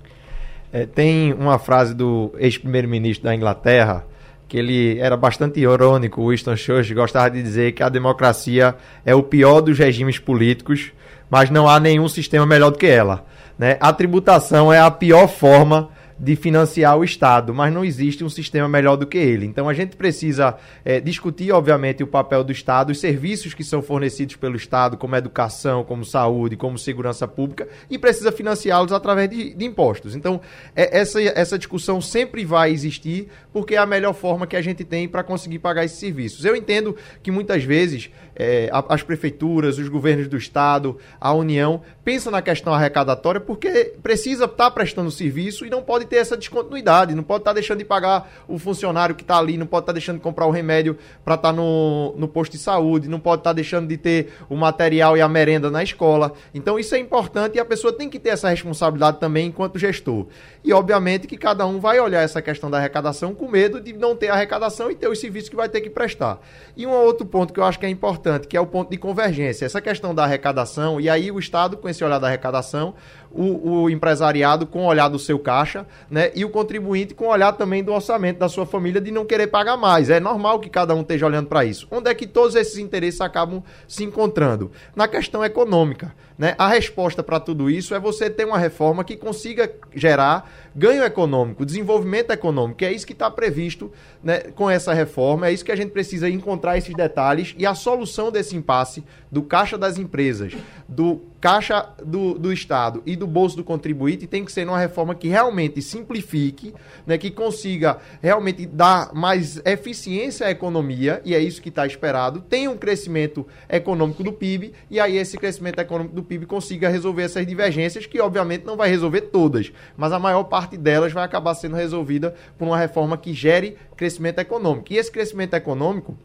É, 0.73 0.85
tem 0.85 1.31
uma 1.33 1.57
frase 1.59 1.93
do 1.93 2.33
ex-primeiro-ministro 2.37 3.23
da 3.23 3.35
Inglaterra, 3.35 4.05
que 4.47 4.57
ele 4.57 4.99
era 4.99 5.17
bastante 5.17 5.59
irônico, 5.59 6.29
Winston 6.29 6.55
Churchill 6.55 6.95
gostava 6.95 7.29
de 7.29 7.43
dizer 7.43 7.73
que 7.73 7.83
a 7.83 7.89
democracia 7.89 8.75
é 9.05 9.13
o 9.13 9.21
pior 9.21 9.61
dos 9.61 9.77
regimes 9.77 10.19
políticos, 10.19 10.91
mas 11.29 11.49
não 11.49 11.67
há 11.67 11.79
nenhum 11.79 12.07
sistema 12.07 12.45
melhor 12.45 12.71
do 12.71 12.77
que 12.77 12.87
ela. 12.87 13.25
Né? 13.57 13.77
A 13.79 13.91
tributação 13.91 14.71
é 14.71 14.79
a 14.79 14.89
pior 14.89 15.27
forma 15.27 15.89
de 16.19 16.35
financiar 16.35 16.97
o 16.97 17.03
Estado, 17.03 17.53
mas 17.53 17.71
não 17.71 17.85
existe 17.85 18.23
um 18.23 18.29
sistema 18.29 18.67
melhor 18.67 18.95
do 18.95 19.05
que 19.05 19.17
ele. 19.17 19.45
Então 19.45 19.69
a 19.69 19.73
gente 19.73 19.95
precisa 19.95 20.57
é, 20.83 20.99
discutir, 20.99 21.51
obviamente, 21.51 22.03
o 22.03 22.07
papel 22.07 22.43
do 22.43 22.51
Estado, 22.51 22.91
os 22.91 22.99
serviços 22.99 23.53
que 23.53 23.63
são 23.63 23.81
fornecidos 23.81 24.35
pelo 24.35 24.55
Estado, 24.55 24.97
como 24.97 25.15
educação, 25.15 25.83
como 25.83 26.03
saúde, 26.03 26.55
como 26.55 26.77
segurança 26.77 27.27
pública, 27.27 27.67
e 27.89 27.97
precisa 27.97 28.31
financiá-los 28.31 28.91
através 28.91 29.29
de, 29.29 29.53
de, 29.53 29.65
impostos. 29.65 30.15
Então, 30.15 30.41
é, 30.75 30.99
essa, 30.99 31.21
essa 31.21 31.57
discussão 31.57 32.01
sempre 32.01 32.43
vai 32.43 32.71
existir, 32.71 33.27
porque 33.53 33.75
é 33.75 33.77
a 33.77 33.85
melhor 33.85 34.13
forma 34.13 34.47
que 34.47 34.55
a 34.55 34.61
gente 34.61 34.83
tem 34.83 35.07
para 35.07 35.23
conseguir 35.23 35.59
pagar 35.59 35.85
esses 35.85 35.99
serviços. 35.99 36.45
Eu 36.45 36.55
entendo 36.55 36.95
que 37.21 37.29
muitas 37.29 37.63
vezes 37.63 38.09
é, 38.37 38.69
as 38.71 39.01
prefeituras, 39.01 39.79
os 39.79 39.89
governos 39.89 40.27
do 40.27 40.37
Estado, 40.37 40.97
a 41.19 41.33
União, 41.33 41.81
pensam 42.03 42.31
na 42.31 42.41
questão 42.41 42.73
arrecadatória 42.73 43.41
porque 43.41 43.95
precisa 44.01 44.45
estar 44.45 44.65
tá 44.65 44.71
prestando 44.71 45.09
serviço 45.09 45.65
e 45.65 45.69
não 45.69 45.81
pode 45.81 46.05
ter 46.05 46.17
essa 46.17 46.37
descontinuidade, 46.37 47.15
não 47.15 47.23
pode 47.23 47.41
estar 47.41 47.51
tá 47.51 47.55
deixando 47.55 47.79
de 47.79 47.85
pagar 47.85 48.31
o 48.47 48.59
funcionário 48.59 49.15
que 49.15 49.23
está 49.23 49.37
ali, 49.37 49.57
não 49.57 49.65
pode 49.65 49.83
estar 49.83 49.93
tá 49.93 49.95
deixando 49.95 50.17
de 50.17 50.23
comprar 50.23 50.45
o 50.45 50.51
remédio 50.51 50.97
para 51.25 51.35
estar 51.35 51.51
no, 51.51 52.13
no 52.15 52.27
posto 52.27 52.51
de 52.51 52.59
saúde, 52.59 53.09
não 53.09 53.19
pode 53.19 53.41
estar 53.41 53.53
deixando 53.53 53.87
de 53.87 53.97
ter 53.97 54.33
o 54.49 54.55
material 54.55 55.17
e 55.17 55.21
a 55.21 55.27
merenda 55.27 55.71
na 55.71 55.81
escola. 55.83 56.33
Então 56.53 56.77
isso 56.77 56.93
é 56.93 56.99
importante 56.99 57.55
e 57.55 57.59
a 57.59 57.65
pessoa 57.65 57.91
tem 57.91 58.09
que 58.09 58.19
ter 58.19 58.29
essa 58.29 58.49
responsabilidade 58.49 59.19
também 59.19 59.47
enquanto 59.47 59.79
gestor. 59.79 60.27
E 60.63 60.71
obviamente 60.71 61.27
que 61.27 61.37
cada 61.37 61.65
um 61.65 61.79
vai 61.79 61.99
olhar 61.99 62.21
essa 62.21 62.41
questão 62.41 62.69
da 62.69 62.77
arrecadação 62.77 63.33
com 63.33 63.47
medo 63.47 63.81
de 63.81 63.93
não 63.93 64.15
ter 64.15 64.29
arrecadação 64.29 64.91
e 64.91 64.95
ter 64.95 65.07
os 65.07 65.19
serviços 65.19 65.49
que 65.49 65.55
vai 65.55 65.69
ter 65.69 65.81
que 65.81 65.89
prestar. 65.89 66.39
E 66.75 66.85
um 66.85 66.91
outro 66.91 67.25
ponto 67.25 67.53
que 67.53 67.59
eu 67.59 67.63
acho 67.63 67.79
que 67.79 67.85
é 67.85 67.89
importante, 67.89 68.26
que 68.47 68.57
é 68.57 68.61
o 68.61 68.65
ponto 68.65 68.89
de 68.89 68.97
convergência. 68.97 69.65
Essa 69.65 69.81
questão 69.81 70.13
da 70.13 70.23
arrecadação, 70.23 70.99
e 70.99 71.09
aí 71.09 71.31
o 71.31 71.39
Estado, 71.39 71.77
com 71.77 71.87
esse 71.87 72.03
olhar 72.03 72.19
da 72.19 72.27
arrecadação, 72.27 72.93
o, 73.31 73.83
o, 73.83 73.89
empresariado 73.89 74.65
com 74.65 74.83
o 74.83 74.87
olhar 74.87 75.09
do 75.09 75.19
seu 75.19 75.37
caixa, 75.37 75.85
né? 76.09 76.31
E 76.35 76.43
o 76.45 76.49
contribuinte 76.49 77.13
com 77.13 77.25
o 77.25 77.29
olhar 77.29 77.53
também 77.53 77.83
do 77.83 77.93
orçamento 77.93 78.39
da 78.39 78.49
sua 78.49 78.65
família 78.65 79.01
de 79.01 79.11
não 79.11 79.25
querer 79.25 79.47
pagar 79.47 79.77
mais. 79.77 80.09
É 80.09 80.19
normal 80.19 80.59
que 80.59 80.69
cada 80.69 80.95
um 80.95 81.01
esteja 81.01 81.25
olhando 81.25 81.47
para 81.47 81.65
isso. 81.65 81.87
Onde 81.91 82.09
é 82.09 82.15
que 82.15 82.27
todos 82.27 82.55
esses 82.55 82.77
interesses 82.77 83.21
acabam 83.21 83.63
se 83.87 84.03
encontrando? 84.03 84.71
Na 84.95 85.07
questão 85.07 85.43
econômica. 85.43 86.13
Né? 86.37 86.53
A 86.57 86.67
resposta 86.67 87.23
para 87.23 87.39
tudo 87.39 87.67
isso 87.67 87.95
é 87.95 87.99
você 87.99 88.29
ter 88.29 88.45
uma 88.45 88.59
reforma 88.59 89.03
que 89.03 89.17
consiga 89.17 89.71
gerar 89.95 90.47
ganho 90.75 91.03
econômico, 91.03 91.65
desenvolvimento 91.65 92.29
econômico, 92.29 92.83
é 92.83 92.91
isso 92.91 93.07
que 93.07 93.13
está 93.13 93.31
previsto 93.31 93.91
né, 94.23 94.41
com 94.53 94.69
essa 94.69 94.93
reforma, 94.93 95.47
é 95.47 95.51
isso 95.51 95.65
que 95.65 95.71
a 95.71 95.75
gente 95.75 95.89
precisa 95.89 96.29
encontrar 96.29 96.77
esses 96.77 96.93
detalhes 96.93 97.55
e 97.57 97.65
a 97.65 97.73
solução 97.73 98.31
desse 98.31 98.55
impasse 98.55 99.03
do 99.31 99.41
caixa 99.41 99.75
das 99.79 99.97
empresas, 99.97 100.53
do 100.87 101.23
caixa 101.41 101.89
do, 102.05 102.37
do 102.37 102.53
Estado 102.53 103.01
e 103.07 103.15
do 103.17 103.27
bolso 103.27 103.57
do 103.57 103.63
contribuinte 103.63 104.27
tem 104.27 104.45
que 104.45 104.51
ser 104.51 104.67
uma 104.67 104.79
reforma 104.79 105.13
que 105.13 105.27
realmente 105.27 105.81
simplifique, 105.81 106.73
né, 107.05 107.17
que 107.17 107.31
consiga 107.31 107.97
realmente 108.21 108.65
dar 108.65 109.13
mais 109.13 109.61
eficiência 109.65 110.47
à 110.47 110.51
economia, 110.51 111.21
e 111.25 111.33
é 111.33 111.39
isso 111.39 111.61
que 111.61 111.69
está 111.69 111.85
esperado, 111.85 112.41
tenha 112.41 112.69
um 112.69 112.77
crescimento 112.77 113.45
econômico 113.69 114.23
do 114.23 114.31
PIB, 114.31 114.73
e 114.89 114.99
aí 114.99 115.17
esse 115.17 115.37
crescimento 115.37 115.79
econômico 115.79 116.15
do 116.15 116.23
PIB 116.23 116.45
consiga 116.45 116.89
resolver 116.89 117.23
essas 117.23 117.45
divergências, 117.45 118.05
que 118.05 118.21
obviamente 118.21 118.65
não 118.65 118.77
vai 118.77 118.89
resolver 118.89 119.21
todas, 119.21 119.71
mas 119.95 120.13
a 120.13 120.19
maior 120.19 120.43
parte 120.45 120.77
delas 120.77 121.11
vai 121.11 121.23
acabar 121.23 121.55
sendo 121.55 121.75
resolvida 121.75 122.35
por 122.57 122.67
uma 122.67 122.77
reforma 122.77 123.17
que 123.17 123.33
gere 123.33 123.77
crescimento 123.95 124.39
econômico. 124.39 124.93
E 124.93 124.97
esse 124.97 125.11
crescimento 125.11 125.55
econômico 125.55 126.17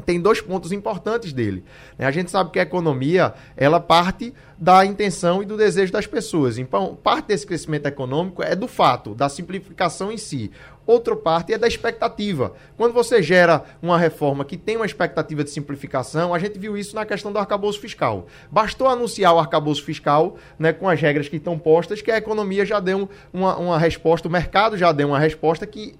tem 0.00 0.20
dois 0.20 0.40
pontos 0.40 0.72
importantes 0.72 1.32
dele. 1.32 1.64
Né? 1.98 2.06
A 2.06 2.10
gente 2.10 2.30
sabe 2.30 2.50
que 2.50 2.58
a 2.58 2.62
economia 2.62 3.34
ela 3.56 3.80
parte 3.80 4.32
da 4.58 4.84
intenção 4.84 5.42
e 5.42 5.46
do 5.46 5.56
desejo 5.56 5.92
das 5.92 6.06
pessoas. 6.06 6.58
Então, 6.58 6.94
parte 7.02 7.28
desse 7.28 7.46
crescimento 7.46 7.86
econômico 7.86 8.42
é 8.42 8.54
do 8.54 8.68
fato, 8.68 9.14
da 9.14 9.28
simplificação 9.28 10.12
em 10.12 10.18
si. 10.18 10.50
Outra 10.86 11.14
parte 11.14 11.52
é 11.52 11.58
da 11.58 11.68
expectativa. 11.68 12.52
Quando 12.76 12.92
você 12.92 13.22
gera 13.22 13.64
uma 13.80 13.96
reforma 13.96 14.44
que 14.44 14.56
tem 14.56 14.76
uma 14.76 14.84
expectativa 14.84 15.44
de 15.44 15.50
simplificação, 15.50 16.34
a 16.34 16.38
gente 16.38 16.58
viu 16.58 16.76
isso 16.76 16.96
na 16.96 17.06
questão 17.06 17.32
do 17.32 17.38
arcabouço 17.38 17.80
fiscal. 17.80 18.26
Bastou 18.50 18.88
anunciar 18.88 19.34
o 19.34 19.38
arcabouço 19.38 19.84
fiscal, 19.84 20.36
né, 20.58 20.72
com 20.72 20.88
as 20.88 21.00
regras 21.00 21.28
que 21.28 21.36
estão 21.36 21.58
postas, 21.58 22.02
que 22.02 22.10
a 22.10 22.18
economia 22.18 22.66
já 22.66 22.80
deu 22.80 23.08
uma, 23.32 23.56
uma 23.56 23.78
resposta, 23.78 24.26
o 24.26 24.30
mercado 24.30 24.76
já 24.76 24.90
deu 24.92 25.08
uma 25.08 25.18
resposta 25.18 25.66
que 25.66 25.94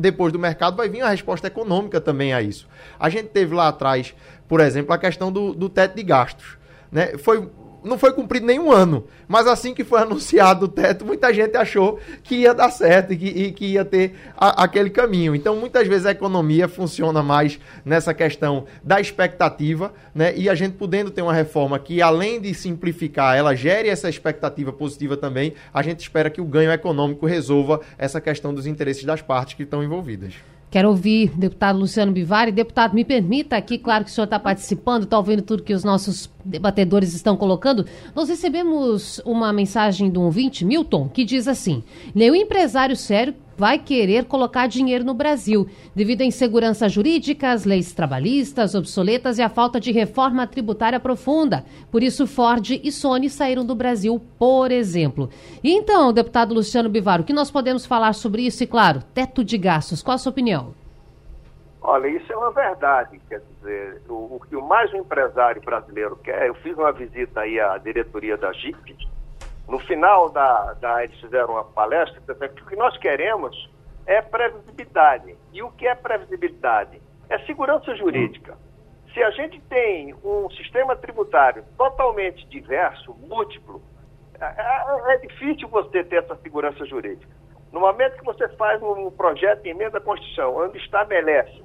depois 0.00 0.32
do 0.32 0.38
mercado 0.38 0.76
vai 0.76 0.88
vir 0.88 1.02
a 1.02 1.08
resposta 1.10 1.46
econômica 1.46 2.00
também 2.00 2.32
a 2.32 2.42
isso. 2.42 2.66
A 2.98 3.08
gente 3.08 3.28
teve 3.28 3.54
lá 3.54 3.68
atrás, 3.68 4.14
por 4.48 4.60
exemplo, 4.60 4.92
a 4.92 4.98
questão 4.98 5.30
do, 5.30 5.54
do 5.54 5.68
teto 5.68 5.96
de 5.96 6.02
gastos. 6.02 6.58
né? 6.90 7.18
Foi 7.18 7.48
não 7.84 7.98
foi 7.98 8.12
cumprido 8.12 8.46
nenhum 8.46 8.70
ano. 8.70 9.04
Mas 9.26 9.46
assim 9.46 9.74
que 9.74 9.84
foi 9.84 10.00
anunciado 10.02 10.66
o 10.66 10.68
teto, 10.68 11.04
muita 11.04 11.32
gente 11.32 11.56
achou 11.56 11.98
que 12.22 12.36
ia 12.36 12.54
dar 12.54 12.70
certo 12.70 13.12
e 13.12 13.16
que, 13.16 13.26
e 13.26 13.52
que 13.52 13.66
ia 13.66 13.84
ter 13.84 14.14
a, 14.36 14.64
aquele 14.64 14.90
caminho. 14.90 15.34
Então, 15.34 15.56
muitas 15.56 15.86
vezes 15.86 16.06
a 16.06 16.10
economia 16.10 16.68
funciona 16.68 17.22
mais 17.22 17.58
nessa 17.84 18.12
questão 18.12 18.66
da 18.82 19.00
expectativa, 19.00 19.92
né? 20.14 20.34
E 20.36 20.48
a 20.48 20.54
gente 20.54 20.74
podendo 20.74 21.10
ter 21.10 21.22
uma 21.22 21.32
reforma 21.32 21.78
que, 21.78 22.02
além 22.02 22.40
de 22.40 22.52
simplificar, 22.54 23.36
ela 23.36 23.54
gere 23.54 23.88
essa 23.88 24.08
expectativa 24.08 24.72
positiva 24.72 25.16
também, 25.16 25.54
a 25.72 25.82
gente 25.82 26.00
espera 26.00 26.30
que 26.30 26.40
o 26.40 26.44
ganho 26.44 26.72
econômico 26.72 27.26
resolva 27.26 27.80
essa 27.96 28.20
questão 28.20 28.52
dos 28.52 28.66
interesses 28.66 29.04
das 29.04 29.22
partes 29.22 29.54
que 29.54 29.62
estão 29.62 29.82
envolvidas. 29.82 30.34
Quero 30.70 30.88
ouvir 30.88 31.36
deputado 31.36 31.80
Luciano 31.80 32.12
Bivari. 32.12 32.52
Deputado, 32.52 32.94
me 32.94 33.04
permita 33.04 33.56
aqui, 33.56 33.76
claro 33.76 34.04
que 34.04 34.10
o 34.10 34.14
senhor 34.14 34.26
está 34.26 34.38
participando, 34.38 35.02
está 35.02 35.18
ouvindo 35.18 35.42
tudo 35.42 35.64
que 35.64 35.74
os 35.74 35.82
nossos 35.82 36.30
debatedores 36.44 37.12
estão 37.12 37.36
colocando. 37.36 37.84
Nós 38.14 38.28
recebemos 38.28 39.20
uma 39.24 39.52
mensagem 39.52 40.08
do 40.08 40.22
ouvinte, 40.22 40.64
Milton, 40.64 41.08
que 41.08 41.24
diz 41.24 41.48
assim: 41.48 41.82
nenhum 42.14 42.36
empresário 42.36 42.94
sério 42.94 43.34
vai 43.60 43.78
querer 43.78 44.24
colocar 44.24 44.66
dinheiro 44.66 45.04
no 45.04 45.12
Brasil, 45.12 45.68
devido 45.94 46.22
à 46.22 46.24
insegurança 46.24 46.88
jurídica, 46.88 47.50
as 47.50 47.66
leis 47.66 47.92
trabalhistas 47.92 48.74
obsoletas 48.74 49.36
e 49.36 49.42
a 49.42 49.50
falta 49.50 49.78
de 49.78 49.92
reforma 49.92 50.46
tributária 50.46 50.98
profunda. 50.98 51.62
Por 51.90 52.02
isso, 52.02 52.26
Ford 52.26 52.70
e 52.70 52.90
Sony 52.90 53.28
saíram 53.28 53.62
do 53.62 53.74
Brasil, 53.74 54.18
por 54.38 54.72
exemplo. 54.72 55.28
E 55.62 55.72
então, 55.74 56.10
deputado 56.10 56.54
Luciano 56.54 56.88
Bivar, 56.88 57.20
o 57.20 57.24
que 57.24 57.34
nós 57.34 57.50
podemos 57.50 57.84
falar 57.84 58.14
sobre 58.14 58.46
isso? 58.46 58.64
E, 58.64 58.66
claro, 58.66 59.02
teto 59.12 59.44
de 59.44 59.58
gastos. 59.58 60.02
Qual 60.02 60.14
a 60.14 60.18
sua 60.18 60.30
opinião? 60.30 60.72
Olha, 61.82 62.08
isso 62.08 62.32
é 62.32 62.36
uma 62.38 62.52
verdade. 62.52 63.20
Quer 63.28 63.42
dizer, 63.58 64.00
o, 64.08 64.36
o 64.36 64.40
que 64.48 64.56
o 64.56 64.66
mais 64.66 64.90
um 64.94 65.00
empresário 65.00 65.60
brasileiro 65.60 66.16
quer, 66.16 66.46
eu 66.46 66.54
fiz 66.54 66.74
uma 66.78 66.92
visita 66.92 67.40
aí 67.40 67.60
à 67.60 67.76
diretoria 67.76 68.38
da 68.38 68.54
GIP, 68.54 68.96
no 69.68 69.78
final 69.80 70.30
da, 70.30 70.74
da 70.74 71.04
eles 71.04 71.18
fizeram 71.20 71.54
uma 71.54 71.64
palestra, 71.64 72.20
que 72.20 72.62
o 72.62 72.66
que 72.66 72.76
nós 72.76 72.96
queremos 72.98 73.70
é 74.06 74.20
previsibilidade. 74.20 75.36
E 75.52 75.62
o 75.62 75.70
que 75.72 75.86
é 75.86 75.94
previsibilidade? 75.94 77.00
É 77.28 77.38
segurança 77.40 77.94
jurídica. 77.94 78.58
Se 79.14 79.22
a 79.22 79.30
gente 79.30 79.60
tem 79.62 80.14
um 80.24 80.48
sistema 80.50 80.96
tributário 80.96 81.64
totalmente 81.76 82.46
diverso, 82.48 83.14
múltiplo, 83.14 83.82
é, 84.40 84.44
é, 84.44 85.14
é 85.14 85.16
difícil 85.18 85.68
você 85.68 86.02
ter 86.04 86.24
essa 86.24 86.36
segurança 86.36 86.84
jurídica. 86.86 87.30
No 87.72 87.80
momento 87.80 88.18
que 88.18 88.24
você 88.24 88.48
faz 88.50 88.82
um 88.82 89.10
projeto 89.10 89.62
de 89.62 89.68
emenda 89.68 89.98
à 89.98 90.00
Constituição, 90.00 90.56
onde 90.56 90.78
estabelece 90.78 91.62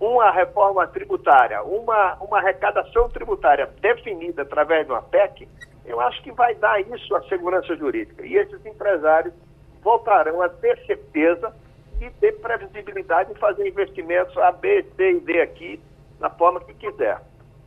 uma 0.00 0.30
reforma 0.30 0.86
tributária, 0.88 1.62
uma, 1.62 2.14
uma 2.16 2.38
arrecadação 2.38 3.08
tributária 3.08 3.66
definida 3.80 4.42
através 4.42 4.86
de 4.86 4.92
uma 4.92 5.02
PEC, 5.02 5.48
eu 5.86 6.00
acho 6.00 6.22
que 6.22 6.32
vai 6.32 6.54
dar 6.56 6.80
isso 6.80 7.14
a 7.14 7.22
segurança 7.28 7.74
jurídica. 7.76 8.26
E 8.26 8.36
esses 8.36 8.64
empresários 8.66 9.32
voltarão 9.82 10.42
a 10.42 10.48
ter 10.48 10.78
certeza 10.86 11.54
e 12.00 12.10
ter 12.10 12.32
previsibilidade 12.40 13.32
em 13.32 13.36
fazer 13.36 13.68
investimentos 13.68 14.36
A, 14.38 14.52
B, 14.52 14.84
C 14.96 15.12
e 15.12 15.20
D 15.20 15.40
aqui, 15.40 15.80
na 16.18 16.28
forma 16.30 16.60
que 16.60 16.74
quiser. 16.74 17.20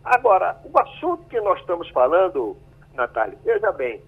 Agora, 0.03 0.57
o 0.63 0.79
assunto 0.79 1.23
que 1.29 1.39
nós 1.41 1.59
estamos 1.59 1.89
falando, 1.89 2.57
Natália, 2.93 3.37
veja 3.43 3.71
bem, 3.71 4.01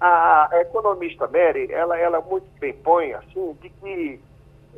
a, 0.00 0.48
economista 0.60 1.26
Mary, 1.26 1.72
ela, 1.72 1.98
ela 1.98 2.20
muito 2.20 2.46
bem 2.58 2.72
põe, 2.72 3.12
assim, 3.14 3.56
de 3.60 3.70
que 3.70 4.20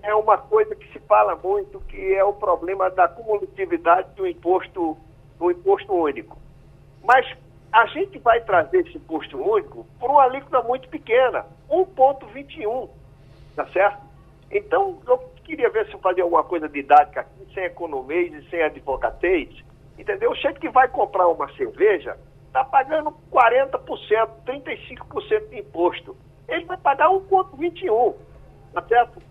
é 0.03 0.15
uma 0.15 0.39
coisa 0.39 0.75
que 0.75 0.93
se 0.93 0.99
fala 1.01 1.37
muito, 1.37 1.81
que 1.81 2.15
é 2.15 2.23
o 2.25 2.33
problema 2.33 2.91
da 2.91 3.09
cumulatividade 3.09 4.09
do 4.15 4.27
imposto, 4.27 4.97
do 5.39 5.51
imposto 5.51 5.93
único. 5.93 6.39
Mas 7.03 7.27
a 7.73 7.87
gente 7.87 8.19
vai 8.19 8.41
trazer 8.41 8.87
esse 8.87 8.97
imposto 8.97 9.39
único 9.39 9.87
por 9.99 10.11
uma 10.11 10.25
alíquota 10.25 10.63
muito 10.63 10.89
pequena, 10.89 11.45
1,21, 11.71 12.89
tá 13.55 13.67
certo? 13.69 13.99
Então, 14.51 14.99
eu 15.07 15.19
queria 15.45 15.69
ver 15.69 15.87
se 15.87 15.95
eu 15.95 15.99
fazia 15.99 16.23
alguma 16.23 16.45
coisa 16.45 16.69
didática 16.69 17.21
aqui, 17.21 17.47
sem 17.53 17.65
economês 17.65 18.33
e 18.33 18.49
sem 18.49 18.63
advocatez, 18.63 19.63
entendeu? 19.99 20.31
O 20.31 20.37
chefe 20.37 20.61
que 20.61 20.69
vai 20.71 20.89
comprar 20.89 21.29
uma 21.29 21.53
cerveja 21.55 22.17
está 22.47 22.65
pagando 22.65 23.15
40%, 23.31 23.81
35% 24.47 25.49
de 25.51 25.59
imposto. 25.59 26.17
Ele 26.49 26.65
vai 26.65 26.79
pagar 26.79 27.09
1,21, 27.11 28.15
tá 28.73 28.83
certo? 28.83 29.23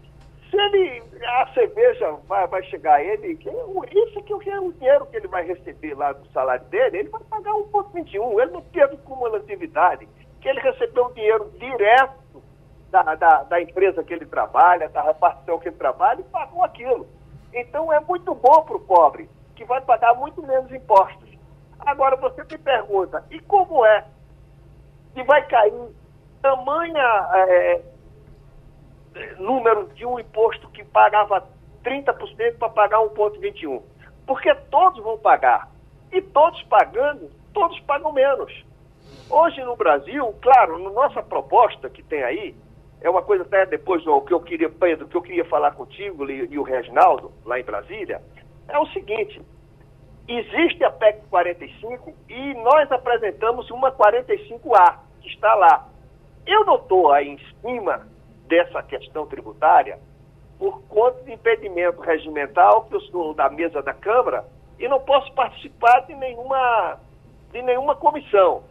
Se 0.49 0.55
ele, 0.55 1.03
a 1.25 1.47
cerveja 1.53 2.11
vai, 2.27 2.47
vai 2.47 2.63
chegar 2.63 2.95
a 2.95 3.03
ele, 3.03 3.35
que, 3.35 3.49
isso 3.49 4.21
que 4.23 4.49
é 4.49 4.59
o 4.59 4.71
dinheiro 4.71 5.05
que 5.07 5.17
ele 5.17 5.27
vai 5.27 5.45
receber 5.45 5.93
lá 5.93 6.13
do 6.13 6.25
salário 6.29 6.65
dele, 6.65 6.99
ele 6.99 7.09
vai 7.09 7.21
pagar 7.29 7.53
1,21. 7.53 8.41
Ele 8.41 8.51
não 8.51 8.61
teve 8.61 8.97
cumulatividade, 8.97 10.07
que 10.39 10.47
ele 10.47 10.61
recebeu 10.61 11.05
o 11.05 11.13
dinheiro 11.13 11.51
direto 11.57 12.41
da, 12.89 13.15
da, 13.15 13.43
da, 13.43 13.61
empresa 13.61 14.03
que 14.03 14.13
ele 14.13 14.25
trabalha, 14.25 14.87
da 14.89 15.01
repartição 15.01 15.59
que 15.59 15.67
ele 15.67 15.75
trabalha, 15.75 16.21
e 16.21 16.23
pagou 16.25 16.63
aquilo. 16.63 17.07
Então 17.53 17.91
é 17.91 17.99
muito 17.99 18.33
bom 18.33 18.63
para 18.63 18.77
o 18.77 18.81
pobre, 18.81 19.29
que 19.55 19.65
vai 19.65 19.81
pagar 19.81 20.13
muito 20.15 20.41
menos 20.41 20.71
impostos. 20.71 21.27
Agora 21.79 22.15
você 22.15 22.43
me 22.43 22.57
pergunta, 22.57 23.25
e 23.29 23.39
como 23.41 23.85
é 23.85 24.05
que 25.13 25.23
vai 25.23 25.45
cair 25.47 25.73
tamanha. 26.41 27.29
É, 27.33 27.81
número 29.39 29.87
de 29.93 30.05
um 30.05 30.19
imposto 30.19 30.69
que 30.69 30.83
pagava 30.83 31.47
30% 31.83 32.57
para 32.57 32.69
pagar 32.69 32.99
1,21%. 32.99 33.81
Porque 34.25 34.53
todos 34.69 35.01
vão 35.03 35.17
pagar. 35.17 35.69
E 36.11 36.21
todos 36.21 36.61
pagando, 36.63 37.29
todos 37.53 37.79
pagam 37.81 38.11
menos. 38.11 38.51
Hoje 39.29 39.61
no 39.63 39.75
Brasil, 39.75 40.33
claro, 40.41 40.79
na 40.79 40.89
nossa 40.89 41.21
proposta 41.21 41.89
que 41.89 42.03
tem 42.03 42.23
aí, 42.23 42.55
é 43.01 43.09
uma 43.09 43.21
coisa 43.21 43.43
até 43.43 43.65
depois 43.65 44.03
do 44.03 44.21
que 44.21 44.33
eu 44.33 44.39
queria, 44.39 44.69
Pedro, 44.69 45.07
que 45.07 45.15
eu 45.15 45.21
queria 45.21 45.45
falar 45.45 45.71
contigo 45.71 46.29
e, 46.29 46.57
o 46.57 46.63
Reginaldo, 46.63 47.31
lá 47.45 47.59
em 47.59 47.63
Brasília, 47.63 48.21
é 48.67 48.79
o 48.79 48.85
seguinte, 48.87 49.41
existe 50.27 50.83
a 50.83 50.91
PEC 50.91 51.21
45 51.29 52.13
e 52.27 52.53
nós 52.55 52.91
apresentamos 52.91 53.69
uma 53.69 53.91
45A, 53.91 54.99
que 55.21 55.29
está 55.29 55.53
lá. 55.55 55.87
Eu 56.45 56.65
não 56.65 56.75
estou 56.75 57.11
aí 57.11 57.29
em 57.29 57.39
cima 57.61 58.07
dessa 58.47 58.81
questão 58.83 59.25
tributária 59.25 59.99
por 60.57 60.81
conta 60.83 61.23
de 61.23 61.33
impedimento 61.33 62.01
regimental, 62.01 62.85
que 62.85 62.95
eu 62.95 63.01
sou 63.01 63.33
da 63.33 63.49
mesa 63.49 63.81
da 63.81 63.93
Câmara 63.93 64.45
e 64.79 64.87
não 64.87 64.99
posso 64.99 65.31
participar 65.33 66.01
de 66.01 66.15
nenhuma, 66.15 66.99
de 67.51 67.61
nenhuma 67.61 67.95
comissão. 67.95 68.63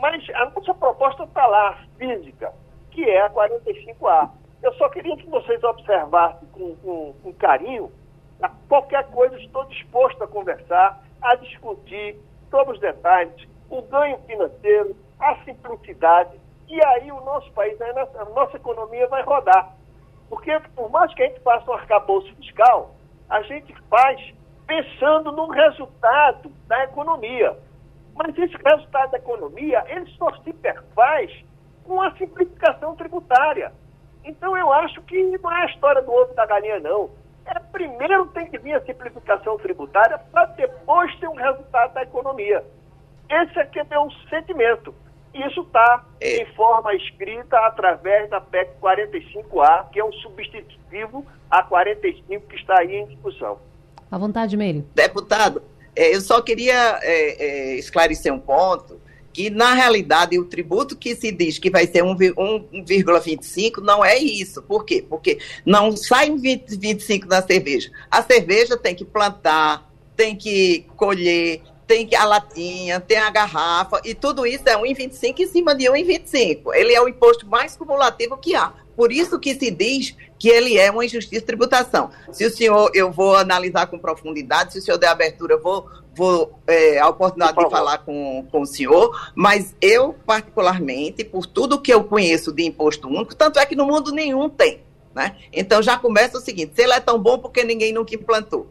Mas 0.00 0.24
a 0.34 0.50
nossa 0.50 0.74
proposta 0.74 1.24
está 1.24 1.46
lá, 1.46 1.78
física, 1.96 2.52
que 2.90 3.04
é 3.04 3.22
a 3.22 3.30
45A. 3.30 4.30
Eu 4.62 4.72
só 4.74 4.88
queria 4.88 5.16
que 5.16 5.28
vocês 5.28 5.62
observassem 5.62 6.48
com, 6.48 6.74
com, 6.76 7.14
com 7.22 7.32
carinho. 7.34 7.92
Qualquer 8.68 9.04
coisa, 9.10 9.36
estou 9.36 9.64
disposto 9.66 10.22
a 10.22 10.28
conversar, 10.28 11.00
a 11.22 11.34
discutir 11.36 12.16
sobre 12.50 12.74
os 12.74 12.80
detalhes, 12.80 13.48
o 13.70 13.82
ganho 13.82 14.18
financeiro, 14.26 14.96
a 15.18 15.36
simplicidade 15.44 16.38
e 16.68 16.84
aí 16.84 17.10
o 17.10 17.20
nosso 17.22 17.50
país, 17.52 17.78
a 17.80 18.24
nossa 18.26 18.56
economia 18.56 19.06
vai 19.08 19.22
rodar. 19.22 19.74
Porque 20.28 20.58
por 20.76 20.90
mais 20.90 21.12
que 21.14 21.22
a 21.22 21.26
gente 21.26 21.40
faça 21.40 21.70
um 21.70 21.74
arcabouço 21.74 22.34
fiscal, 22.36 22.94
a 23.28 23.40
gente 23.42 23.74
faz 23.88 24.34
pensando 24.66 25.32
no 25.32 25.48
resultado 25.48 26.50
da 26.66 26.84
economia. 26.84 27.56
Mas 28.14 28.36
esse 28.36 28.56
resultado 28.56 29.10
da 29.10 29.18
economia, 29.18 29.82
ele 29.88 30.06
só 30.18 30.30
se 30.42 30.52
perfaz 30.52 31.32
com 31.84 32.02
a 32.02 32.10
simplificação 32.16 32.94
tributária. 32.96 33.72
Então 34.24 34.56
eu 34.56 34.70
acho 34.72 35.00
que 35.02 35.22
não 35.38 35.50
é 35.50 35.62
a 35.62 35.66
história 35.66 36.02
do 36.02 36.12
ovo 36.12 36.34
da 36.34 36.44
galinha, 36.44 36.80
não. 36.80 37.10
É 37.46 37.58
primeiro 37.58 38.26
tem 38.26 38.50
que 38.50 38.58
vir 38.58 38.74
a 38.74 38.84
simplificação 38.84 39.56
tributária 39.56 40.18
para 40.30 40.44
depois 40.46 41.14
ter 41.18 41.28
um 41.28 41.34
resultado 41.34 41.94
da 41.94 42.02
economia. 42.02 42.62
Esse 43.30 43.58
aqui 43.58 43.78
é 43.78 43.84
meu 43.84 44.10
sentimento. 44.28 44.94
Isso 45.46 45.60
está 45.60 46.04
é. 46.20 46.42
em 46.42 46.46
forma 46.54 46.94
escrita 46.94 47.56
através 47.66 48.28
da 48.30 48.40
PEC 48.40 48.72
45A, 48.80 49.90
que 49.90 50.00
é 50.00 50.04
um 50.04 50.12
substitutivo 50.12 51.24
a 51.50 51.62
45 51.62 52.46
que 52.46 52.56
está 52.56 52.80
aí 52.80 52.96
em 52.96 53.06
discussão. 53.06 53.58
À 54.10 54.18
vontade, 54.18 54.56
Meire. 54.56 54.84
Deputado, 54.94 55.62
é, 55.94 56.14
eu 56.14 56.20
só 56.20 56.40
queria 56.40 56.98
é, 57.02 57.72
é, 57.72 57.74
esclarecer 57.76 58.32
um 58.32 58.40
ponto, 58.40 59.00
que 59.32 59.50
na 59.50 59.74
realidade 59.74 60.38
o 60.38 60.44
tributo 60.44 60.96
que 60.96 61.14
se 61.14 61.30
diz 61.30 61.58
que 61.58 61.70
vai 61.70 61.86
ser 61.86 62.02
1,25 62.02 63.78
não 63.78 64.04
é 64.04 64.16
isso. 64.18 64.62
Por 64.62 64.84
quê? 64.84 65.04
Porque 65.08 65.38
não 65.64 65.96
sai 65.96 66.30
25 66.30 67.28
da 67.28 67.40
cerveja. 67.42 67.90
A 68.10 68.22
cerveja 68.22 68.76
tem 68.76 68.94
que 68.94 69.04
plantar, 69.04 69.88
tem 70.16 70.34
que 70.34 70.86
colher, 70.96 71.62
tem 71.88 72.06
a 72.14 72.24
latinha, 72.24 73.00
tem 73.00 73.16
a 73.16 73.30
garrafa, 73.30 73.98
e 74.04 74.14
tudo 74.14 74.46
isso 74.46 74.68
é 74.68 74.76
1,25 74.76 75.40
em 75.40 75.46
cima 75.46 75.74
de 75.74 75.86
1,25. 75.86 76.74
Ele 76.74 76.92
é 76.92 77.00
o 77.00 77.08
imposto 77.08 77.48
mais 77.48 77.74
cumulativo 77.74 78.36
que 78.36 78.54
há. 78.54 78.74
Por 78.94 79.10
isso 79.10 79.38
que 79.38 79.54
se 79.54 79.70
diz 79.70 80.14
que 80.38 80.48
ele 80.50 80.76
é 80.76 80.90
uma 80.90 81.04
injustiça 81.04 81.40
de 81.40 81.46
tributação. 81.46 82.10
Se 82.30 82.44
o 82.44 82.50
senhor, 82.50 82.90
eu 82.92 83.10
vou 83.10 83.36
analisar 83.36 83.86
com 83.86 83.98
profundidade, 83.98 84.74
se 84.74 84.80
o 84.80 84.82
senhor 84.82 84.98
der 84.98 85.08
abertura, 85.08 85.54
eu 85.54 85.62
vou, 85.62 85.88
vou 86.14 86.60
é, 86.66 86.98
a 86.98 87.08
oportunidade 87.08 87.56
de 87.56 87.70
falar 87.70 87.98
com, 87.98 88.46
com 88.50 88.60
o 88.60 88.66
senhor, 88.66 89.32
mas 89.34 89.74
eu, 89.80 90.14
particularmente, 90.26 91.24
por 91.24 91.46
tudo 91.46 91.80
que 91.80 91.92
eu 91.92 92.04
conheço 92.04 92.52
de 92.52 92.64
imposto 92.64 93.08
único, 93.08 93.34
tanto 93.34 93.58
é 93.58 93.64
que 93.64 93.74
no 93.74 93.86
mundo 93.86 94.12
nenhum 94.12 94.50
tem. 94.50 94.82
Né? 95.14 95.36
Então 95.52 95.82
já 95.82 95.96
começa 95.96 96.36
o 96.36 96.40
seguinte: 96.40 96.72
se 96.74 96.82
ele 96.82 96.92
é 96.92 97.00
tão 97.00 97.18
bom, 97.18 97.38
porque 97.38 97.64
ninguém 97.64 97.92
nunca 97.92 98.14
implantou? 98.14 98.66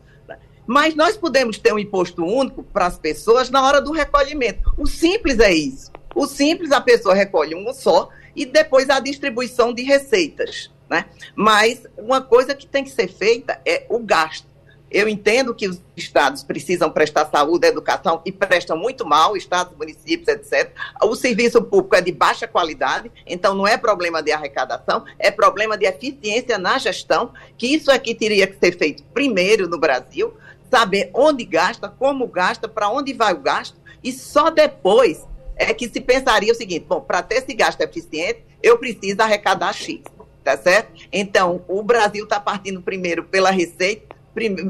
Mas 0.68 0.93
nós 0.93 1.15
podemos 1.15 1.57
ter 1.57 1.74
um 1.74 1.80
imposto 1.80 2.24
único 2.24 2.61
para 2.61 2.86
as 2.86 2.99
pessoas 2.99 3.49
na 3.49 3.65
hora 3.65 3.82
do 3.82 3.91
recolhimento. 3.91 4.74
O 4.78 4.86
simples 4.86 5.39
é 5.39 5.53
isso. 5.53 5.91
O 6.13 6.28
simples, 6.28 6.72
a 6.72 6.82
pessoa 6.82 7.15
recolhe 7.15 7.55
um 7.55 7.74
só 7.74 8.09
e 8.36 8.45
depois 8.45 8.89
a 8.89 8.99
distribuição 8.99 9.74
de 9.74 9.84
receitas. 9.84 10.70
Né? 10.89 11.05
Mas 11.36 11.86
uma 11.97 12.22
coisa 12.22 12.53
que 12.53 12.68
tem 12.68 12.84
que 12.84 12.89
ser 12.89 13.07
feita 13.07 13.59
é 13.65 13.86
o 13.89 13.99
gasto. 13.99 14.47
Eu 14.89 15.09
entendo 15.09 15.53
que 15.53 15.68
os 15.68 15.82
estados 15.97 16.43
precisam 16.43 16.89
prestar 16.89 17.26
saúde, 17.26 17.68
educação 17.68 18.22
e 18.26 18.32
prestam 18.32 18.78
muito 18.78 19.05
mal, 19.05 19.36
estados, 19.36 19.78
municípios, 19.78 20.30
etc. 20.30 20.72
O 21.03 21.13
serviço 21.13 21.61
público 21.61 21.95
é 21.95 22.01
de 22.01 22.13
baixa 22.13 22.47
qualidade, 22.47 23.11
então 23.26 23.53
não 23.53 23.68
é 23.68 23.78
problema 23.78 24.24
de 24.24 24.32
arrecadação, 24.32 25.03
é 25.20 25.30
problema 25.30 25.78
de 25.78 25.86
eficiência 25.86 26.57
na 26.57 26.78
gestão, 26.78 27.34
que 27.57 27.68
isso 27.68 27.91
aqui 27.91 28.15
teria 28.15 28.47
que 28.47 28.57
ser 28.57 28.78
feito 28.78 29.03
primeiro 29.13 29.68
no 29.68 29.78
Brasil, 29.78 30.34
saber 30.70 31.09
onde 31.13 31.43
gasta, 31.45 31.89
como 31.89 32.28
gasta, 32.28 32.68
para 32.68 32.89
onde 32.89 33.13
vai 33.13 33.34
o 33.34 33.41
gasto, 33.41 33.78
e 34.03 34.11
só 34.11 34.49
depois 34.49 35.26
é 35.55 35.74
que 35.74 35.89
se 35.89 35.99
pensaria 36.01 36.51
o 36.51 36.55
seguinte: 36.55 36.86
bom, 36.88 37.01
para 37.01 37.22
ter 37.22 37.36
esse 37.36 37.53
gasto 37.53 37.82
eficiente, 37.82 38.45
eu 38.61 38.78
preciso 38.78 39.22
arrecadar 39.22 39.74
X 39.74 40.01
tá 40.47 40.55
certo? 40.55 40.93
Então, 41.11 41.61
o 41.68 41.84
Brasil 41.84 42.24
está 42.24 42.39
partindo 42.39 42.82
primeiro 42.82 43.26
pela 43.26 43.51
receita, 43.51 44.15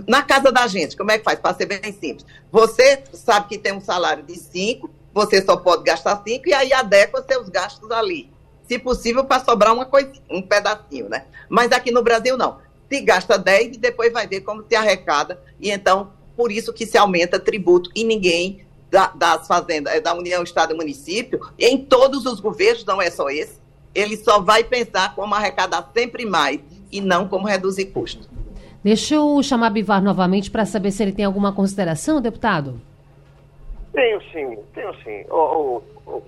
na 0.08 0.24
casa 0.24 0.52
da 0.52 0.66
gente, 0.66 0.98
como 0.98 1.12
é 1.12 1.20
que 1.20 1.24
faz? 1.24 1.38
Para 1.39 1.54
ser 1.54 1.68
bem 1.68 1.80
simples. 1.93 2.26
Você 2.52 3.04
sabe 3.14 3.48
que 3.48 3.60
tem 3.60 3.74
um 3.74 3.82
salário 3.82 4.24
de 4.24 4.36
5, 4.36 4.89
você 5.14 5.39
só 5.39 5.56
pode 5.56 5.84
gastar 5.84 6.24
5 6.26 6.50
e 6.50 6.54
aí 6.54 6.74
adequa 6.74 7.24
seus 7.30 7.48
gastos 7.50 7.91
ali. 7.91 8.32
Se 8.68 8.80
possível, 8.80 9.24
para 9.26 9.43
sobrar 9.43 9.72
uma 9.72 9.86
coisa, 9.86 10.12
um 10.32 10.41
pedacinho, 10.41 11.10
né? 11.10 11.26
Mas 11.48 11.72
aqui 11.72 11.91
no 11.91 12.02
Brasil, 12.02 12.36
não. 12.36 12.58
Se 12.89 13.01
gasta 13.01 13.38
10 13.38 13.75
e 13.75 13.79
depois 13.79 14.13
vai 14.13 14.27
ver 14.27 14.41
como 14.41 14.63
se 14.67 14.75
arrecada. 14.75 15.41
E 15.59 15.69
então, 15.69 16.11
por 16.35 16.51
isso 16.51 16.73
que 16.73 16.85
se 16.85 16.97
aumenta 16.97 17.39
tributo 17.39 17.89
e 17.95 18.03
ninguém 18.03 18.65
da, 18.89 19.07
das 19.07 19.47
fazendas, 19.47 20.01
da 20.01 20.13
União, 20.13 20.43
Estado 20.43 20.73
e 20.73 20.77
Município, 20.77 21.39
em 21.59 21.77
todos 21.77 22.25
os 22.25 22.39
governos, 22.39 22.85
não 22.85 23.01
é 23.01 23.09
só 23.09 23.29
esse, 23.29 23.59
ele 23.93 24.15
só 24.15 24.39
vai 24.39 24.63
pensar 24.63 25.15
como 25.15 25.33
arrecadar 25.33 25.89
sempre 25.93 26.25
mais 26.25 26.59
e 26.91 27.01
não 27.01 27.27
como 27.27 27.47
reduzir 27.47 27.85
custos. 27.88 28.29
Deixa 28.83 29.15
eu 29.15 29.41
chamar 29.43 29.71
Bivar 29.71 30.01
novamente 30.01 30.49
para 30.49 30.65
saber 30.65 30.91
se 30.91 31.03
ele 31.03 31.11
tem 31.11 31.25
alguma 31.25 31.51
consideração, 31.51 32.21
deputado. 32.21 32.79
Tenho 33.91 34.21
sim, 34.31 34.57
tenho 34.73 34.93
sim. 35.03 35.25
Oh, 35.29 35.81
oh, 36.05 36.11
oh, 36.11 36.21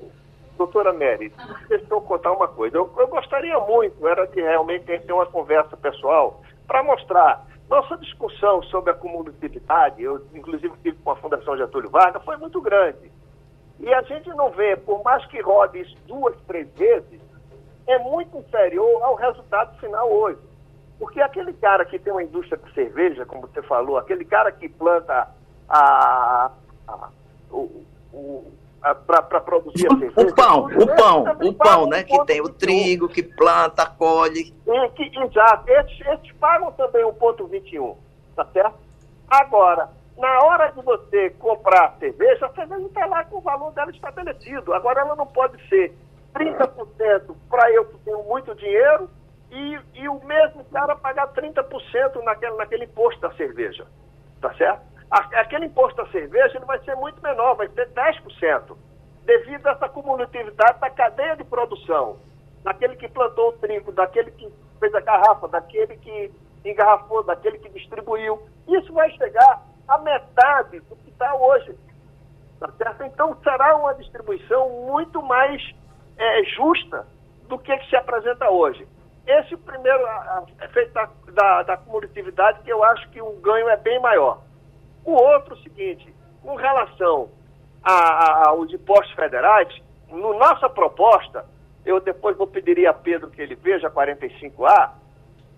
doutora 0.60 0.92
Mary, 0.92 1.34
deixa 1.70 1.86
eu 1.90 2.02
contar 2.02 2.34
uma 2.34 2.48
coisa. 2.48 2.76
Eu, 2.76 2.92
eu 2.98 3.08
gostaria 3.08 3.58
muito, 3.62 4.06
era 4.06 4.28
de 4.28 4.42
realmente 4.42 4.86
ter 4.86 5.14
uma 5.14 5.26
conversa 5.26 5.78
pessoal 5.78 6.42
para 6.68 6.84
mostrar 6.84 7.48
nossa 7.70 7.96
discussão 7.98 8.62
sobre 8.64 8.92
a 8.92 8.94
comunidade, 8.94 10.04
eu 10.04 10.26
inclusive 10.34 10.74
tive 10.84 10.98
com 10.98 11.12
a 11.12 11.16
Fundação 11.16 11.58
Getúlio 11.58 11.90
Vargas, 11.90 12.24
foi 12.26 12.36
muito 12.36 12.60
grande. 12.62 13.10
E 13.80 13.94
a 13.94 14.02
gente 14.02 14.28
não 14.30 14.52
vê, 14.52 14.76
por 14.76 15.02
mais 15.04 15.26
que 15.28 15.40
rode 15.40 15.80
isso 15.80 15.96
duas, 16.06 16.36
três 16.46 16.68
vezes, 16.76 17.22
é 17.88 17.98
muito 18.00 18.38
inferior 18.38 19.02
ao 19.04 19.16
resultado 19.16 19.80
final 19.80 20.12
hoje. 20.12 20.40
Porque 21.00 21.22
aquele 21.22 21.54
cara 21.54 21.86
que 21.86 21.98
tem 21.98 22.12
uma 22.12 22.24
indústria 22.24 22.58
de 22.58 22.74
cerveja, 22.74 23.26
como 23.26 23.48
você 23.48 23.62
falou, 23.62 23.98
aquele 23.98 24.26
cara 24.26 24.52
que 24.52 24.68
planta 24.68 25.30
a, 25.70 26.52
a, 26.88 27.10
o, 27.50 27.86
o 28.12 28.59
para 28.80 29.42
produzir 29.42 29.88
a 29.88 29.98
cerveja. 29.98 30.22
O 30.22 30.36
pão, 30.36 30.66
o 30.66 30.96
pão, 30.96 31.24
o 31.42 31.54
pão, 31.54 31.88
né? 31.88 32.04
Que 32.04 32.26
tem 32.26 32.42
o 32.42 32.50
trigo, 32.50 33.10
que 33.10 33.22
planta, 33.22 33.86
colhe. 33.86 34.54
E, 34.66 34.90
que, 34.90 35.04
exato. 35.20 35.70
Esses, 35.70 36.00
esses 36.08 36.32
pagam 36.34 36.72
também 36.74 37.04
o 37.04 37.14
ponto 37.14 37.46
21, 37.48 37.96
tá 38.36 38.46
certo? 38.54 38.78
Agora, 39.30 39.90
na 40.18 40.44
hora 40.44 40.72
de 40.72 40.82
você 40.82 41.30
comprar 41.32 41.86
a 41.86 41.92
cerveja, 42.00 42.46
a 42.46 42.54
cerveja 42.54 42.86
está 42.86 43.06
lá 43.06 43.24
com 43.26 43.38
o 43.38 43.42
valor 43.42 43.72
dela 43.72 43.92
estabelecido. 43.92 44.74
Agora 44.74 45.02
ela 45.02 45.16
não 45.16 45.28
pode 45.28 45.58
ser 45.70 45.96
30% 46.34 47.36
para 47.50 47.72
eu 47.72 47.86
que 47.86 47.98
tenho 48.00 48.24
muito 48.24 48.54
dinheiro 48.56 49.10
e, 49.52 49.80
e 49.96 50.10
o 50.10 50.24
mesmo 50.26 50.64
cara 50.66 50.96
pagar 50.96 51.28
30% 51.34 52.24
naquele, 52.24 52.56
naquele 52.56 52.84
imposto 52.86 53.22
da 53.22 53.32
cerveja. 53.32 53.86
Tá 54.42 54.54
certo? 54.56 54.82
Aquele 55.12 55.66
imposto 55.66 56.04
da 56.04 56.10
cerveja 56.12 56.58
ele 56.58 56.66
vai 56.66 56.80
ser 56.84 56.96
muito 56.96 57.22
menor, 57.22 57.56
vai 57.56 57.68
ser 57.70 57.90
10%, 57.90 58.78
devido 59.26 59.66
a 59.68 59.72
essa 59.72 59.90
cumulatividade 59.90 60.80
da 60.80 60.90
cadeia 60.90 61.36
de 61.36 61.44
produção. 61.44 62.18
Daquele 62.64 62.96
que 62.96 63.08
plantou 63.08 63.50
o 63.50 63.54
trigo, 63.54 63.92
daquele 63.92 64.30
que 64.32 64.48
fez 64.80 64.94
a 64.94 65.00
garrafa, 65.00 65.48
daquele 65.48 65.98
que 65.98 66.32
engarrafou, 66.64 67.24
daquele 67.24 67.58
que 67.58 67.70
distribuiu. 67.70 68.40
Isso 68.68 68.94
vai 68.94 69.10
chegar 69.12 69.64
a 69.88 69.98
metade 69.98 70.80
do 70.82 70.96
que 70.98 71.10
está 71.10 71.34
hoje. 71.34 71.76
Tá 72.60 72.70
certo? 72.78 73.04
Então 73.04 73.36
será 73.42 73.76
uma 73.78 73.96
distribuição 73.96 74.70
muito 74.88 75.24
mais 75.24 75.62
é, 76.18 76.44
justa 76.56 77.08
do 77.48 77.58
que, 77.58 77.76
que 77.78 77.90
se 77.90 77.96
apresenta 77.96 78.50
hoje. 78.50 78.88
Esse 79.26 79.56
primeiro 79.58 80.04
efeito 80.62 80.94
da, 80.94 81.10
da, 81.34 81.64
da 81.64 81.78
cumulatividade, 81.78 82.62
que 82.62 82.72
eu 82.72 82.84
acho 82.84 83.10
que 83.10 83.22
o 83.22 83.32
ganho 83.38 83.70
é 83.70 83.78
bem 83.78 84.00
maior. 84.00 84.42
O 85.10 85.14
outro, 85.14 85.56
o 85.56 85.58
seguinte, 85.64 86.14
com 86.44 86.54
relação 86.54 87.32
aos 87.82 88.72
impostos 88.72 89.12
federais, 89.16 89.68
no 90.08 90.38
nossa 90.38 90.70
proposta, 90.70 91.48
eu 91.84 92.00
depois 92.00 92.38
vou 92.38 92.46
pedir 92.46 92.86
a 92.86 92.94
Pedro 92.94 93.32
que 93.32 93.42
ele 93.42 93.56
veja 93.56 93.90
45A, 93.90 94.92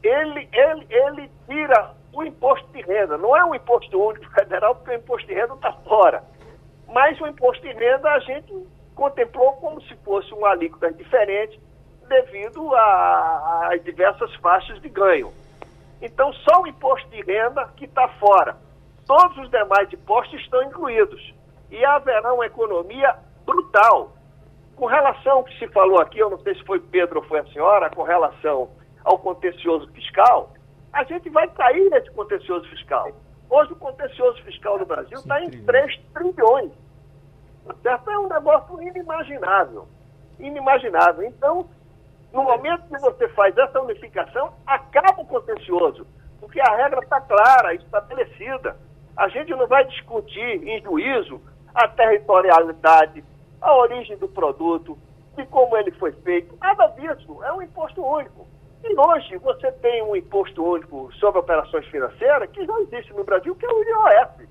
ele, 0.01 0.47
ele, 0.53 0.87
ele 0.89 1.31
tira 1.49 1.91
o 2.13 2.23
imposto 2.23 2.65
de 2.71 2.81
renda. 2.81 3.17
Não 3.17 3.35
é 3.35 3.43
um 3.43 3.53
imposto 3.53 4.01
único 4.01 4.25
federal, 4.31 4.73
porque 4.73 4.91
o 4.91 4.95
imposto 4.95 5.27
de 5.27 5.33
renda 5.33 5.53
está 5.55 5.73
fora. 5.73 6.23
Mas 6.87 7.19
o 7.19 7.27
imposto 7.27 7.61
de 7.61 7.73
renda 7.73 8.09
a 8.09 8.19
gente 8.19 8.53
contemplou 8.95 9.51
como 9.57 9.81
se 9.81 9.93
fosse 9.97 10.33
uma 10.33 10.51
alíquota 10.51 10.93
diferente 10.93 11.59
devido 12.07 12.73
às 12.73 13.83
diversas 13.83 14.33
faixas 14.35 14.81
de 14.81 14.87
ganho. 14.87 15.33
Então, 16.01 16.31
só 16.31 16.61
o 16.61 16.67
imposto 16.67 17.09
de 17.09 17.21
renda 17.21 17.67
que 17.75 17.83
está 17.83 18.07
fora. 18.07 18.70
Todos 19.05 19.37
os 19.37 19.49
demais 19.49 19.91
impostos 19.91 20.39
estão 20.41 20.61
incluídos. 20.63 21.33
E 21.69 21.83
haverá 21.85 22.33
uma 22.33 22.45
economia 22.45 23.15
brutal. 23.45 24.11
Com 24.75 24.85
relação 24.85 25.37
ao 25.37 25.43
que 25.43 25.57
se 25.59 25.67
falou 25.69 25.99
aqui, 25.99 26.19
eu 26.19 26.29
não 26.29 26.39
sei 26.39 26.55
se 26.55 26.63
foi 26.65 26.79
Pedro 26.79 27.19
ou 27.19 27.25
foi 27.25 27.39
a 27.39 27.45
senhora, 27.47 27.89
com 27.89 28.03
relação 28.03 28.69
ao 29.03 29.17
contencioso 29.19 29.87
fiscal, 29.91 30.51
a 30.93 31.03
gente 31.03 31.29
vai 31.29 31.47
cair 31.47 31.89
nesse 31.89 32.11
contencioso 32.11 32.67
fiscal. 32.69 33.11
Hoje 33.49 33.73
o 33.73 33.75
contencioso 33.75 34.41
fiscal 34.43 34.77
no 34.79 34.85
Brasil 34.85 35.17
está 35.17 35.41
em 35.41 35.49
3 35.49 35.99
trilhões. 36.13 36.71
Certo? 37.81 38.09
É 38.09 38.17
um 38.17 38.27
negócio 38.27 38.81
inimaginável. 38.81 39.87
Inimaginável. 40.39 41.23
Então, 41.23 41.69
no 42.33 42.43
momento 42.43 42.87
que 42.87 42.97
você 42.97 43.27
faz 43.29 43.55
essa 43.57 43.81
unificação, 43.81 44.53
acaba 44.65 45.21
o 45.21 45.25
contencioso, 45.25 46.07
porque 46.39 46.59
a 46.59 46.75
regra 46.75 47.01
está 47.01 47.21
clara, 47.21 47.73
estabelecida. 47.75 48.77
A 49.16 49.28
gente 49.30 49.51
não 49.51 49.68
vai 49.68 49.86
discutir 49.86 50.68
em 50.68 50.82
juízo 50.82 51.41
a 51.74 51.88
territorialidade, 51.88 53.24
a 53.62 53.76
origem 53.76 54.18
do 54.18 54.28
produto, 54.28 54.97
de 55.36 55.45
como 55.45 55.78
ele 55.78 55.91
foi 55.91 56.12
feito. 56.12 56.57
Nada 56.59 56.88
disso. 56.88 57.43
É 57.43 57.53
um 57.53 57.62
imposto 57.62 58.03
único. 58.03 58.47
E 58.84 58.95
hoje 58.97 59.38
você 59.38 59.72
tem 59.74 60.01
um 60.01 60.16
imposto 60.16 60.64
único 60.64 61.12
sobre 61.14 61.39
operações 61.39 61.86
financeiras 61.88 62.49
que 62.49 62.66
já 62.66 62.80
existe 62.82 63.14
no 63.14 63.24
Brasil, 63.24 63.55
que 63.55 63.66
é 63.66 63.70
o 63.70 63.84
IOF. 63.84 64.49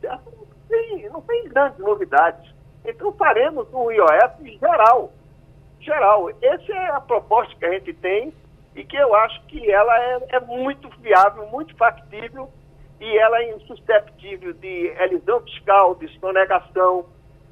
Certo? 0.00 0.46
tem, 0.68 1.08
não 1.10 1.20
tem 1.22 1.48
grandes 1.48 1.78
novidades. 1.78 2.54
Então 2.84 3.12
faremos 3.12 3.72
um 3.72 3.90
IOF 3.90 4.58
geral. 4.58 5.12
Geral. 5.80 6.30
Essa 6.42 6.72
é 6.72 6.90
a 6.90 7.00
proposta 7.00 7.54
que 7.54 7.64
a 7.64 7.72
gente 7.72 7.92
tem 7.94 8.32
e 8.74 8.84
que 8.84 8.96
eu 8.96 9.14
acho 9.14 9.42
que 9.46 9.70
ela 9.70 9.98
é, 9.98 10.26
é 10.30 10.40
muito 10.40 10.88
viável, 11.00 11.46
muito 11.46 11.74
factível 11.76 12.50
e 13.00 13.18
ela 13.18 13.38
é 13.40 13.54
insusceptível 13.54 14.52
de 14.54 14.86
elisão 14.98 15.40
fiscal, 15.40 15.94
de 15.96 16.08
sonegação. 16.18 17.06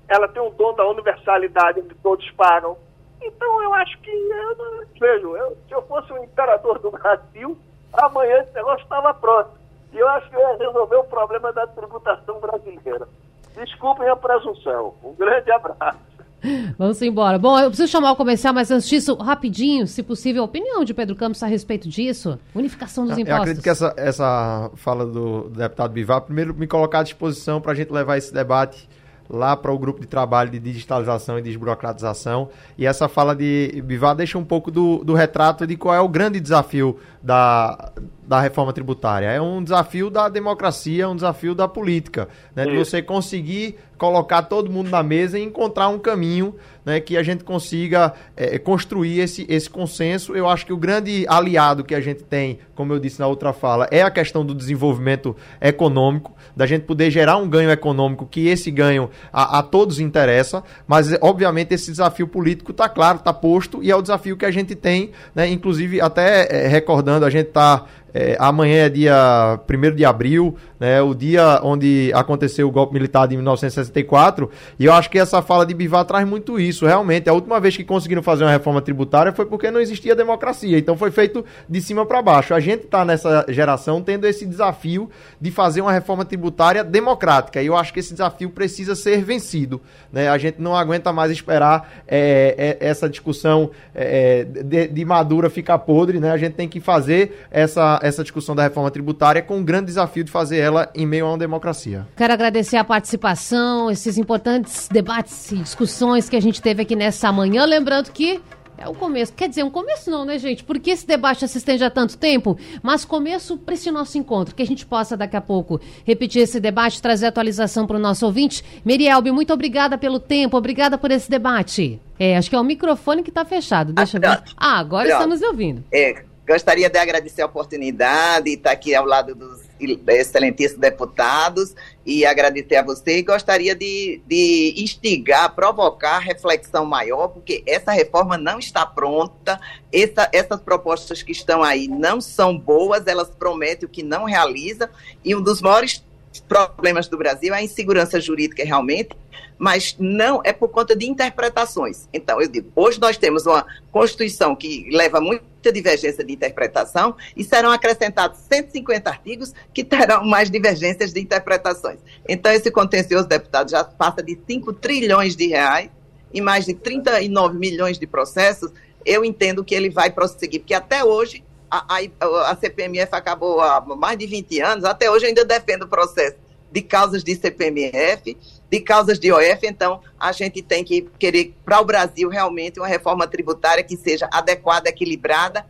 Ela 0.09 0.29
tem 0.29 0.43
um 0.43 0.51
dom 0.51 0.75
da 0.75 0.87
universalidade 0.87 1.81
onde 1.81 1.95
todos 1.97 2.31
pagam. 2.33 2.77
Então 3.23 3.63
eu 3.63 3.73
acho 3.75 3.99
que 4.01 4.11
eu 4.11 4.87
vejo, 5.01 5.37
eu, 5.37 5.57
se 5.67 5.75
eu 5.75 5.83
fosse 5.83 6.13
o 6.13 6.23
imperador 6.23 6.79
do 6.79 6.91
Brasil, 6.91 7.57
amanhã 7.93 8.41
esse 8.41 8.53
negócio 8.55 8.83
estava 8.83 9.15
pronto. 9.15 9.51
E 9.93 9.99
eu 9.99 10.09
acho 10.09 10.29
que 10.29 10.37
eu 10.37 10.41
ia 10.41 10.57
resolver 10.57 10.97
o 10.97 11.05
problema 11.05 11.53
da 11.53 11.67
tributação 11.69 12.41
brasileira. 12.41 13.07
Desculpem 13.55 14.09
a 14.09 14.17
presunção. 14.17 14.95
Um 15.03 15.15
grande 15.15 15.51
abraço. 15.53 16.14
Vamos 16.79 17.01
embora. 17.03 17.39
Bom, 17.39 17.59
eu 17.59 17.69
preciso 17.69 17.91
chamar 17.91 18.13
o 18.13 18.17
comercial, 18.17 18.53
mas 18.53 18.71
antes 18.71 18.89
disso, 18.89 19.15
rapidinho, 19.15 19.87
se 19.87 20.03
possível, 20.03 20.43
a 20.43 20.45
opinião 20.45 20.85
de 20.85 20.93
Pedro 20.93 21.17
Campos 21.17 21.43
a 21.43 21.47
respeito 21.47 21.89
disso. 21.89 22.39
Unificação 22.55 23.05
dos 23.07 23.17
eu 23.17 23.23
impostos. 23.23 23.37
Eu 23.37 23.43
acredito 23.43 23.63
que 23.63 23.71
essa, 23.71 23.95
essa 23.97 24.71
fala 24.75 25.07
do 25.07 25.49
deputado 25.51 25.93
Bivar, 25.93 26.21
primeiro 26.21 26.55
me 26.55 26.67
colocar 26.67 27.01
à 27.01 27.03
disposição 27.03 27.61
para 27.61 27.73
a 27.73 27.75
gente 27.75 27.93
levar 27.93 28.19
esse 28.19 28.33
debate 28.33 28.89
lá 29.29 29.57
para 29.57 29.73
o 29.73 29.79
grupo 29.79 30.01
de 30.01 30.07
trabalho 30.07 30.51
de 30.51 30.59
digitalização 30.59 31.39
e 31.39 31.43
desburocratização. 31.43 32.49
E 32.77 32.87
essa 32.87 33.09
fala 33.09 33.35
de 33.35 33.83
Bivar 33.85 34.15
deixa 34.15 34.39
um 34.39 34.45
pouco 34.45 34.71
do, 34.71 35.03
do 35.05 35.15
retrato 35.15 35.67
de 35.67 35.77
qual 35.77 35.95
é 35.95 36.01
o 36.01 36.09
grande 36.09 36.41
desafio 36.41 36.99
da, 37.23 37.93
da 38.27 38.41
reforma 38.41 38.73
tributária. 38.73 39.27
É 39.27 39.41
um 39.41 39.63
desafio 39.63 40.11
da 40.11 40.29
democracia, 40.29 41.05
é 41.05 41.07
um 41.07 41.15
desafio 41.15 41.55
da 41.55 41.69
política, 41.69 42.29
né? 42.55 42.65
de 42.65 42.77
você 42.77 43.03
conseguir 43.03 43.77
colocar 43.97 44.43
todo 44.43 44.71
mundo 44.71 44.91
na 44.91 45.03
mesa 45.03 45.39
e 45.39 45.43
encontrar 45.43 45.89
um 45.89 45.99
caminho 45.99 46.55
né, 46.85 47.01
que 47.01 47.17
a 47.17 47.23
gente 47.23 47.45
consiga 47.45 48.13
é, 48.37 48.59
construir 48.59 49.21
esse, 49.21 49.47
esse 49.49 49.71
consenso. 49.71 50.37
Eu 50.37 50.49
acho 50.49 50.67
que 50.67 50.73
o 50.73 50.77
grande 50.77 51.25
aliado 51.29 51.83
que 51.83 51.95
a 51.95 52.01
gente 52.01 52.23
tem, 52.23 52.59
como 52.75 52.93
eu 52.93 52.99
disse 52.99 53.19
na 53.19 53.27
outra 53.27 53.53
fala, 53.53 53.89
é 53.91 54.03
a 54.03 54.11
questão 54.11 54.45
do 54.45 54.55
desenvolvimento 54.55 55.35
econômico, 55.61 56.35
da 56.55 56.67
gente 56.67 56.83
poder 56.83 57.11
gerar 57.11 57.37
um 57.39 57.49
ganho 57.49 57.71
econômico, 57.71 58.27
que 58.27 58.49
esse 58.49 58.71
ganho 58.71 59.09
a, 59.33 59.61
a 59.61 59.63
todos 59.63 59.99
interessa, 59.99 60.63
mas 60.87 61.17
obviamente 61.21 61.73
esse 61.73 61.91
desafio 61.91 62.29
político 62.29 62.73
está 62.73 62.89
claro, 62.89 63.19
está 63.19 63.33
posto, 63.33 63.83
e 63.83 63.91
é 63.91 63.97
o 63.97 64.03
desafio 64.03 64.37
que 64.37 64.45
a 64.45 64.51
gente 64.51 64.75
tem, 64.75 65.13
né, 65.35 65.49
inclusive 65.49 66.01
até 66.01 66.49
é, 66.51 66.69
recordando, 66.69 67.25
a 67.25 67.31
gente 67.31 67.49
está 67.49 67.87
é, 68.15 68.37
amanhã 68.39 68.85
é 68.85 68.89
dia 68.89 69.59
1 69.69 69.97
de 69.97 70.05
abril, 70.05 70.57
né, 70.79 71.03
o 71.03 71.13
dia 71.15 71.59
onde 71.65 72.13
aconteceu 72.15 72.69
o 72.69 72.71
golpe 72.71 72.95
militar 72.95 73.27
de 73.27 73.35
1964, 73.35 74.49
e 74.79 74.85
eu 74.85 74.93
acho 74.93 75.11
que 75.11 75.19
essa 75.19 75.43
fala 75.43 75.67
de 75.67 75.75
Bivar 75.75 76.05
traz 76.05 76.27
muito 76.27 76.61
isso. 76.61 76.87
Realmente, 76.87 77.29
a 77.29 77.33
última 77.33 77.59
vez 77.59 77.77
que 77.77 77.83
conseguiram 77.83 78.23
fazer 78.23 78.45
uma 78.45 78.53
reforma 78.53 78.81
tributária 78.81 79.33
foi 79.33 79.47
porque 79.47 79.69
não 79.71 79.81
existia 79.81 80.15
democracia, 80.15 80.79
então 80.79 80.97
foi 80.97 81.11
feito 81.11 81.45
de 81.69 81.83
cima 81.83 82.07
para 82.07 82.23
baixo. 82.23 82.55
A 82.55 82.61
gente 82.61 82.85
está 82.85 83.05
nessa 83.05 83.45
geração 83.49 84.01
tendo 84.01 84.27
esse 84.27 84.47
desafio 84.47 85.11
de 85.41 85.51
fazer 85.51 85.81
uma 85.81 85.93
reforma 85.93 86.25
tributária 86.25 86.85
democrática, 86.85 87.61
e 87.61 87.67
eu 87.67 87.77
acho 87.77 87.93
que 87.93 87.99
esse 87.99 88.13
desafio 88.13 88.49
precisa 88.51 88.95
ser 88.95 89.25
vencido. 89.25 89.81
Né? 90.13 90.29
A 90.29 90.39
gente 90.39 90.61
não 90.61 90.77
aguenta 90.77 91.13
mais 91.13 91.33
esperar 91.33 92.05
é, 92.07 92.79
é, 92.81 92.87
essa 92.87 93.09
discussão 93.09 93.71
é, 93.93 94.45
de, 94.45 94.87
de 94.87 95.05
madura 95.05 95.51
ficar 95.51 95.79
podre, 95.79 96.21
né? 96.21 96.31
a 96.31 96.37
gente 96.37 96.53
tem 96.53 96.69
que 96.69 96.79
fazer 96.79 97.45
essa 97.51 97.99
essa 98.05 98.23
discussão 98.23 98.55
da 98.55 98.63
reforma 98.63 98.91
tributária 98.91 99.41
com 99.41 99.57
um 99.57 99.65
grande 99.65 99.87
desafio 99.87 100.23
de 100.23 100.31
fazer 100.31 100.59
ela 100.59 100.91
em 100.95 101.07
meio 101.07 101.25
a 101.25 101.31
uma 101.31 101.39
democracia. 101.39 102.07
Quero 102.15 102.35
agradecer 102.35 102.77
a 102.77 102.85
participação, 102.85 103.91
esses 103.91 104.19
importantes 104.19 104.89
debates 104.93 105.51
e 105.53 105.57
discussões 105.57 106.29
que 106.29 106.37
a 106.37 106.41
gente 106.41 106.61
teve 106.61 106.83
aqui 106.83 106.95
nessa 106.95 107.33
manhã. 107.33 107.65
Lembrando 107.65 108.13
que 108.13 108.43
é 108.77 108.87
o 108.87 108.95
começo. 108.95 109.33
Quer 109.33 109.49
dizer, 109.49 109.63
um 109.63 109.71
começo 109.71 110.11
não, 110.11 110.27
né, 110.27 110.39
gente? 110.39 110.65
Porque 110.65 110.91
esse 110.91 111.07
debate 111.07 111.49
se 111.49 111.57
estende 111.57 111.83
há 111.83 111.89
tanto 111.89 112.19
tempo, 112.19 112.59
mas 112.83 113.07
começo 113.07 113.57
para 113.57 113.73
esse 113.73 113.91
nosso 113.91 114.19
encontro, 114.19 114.55
que 114.55 114.63
a 114.63 114.67
gente 114.67 114.85
possa 114.85 115.17
daqui 115.17 115.37
a 115.37 115.41
pouco 115.41 115.81
repetir 116.05 116.43
esse 116.43 116.61
debate, 116.61 117.01
trazer 117.01 117.27
atualização 117.27 117.87
para 117.87 117.97
o 117.97 118.01
nosso 118.01 118.27
ouvinte. 118.27 118.63
Merielbe, 118.85 119.31
muito 119.31 119.53
obrigada 119.53 119.97
pelo 119.97 120.21
tempo, 120.21 120.59
obrigada 120.59 120.99
por 120.99 121.11
esse 121.11 121.31
debate. 121.31 121.99
É, 122.19 122.37
acho 122.37 122.51
que 122.51 122.57
é 122.57 122.61
o 122.61 122.65
microfone 122.65 123.23
que 123.23 123.31
está 123.31 123.47
fechado. 123.47 123.95
Deixa 123.95 124.19
ah, 124.19 124.21
eu 124.21 124.31
ver. 124.31 124.43
Ah, 124.59 124.79
agora 124.79 125.09
pronto. 125.09 125.23
estamos 125.23 125.43
ouvindo. 125.43 125.85
É, 125.91 126.23
Gostaria 126.47 126.91
de 126.91 126.99
agradecer 126.99 127.41
a 127.41 127.47
oportunidade 127.47 128.45
de 128.45 128.57
estar 128.57 128.73
aqui 128.73 128.95
ao 128.95 129.07
lado 129.07 129.35
dos 129.35 129.63
excelentíssimos 130.09 130.79
deputados 130.79 131.75
e 132.05 132.27
agradecer 132.27 132.77
a 132.77 132.83
você. 132.83 133.19
E 133.19 133.23
gostaria 133.23 133.75
de, 133.75 134.21
de 134.27 134.75
instigar, 134.77 135.55
provocar 135.55 136.19
reflexão 136.19 136.85
maior, 136.85 137.29
porque 137.29 137.63
essa 137.67 137.93
reforma 137.93 138.37
não 138.37 138.59
está 138.59 138.85
pronta, 138.85 139.59
essa, 139.91 140.29
essas 140.33 140.61
propostas 140.61 141.23
que 141.23 141.33
estão 141.33 141.63
aí 141.63 141.89
não 141.89 142.21
são 142.21 142.59
boas, 142.59 143.07
elas 143.07 143.31
prometem 143.31 143.87
o 143.87 143.91
que 143.91 144.03
não 144.03 144.25
realiza, 144.25 144.91
e 145.25 145.35
um 145.35 145.41
dos 145.41 145.63
maiores 145.63 146.05
problemas 146.41 147.09
do 147.09 147.17
Brasil 147.17 147.55
é 147.55 147.59
a 147.59 147.63
insegurança 147.63 148.21
jurídica 148.21 148.65
realmente, 148.65 149.11
mas 149.59 149.97
não 149.99 150.41
é 150.45 150.53
por 150.53 150.69
conta 150.69 150.97
de 150.97 151.07
interpretações. 151.07 152.09
Então, 152.13 152.41
eu 152.41 152.49
digo, 152.49 152.71
hoje 152.75 153.01
nós 153.01 153.17
temos 153.17 153.47
uma 153.47 153.65
Constituição 153.91 154.57
que 154.57 154.89
leva 154.91 155.21
muita 155.21 155.73
divergência 155.73 156.25
de 156.25 156.33
interpretação 156.33 157.17
e 157.37 157.45
serão 157.45 157.71
acrescentados 157.71 158.39
150 158.53 159.09
artigos 159.09 159.55
que 159.73 159.85
terão 159.85 160.25
mais 160.25 160.51
divergências 160.51 161.13
de 161.13 161.21
interpretações. 161.21 161.99
Então, 162.29 162.53
esse 162.53 162.71
contencioso, 162.71 163.29
deputado, 163.29 163.71
já 163.71 163.85
passa 163.85 164.23
de 164.23 164.39
5 164.47 164.73
trilhões 164.75 165.37
de 165.37 165.47
reais 165.47 165.91
e 166.33 166.41
mais 166.41 166.65
de 166.65 166.75
39 166.75 167.57
milhões 167.57 167.99
de 167.99 168.07
processos. 168.07 168.73
Eu 169.07 169.25
entendo 169.25 169.63
que 169.63 169.75
ele 169.75 169.91
vai 169.91 170.11
prosseguir, 170.11 170.61
porque 170.61 170.75
até 170.75 171.05
hoje 171.05 171.44
a, 171.75 171.99
a, 172.21 172.51
a 172.53 172.57
CPMF 172.57 173.13
acabou 173.13 173.61
há 173.61 173.81
mais 173.81 174.17
de 174.17 174.27
20 174.27 174.61
anos, 174.61 174.85
até 174.85 175.11
hoje 175.11 175.25
eu 175.25 175.29
ainda 175.29 175.45
defendo 175.45 175.83
o 175.83 175.89
processo 175.89 176.37
de 176.71 176.83
causas 176.83 177.25
de 177.25 177.35
CPMF, 177.35 178.37
de 178.71 178.81
causas 178.81 179.19
de 179.19 179.33
OF, 179.33 179.67
então 179.67 180.01
a 180.19 180.31
gente 180.33 180.63
tem 180.63 180.85
que 180.85 181.03
querer 181.19 181.55
para 181.65 181.81
o 181.81 181.85
Brasil 181.85 182.29
realmente 182.29 182.79
uma 182.79 182.89
reforma 182.89 183.27
tributária 183.27 183.83
que 183.83 183.97
seja 183.97 184.29
adequada, 184.33 184.89
equilibrada, 184.89 185.65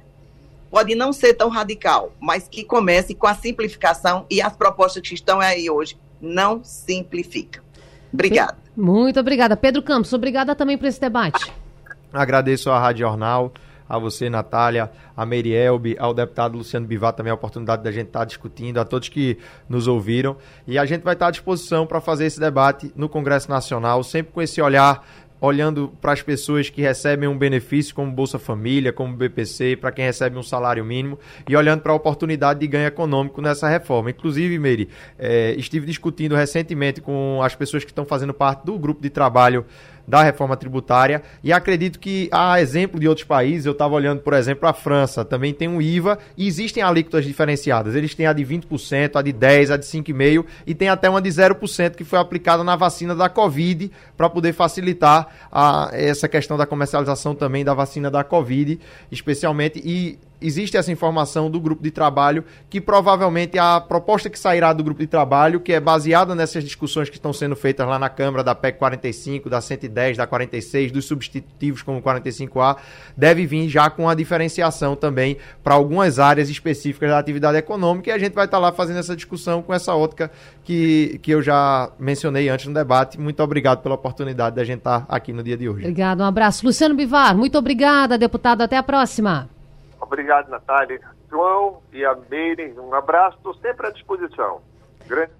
pode 0.71 0.95
não 0.95 1.13
ser 1.13 1.35
tão 1.35 1.49
radical, 1.49 2.13
mas 2.21 2.49
que 2.49 2.65
comece 2.65 3.15
com 3.15 3.27
a 3.27 3.35
simplificação 3.35 4.27
e 4.31 4.43
as 4.43 4.57
propostas 4.57 5.07
que 5.07 5.15
estão 5.15 5.41
aí 5.41 5.71
hoje 5.71 5.97
não 6.21 6.65
simplificam. 6.65 7.63
Obrigada. 8.13 8.57
Muito 8.77 9.21
obrigada. 9.21 9.57
Pedro 9.57 9.83
Campos, 9.83 10.13
obrigada 10.13 10.55
também 10.55 10.77
por 10.77 10.87
esse 10.87 11.01
debate. 11.01 11.53
Agradeço 12.13 12.71
à 12.71 12.79
Rádio 12.79 13.07
Jornal 13.07 13.53
a 13.89 13.99
você, 13.99 14.30
Natália, 14.30 14.91
a 15.16 15.26
Merielbe, 15.26 15.97
ao 15.99 16.14
deputado 16.14 16.57
Luciano 16.57 16.87
Bivar 16.87 17.12
também 17.12 17.30
a 17.30 17.35
oportunidade 17.35 17.82
da 17.82 17.93
gente 17.93 18.07
estar 18.07 18.20
tá 18.20 18.24
discutindo, 18.24 18.78
a 18.78 18.85
todos 18.85 19.09
que 19.09 19.39
nos 19.68 19.87
ouviram. 19.87 20.37
E 20.66 20.78
a 20.78 20.85
gente 20.85 21.03
vai 21.03 21.14
estar 21.14 21.28
à 21.28 21.30
disposição 21.30 21.87
para 21.87 22.01
fazer 22.01 22.26
esse 22.26 22.41
debate 22.41 22.93
no 22.97 23.09
Congresso 23.09 23.51
Nacional, 23.51 24.03
sempre 24.03 24.32
com 24.32 24.43
esse 24.43 24.61
olhar 24.61 25.05
olhando 25.41 25.93
para 26.01 26.12
as 26.12 26.22
pessoas 26.22 26.70
que 26.70 26.80
recebem 26.80 27.28
um 27.28 27.37
benefício 27.37 27.95
como 27.95 28.11
Bolsa 28.11 28.39
Família, 28.39 28.93
como 28.93 29.14
BPC, 29.14 29.76
para 29.76 29.93
quem 29.93 30.05
recebe 30.05 30.39
um 30.39 30.43
salário 30.43 30.82
mínimo, 30.85 31.18
e 31.47 31.55
olhando 31.55 31.82
para 31.82 31.93
a 31.93 31.95
oportunidade 31.95 32.61
de 32.61 32.66
ganho 32.66 32.87
econômico 32.87 33.43
nessa 33.43 33.68
reforma. 33.68 34.11
Inclusive, 34.11 34.59
Meire, 34.59 34.89
é, 35.18 35.55
estive 35.59 35.87
discutindo 35.87 36.35
recentemente 36.35 37.01
com 37.01 37.43
as 37.43 37.55
pessoas 37.55 37.85
que 37.85 37.91
estão 37.91 38.07
fazendo 38.07 38.32
parte 38.32 38.64
do 38.64 38.78
grupo 38.78 39.03
de 39.03 39.11
trabalho 39.11 39.66
da 40.07 40.23
reforma 40.23 40.57
tributária 40.57 41.23
e 41.43 41.53
acredito 41.53 41.99
que, 41.99 42.29
a 42.31 42.61
exemplo 42.61 43.01
de 43.01 43.09
outros 43.09 43.27
países, 43.27 43.67
eu 43.67 43.73
estava 43.73 43.95
olhando, 43.95 44.21
por 44.21 44.35
exemplo, 44.35 44.69
a 44.69 44.73
França, 44.73 45.25
também 45.25 45.53
tem 45.53 45.69
um 45.69 45.81
IVA 45.81 46.19
e 46.37 46.47
existem 46.47 46.83
alíquotas 46.83 47.25
diferenciadas. 47.25 47.95
Eles 47.95 48.15
têm 48.15 48.27
a 48.27 48.33
de 48.33 48.45
20%, 48.45 49.17
a 49.17 49.23
de 49.23 49.33
10%, 49.33 49.71
a 49.71 49.77
de 49.77 49.87
5,5% 49.87 50.45
e 50.67 50.75
tem 50.75 50.89
até 50.89 51.09
uma 51.09 51.23
de 51.23 51.31
0% 51.31 51.95
que 51.95 52.05
foi 52.05 52.19
aplicada 52.19 52.63
na 52.63 52.77
vacina 52.77 53.15
da 53.15 53.29
Covid 53.29 53.91
para 54.17 54.29
poder 54.29 54.53
facilitar 54.53 55.29
a, 55.51 55.91
essa 55.93 56.29
questão 56.29 56.57
da 56.57 56.67
comercialização 56.67 57.35
também 57.35 57.65
da 57.65 57.75
vacina 57.75 58.11
da 58.11 58.23
Covid, 58.23 58.79
especialmente. 59.11 59.81
E 59.85 60.19
existe 60.47 60.76
essa 60.76 60.92
informação 60.92 61.51
do 61.51 61.59
grupo 61.59 61.82
de 61.82 61.90
trabalho 61.90 62.45
que 62.68 62.80
provavelmente 62.80 63.59
a 63.59 63.80
proposta 63.80 64.28
que 64.28 64.38
sairá 64.38 64.72
do 64.72 64.84
grupo 64.84 65.01
de 65.01 65.07
trabalho, 65.07 65.61
que 65.61 65.72
é 65.72 65.80
baseada 65.80 66.34
nessas 66.34 66.62
discussões 66.62 67.09
que 67.09 67.16
estão 67.16 67.32
sendo 67.32 67.57
feitas 67.57 67.86
lá 67.86 67.99
na 67.99 68.09
Câmara 68.09 68.45
da 68.45 68.55
PEC 68.55 68.78
45, 68.78 69.49
da 69.49 69.61
110, 69.61 70.16
da 70.16 70.26
46, 70.26 70.92
dos 70.92 71.07
substitutivos 71.07 71.82
como 71.82 72.03
45A, 72.03 72.76
deve 73.16 73.47
vir 73.47 73.68
já 73.68 73.88
com 73.88 74.09
a 74.09 74.14
diferenciação 74.14 74.95
também 74.95 75.38
para 75.62 75.74
algumas 75.74 76.18
áreas 76.18 76.51
específicas 76.51 77.09
da 77.11 77.18
atividade 77.18 77.57
econômica 77.57 78.11
e 78.11 78.12
a 78.12 78.18
gente 78.18 78.34
vai 78.34 78.45
estar 78.45 78.59
lá 78.59 78.72
fazendo 78.72 78.99
essa 78.99 79.16
discussão 79.16 79.62
com 79.62 79.72
essa 79.72 79.95
ótica 79.95 80.30
que, 80.62 81.18
que 81.22 81.30
eu 81.30 81.42
já 81.42 81.90
mencionei 81.99 82.49
antes 82.49 82.66
no 82.66 82.74
debate. 82.74 83.18
Muito 83.18 83.42
obrigado 83.42 83.82
pela 83.82 83.95
oportunidade 83.95 84.57
da 84.57 84.64
gente 84.64 84.78
estar 84.78 85.07
aqui 85.09 85.32
no 85.32 85.42
dia 85.42 85.57
de 85.57 85.68
hoje. 85.68 85.80
Obrigado, 85.80 86.20
um 86.20 86.24
abraço. 86.24 86.66
Luciano 86.66 86.95
Bivar, 86.95 87.36
muito 87.36 87.57
obrigada, 87.57 88.18
deputado. 88.18 88.62
Até 88.62 88.76
a 88.76 88.82
próxima. 88.82 89.54
Obrigado, 90.05 90.51
Natália. 90.51 91.01
João 91.31 91.81
e 91.93 92.05
a 92.05 92.15
Meire, 92.31 92.75
um 92.79 92.95
abraço, 92.95 93.39
estou 93.39 93.55
sempre 93.55 93.87
à 93.87 93.91
disposição. 93.91 94.61
Grande 95.07 95.33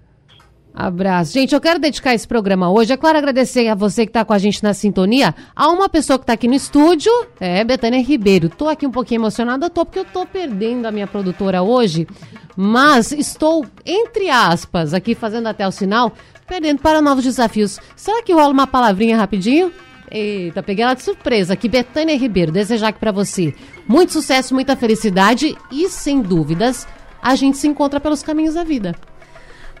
Abraço. 0.77 1.31
Gente, 1.31 1.55
eu 1.55 1.61
quero 1.61 1.79
dedicar 1.79 2.13
esse 2.13 2.27
programa 2.27 2.69
hoje. 2.69 2.91
É 2.91 2.97
claro, 2.97 3.17
agradecer 3.17 3.69
a 3.69 3.75
você 3.75 4.05
que 4.05 4.09
está 4.09 4.25
com 4.25 4.33
a 4.33 4.37
gente 4.37 4.61
na 4.61 4.73
sintonia. 4.73 5.33
A 5.55 5.69
uma 5.69 5.87
pessoa 5.87 6.19
que 6.19 6.23
está 6.23 6.33
aqui 6.33 6.49
no 6.49 6.53
estúdio, 6.53 7.09
é 7.39 7.63
Betânia 7.63 8.03
Ribeiro. 8.03 8.49
Tô 8.49 8.67
aqui 8.67 8.85
um 8.85 8.91
pouquinho 8.91 9.19
emocionada, 9.19 9.69
tô, 9.69 9.85
porque 9.85 9.99
eu 9.99 10.05
tô 10.05 10.25
perdendo 10.25 10.85
a 10.85 10.91
minha 10.91 11.07
produtora 11.07 11.61
hoje. 11.61 12.05
Mas 12.57 13.13
estou, 13.13 13.65
entre 13.85 14.29
aspas, 14.29 14.93
aqui 14.93 15.15
fazendo 15.15 15.47
até 15.47 15.65
o 15.65 15.71
sinal, 15.71 16.11
perdendo 16.45 16.81
para 16.81 17.01
novos 17.01 17.23
desafios. 17.23 17.79
Será 17.95 18.21
que 18.21 18.33
rola 18.33 18.49
uma 18.49 18.67
palavrinha 18.67 19.15
rapidinho? 19.15 19.71
Eita, 20.11 20.61
peguei 20.61 20.83
ela 20.83 20.93
de 20.93 21.03
surpresa. 21.03 21.53
Aqui, 21.53 21.69
Betânia 21.69 22.17
Ribeiro, 22.17 22.51
desejar 22.51 22.89
aqui 22.89 22.99
para 22.99 23.13
você 23.13 23.55
muito 23.87 24.13
sucesso, 24.13 24.53
muita 24.53 24.75
felicidade 24.75 25.57
e, 25.71 25.89
sem 25.89 26.21
dúvidas, 26.21 26.87
a 27.21 27.35
gente 27.35 27.57
se 27.57 27.67
encontra 27.67 27.99
pelos 27.99 28.23
caminhos 28.23 28.55
da 28.55 28.63
vida. 28.63 28.95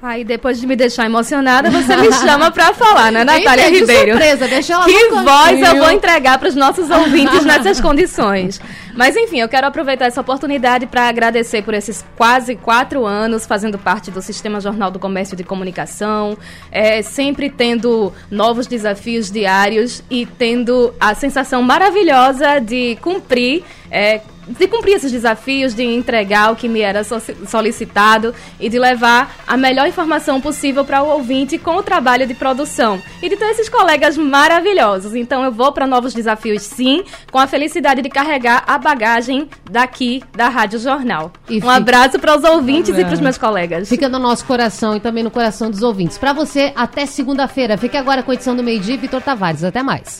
Aí 0.01 0.23
depois 0.23 0.59
de 0.59 0.67
me 0.67 0.75
deixar 0.75 1.05
emocionada, 1.05 1.69
você 1.71 1.95
me 1.95 2.11
chama 2.21 2.51
para 2.51 2.73
falar, 2.73 3.11
né, 3.11 3.23
Natália 3.23 3.63
Entendi, 3.67 3.79
Ribeiro? 3.79 4.11
surpresa, 4.11 4.47
deixa 4.47 4.73
ela 4.73 4.85
Que 4.85 5.09
voz 5.09 5.61
eu 5.61 5.77
vou 5.77 5.91
entregar 5.91 6.37
para 6.37 6.47
os 6.49 6.55
nossos 6.55 6.89
ouvintes 6.89 7.43
nessas 7.43 7.81
condições. 7.81 8.61
Mas 8.95 9.15
enfim, 9.15 9.39
eu 9.39 9.49
quero 9.49 9.67
aproveitar 9.67 10.05
essa 10.05 10.21
oportunidade 10.21 10.85
para 10.85 11.07
agradecer 11.07 11.63
por 11.63 11.73
esses 11.73 12.05
quase 12.15 12.55
quatro 12.55 13.05
anos 13.05 13.45
fazendo 13.45 13.77
parte 13.77 14.11
do 14.11 14.21
Sistema 14.21 14.61
Jornal 14.61 14.91
do 14.91 14.99
Comércio 14.99 15.35
de 15.35 15.43
Comunicação, 15.43 16.37
é, 16.71 17.01
sempre 17.01 17.49
tendo 17.49 18.13
novos 18.29 18.67
desafios 18.67 19.31
diários 19.31 20.03
e 20.09 20.25
tendo 20.25 20.93
a 20.99 21.13
sensação 21.15 21.61
maravilhosa 21.61 22.59
de 22.59 22.97
cumprir. 23.01 23.63
é, 23.91 24.21
de 24.47 24.67
cumprir 24.67 24.93
esses 24.95 25.11
desafios, 25.11 25.73
de 25.73 25.83
entregar 25.83 26.51
o 26.51 26.55
que 26.55 26.67
me 26.67 26.81
era 26.81 27.03
so- 27.03 27.21
solicitado 27.47 28.33
e 28.59 28.69
de 28.69 28.77
levar 28.79 29.35
a 29.47 29.57
melhor 29.57 29.87
informação 29.87 30.39
possível 30.39 30.85
para 30.85 31.01
o 31.03 31.07
ouvinte 31.07 31.57
com 31.57 31.75
o 31.77 31.83
trabalho 31.83 32.27
de 32.27 32.33
produção 32.33 33.01
e 33.21 33.29
de 33.29 33.35
ter 33.37 33.45
esses 33.51 33.69
colegas 33.69 34.17
maravilhosos. 34.17 35.15
Então 35.15 35.43
eu 35.43 35.51
vou 35.51 35.71
para 35.71 35.87
novos 35.87 36.13
desafios 36.13 36.61
sim, 36.63 37.03
com 37.31 37.39
a 37.39 37.47
felicidade 37.47 38.01
de 38.01 38.09
carregar 38.09 38.63
a 38.67 38.77
bagagem 38.77 39.49
daqui 39.69 40.23
da 40.35 40.47
Rádio 40.49 40.79
Jornal. 40.79 41.31
E 41.49 41.57
um 41.57 41.61
fica- 41.61 41.73
abraço 41.73 42.19
para 42.19 42.37
os 42.37 42.43
ouvintes 42.43 42.95
e 42.97 43.01
É. 43.01 43.03
para 43.05 43.13
os 43.13 43.19
meus 43.19 43.37
colegas. 43.37 43.89
Fica 43.89 44.07
no 44.09 44.19
nosso 44.19 44.45
coração 44.45 44.95
e 44.95 44.99
também 44.99 45.23
no 45.23 45.31
coração 45.31 45.69
dos 45.71 45.81
ouvintes. 45.81 46.17
Para 46.17 46.33
você, 46.33 46.71
até 46.75 47.05
segunda-feira. 47.05 47.77
Fique 47.77 47.97
agora 47.97 48.21
com 48.23 48.31
a 48.31 48.33
edição 48.33 48.55
do 48.55 48.63
meio-dia, 48.63 48.97
Vitor 48.97 49.21
Tavares. 49.21 49.63
Até 49.63 49.81
mais. 49.81 50.19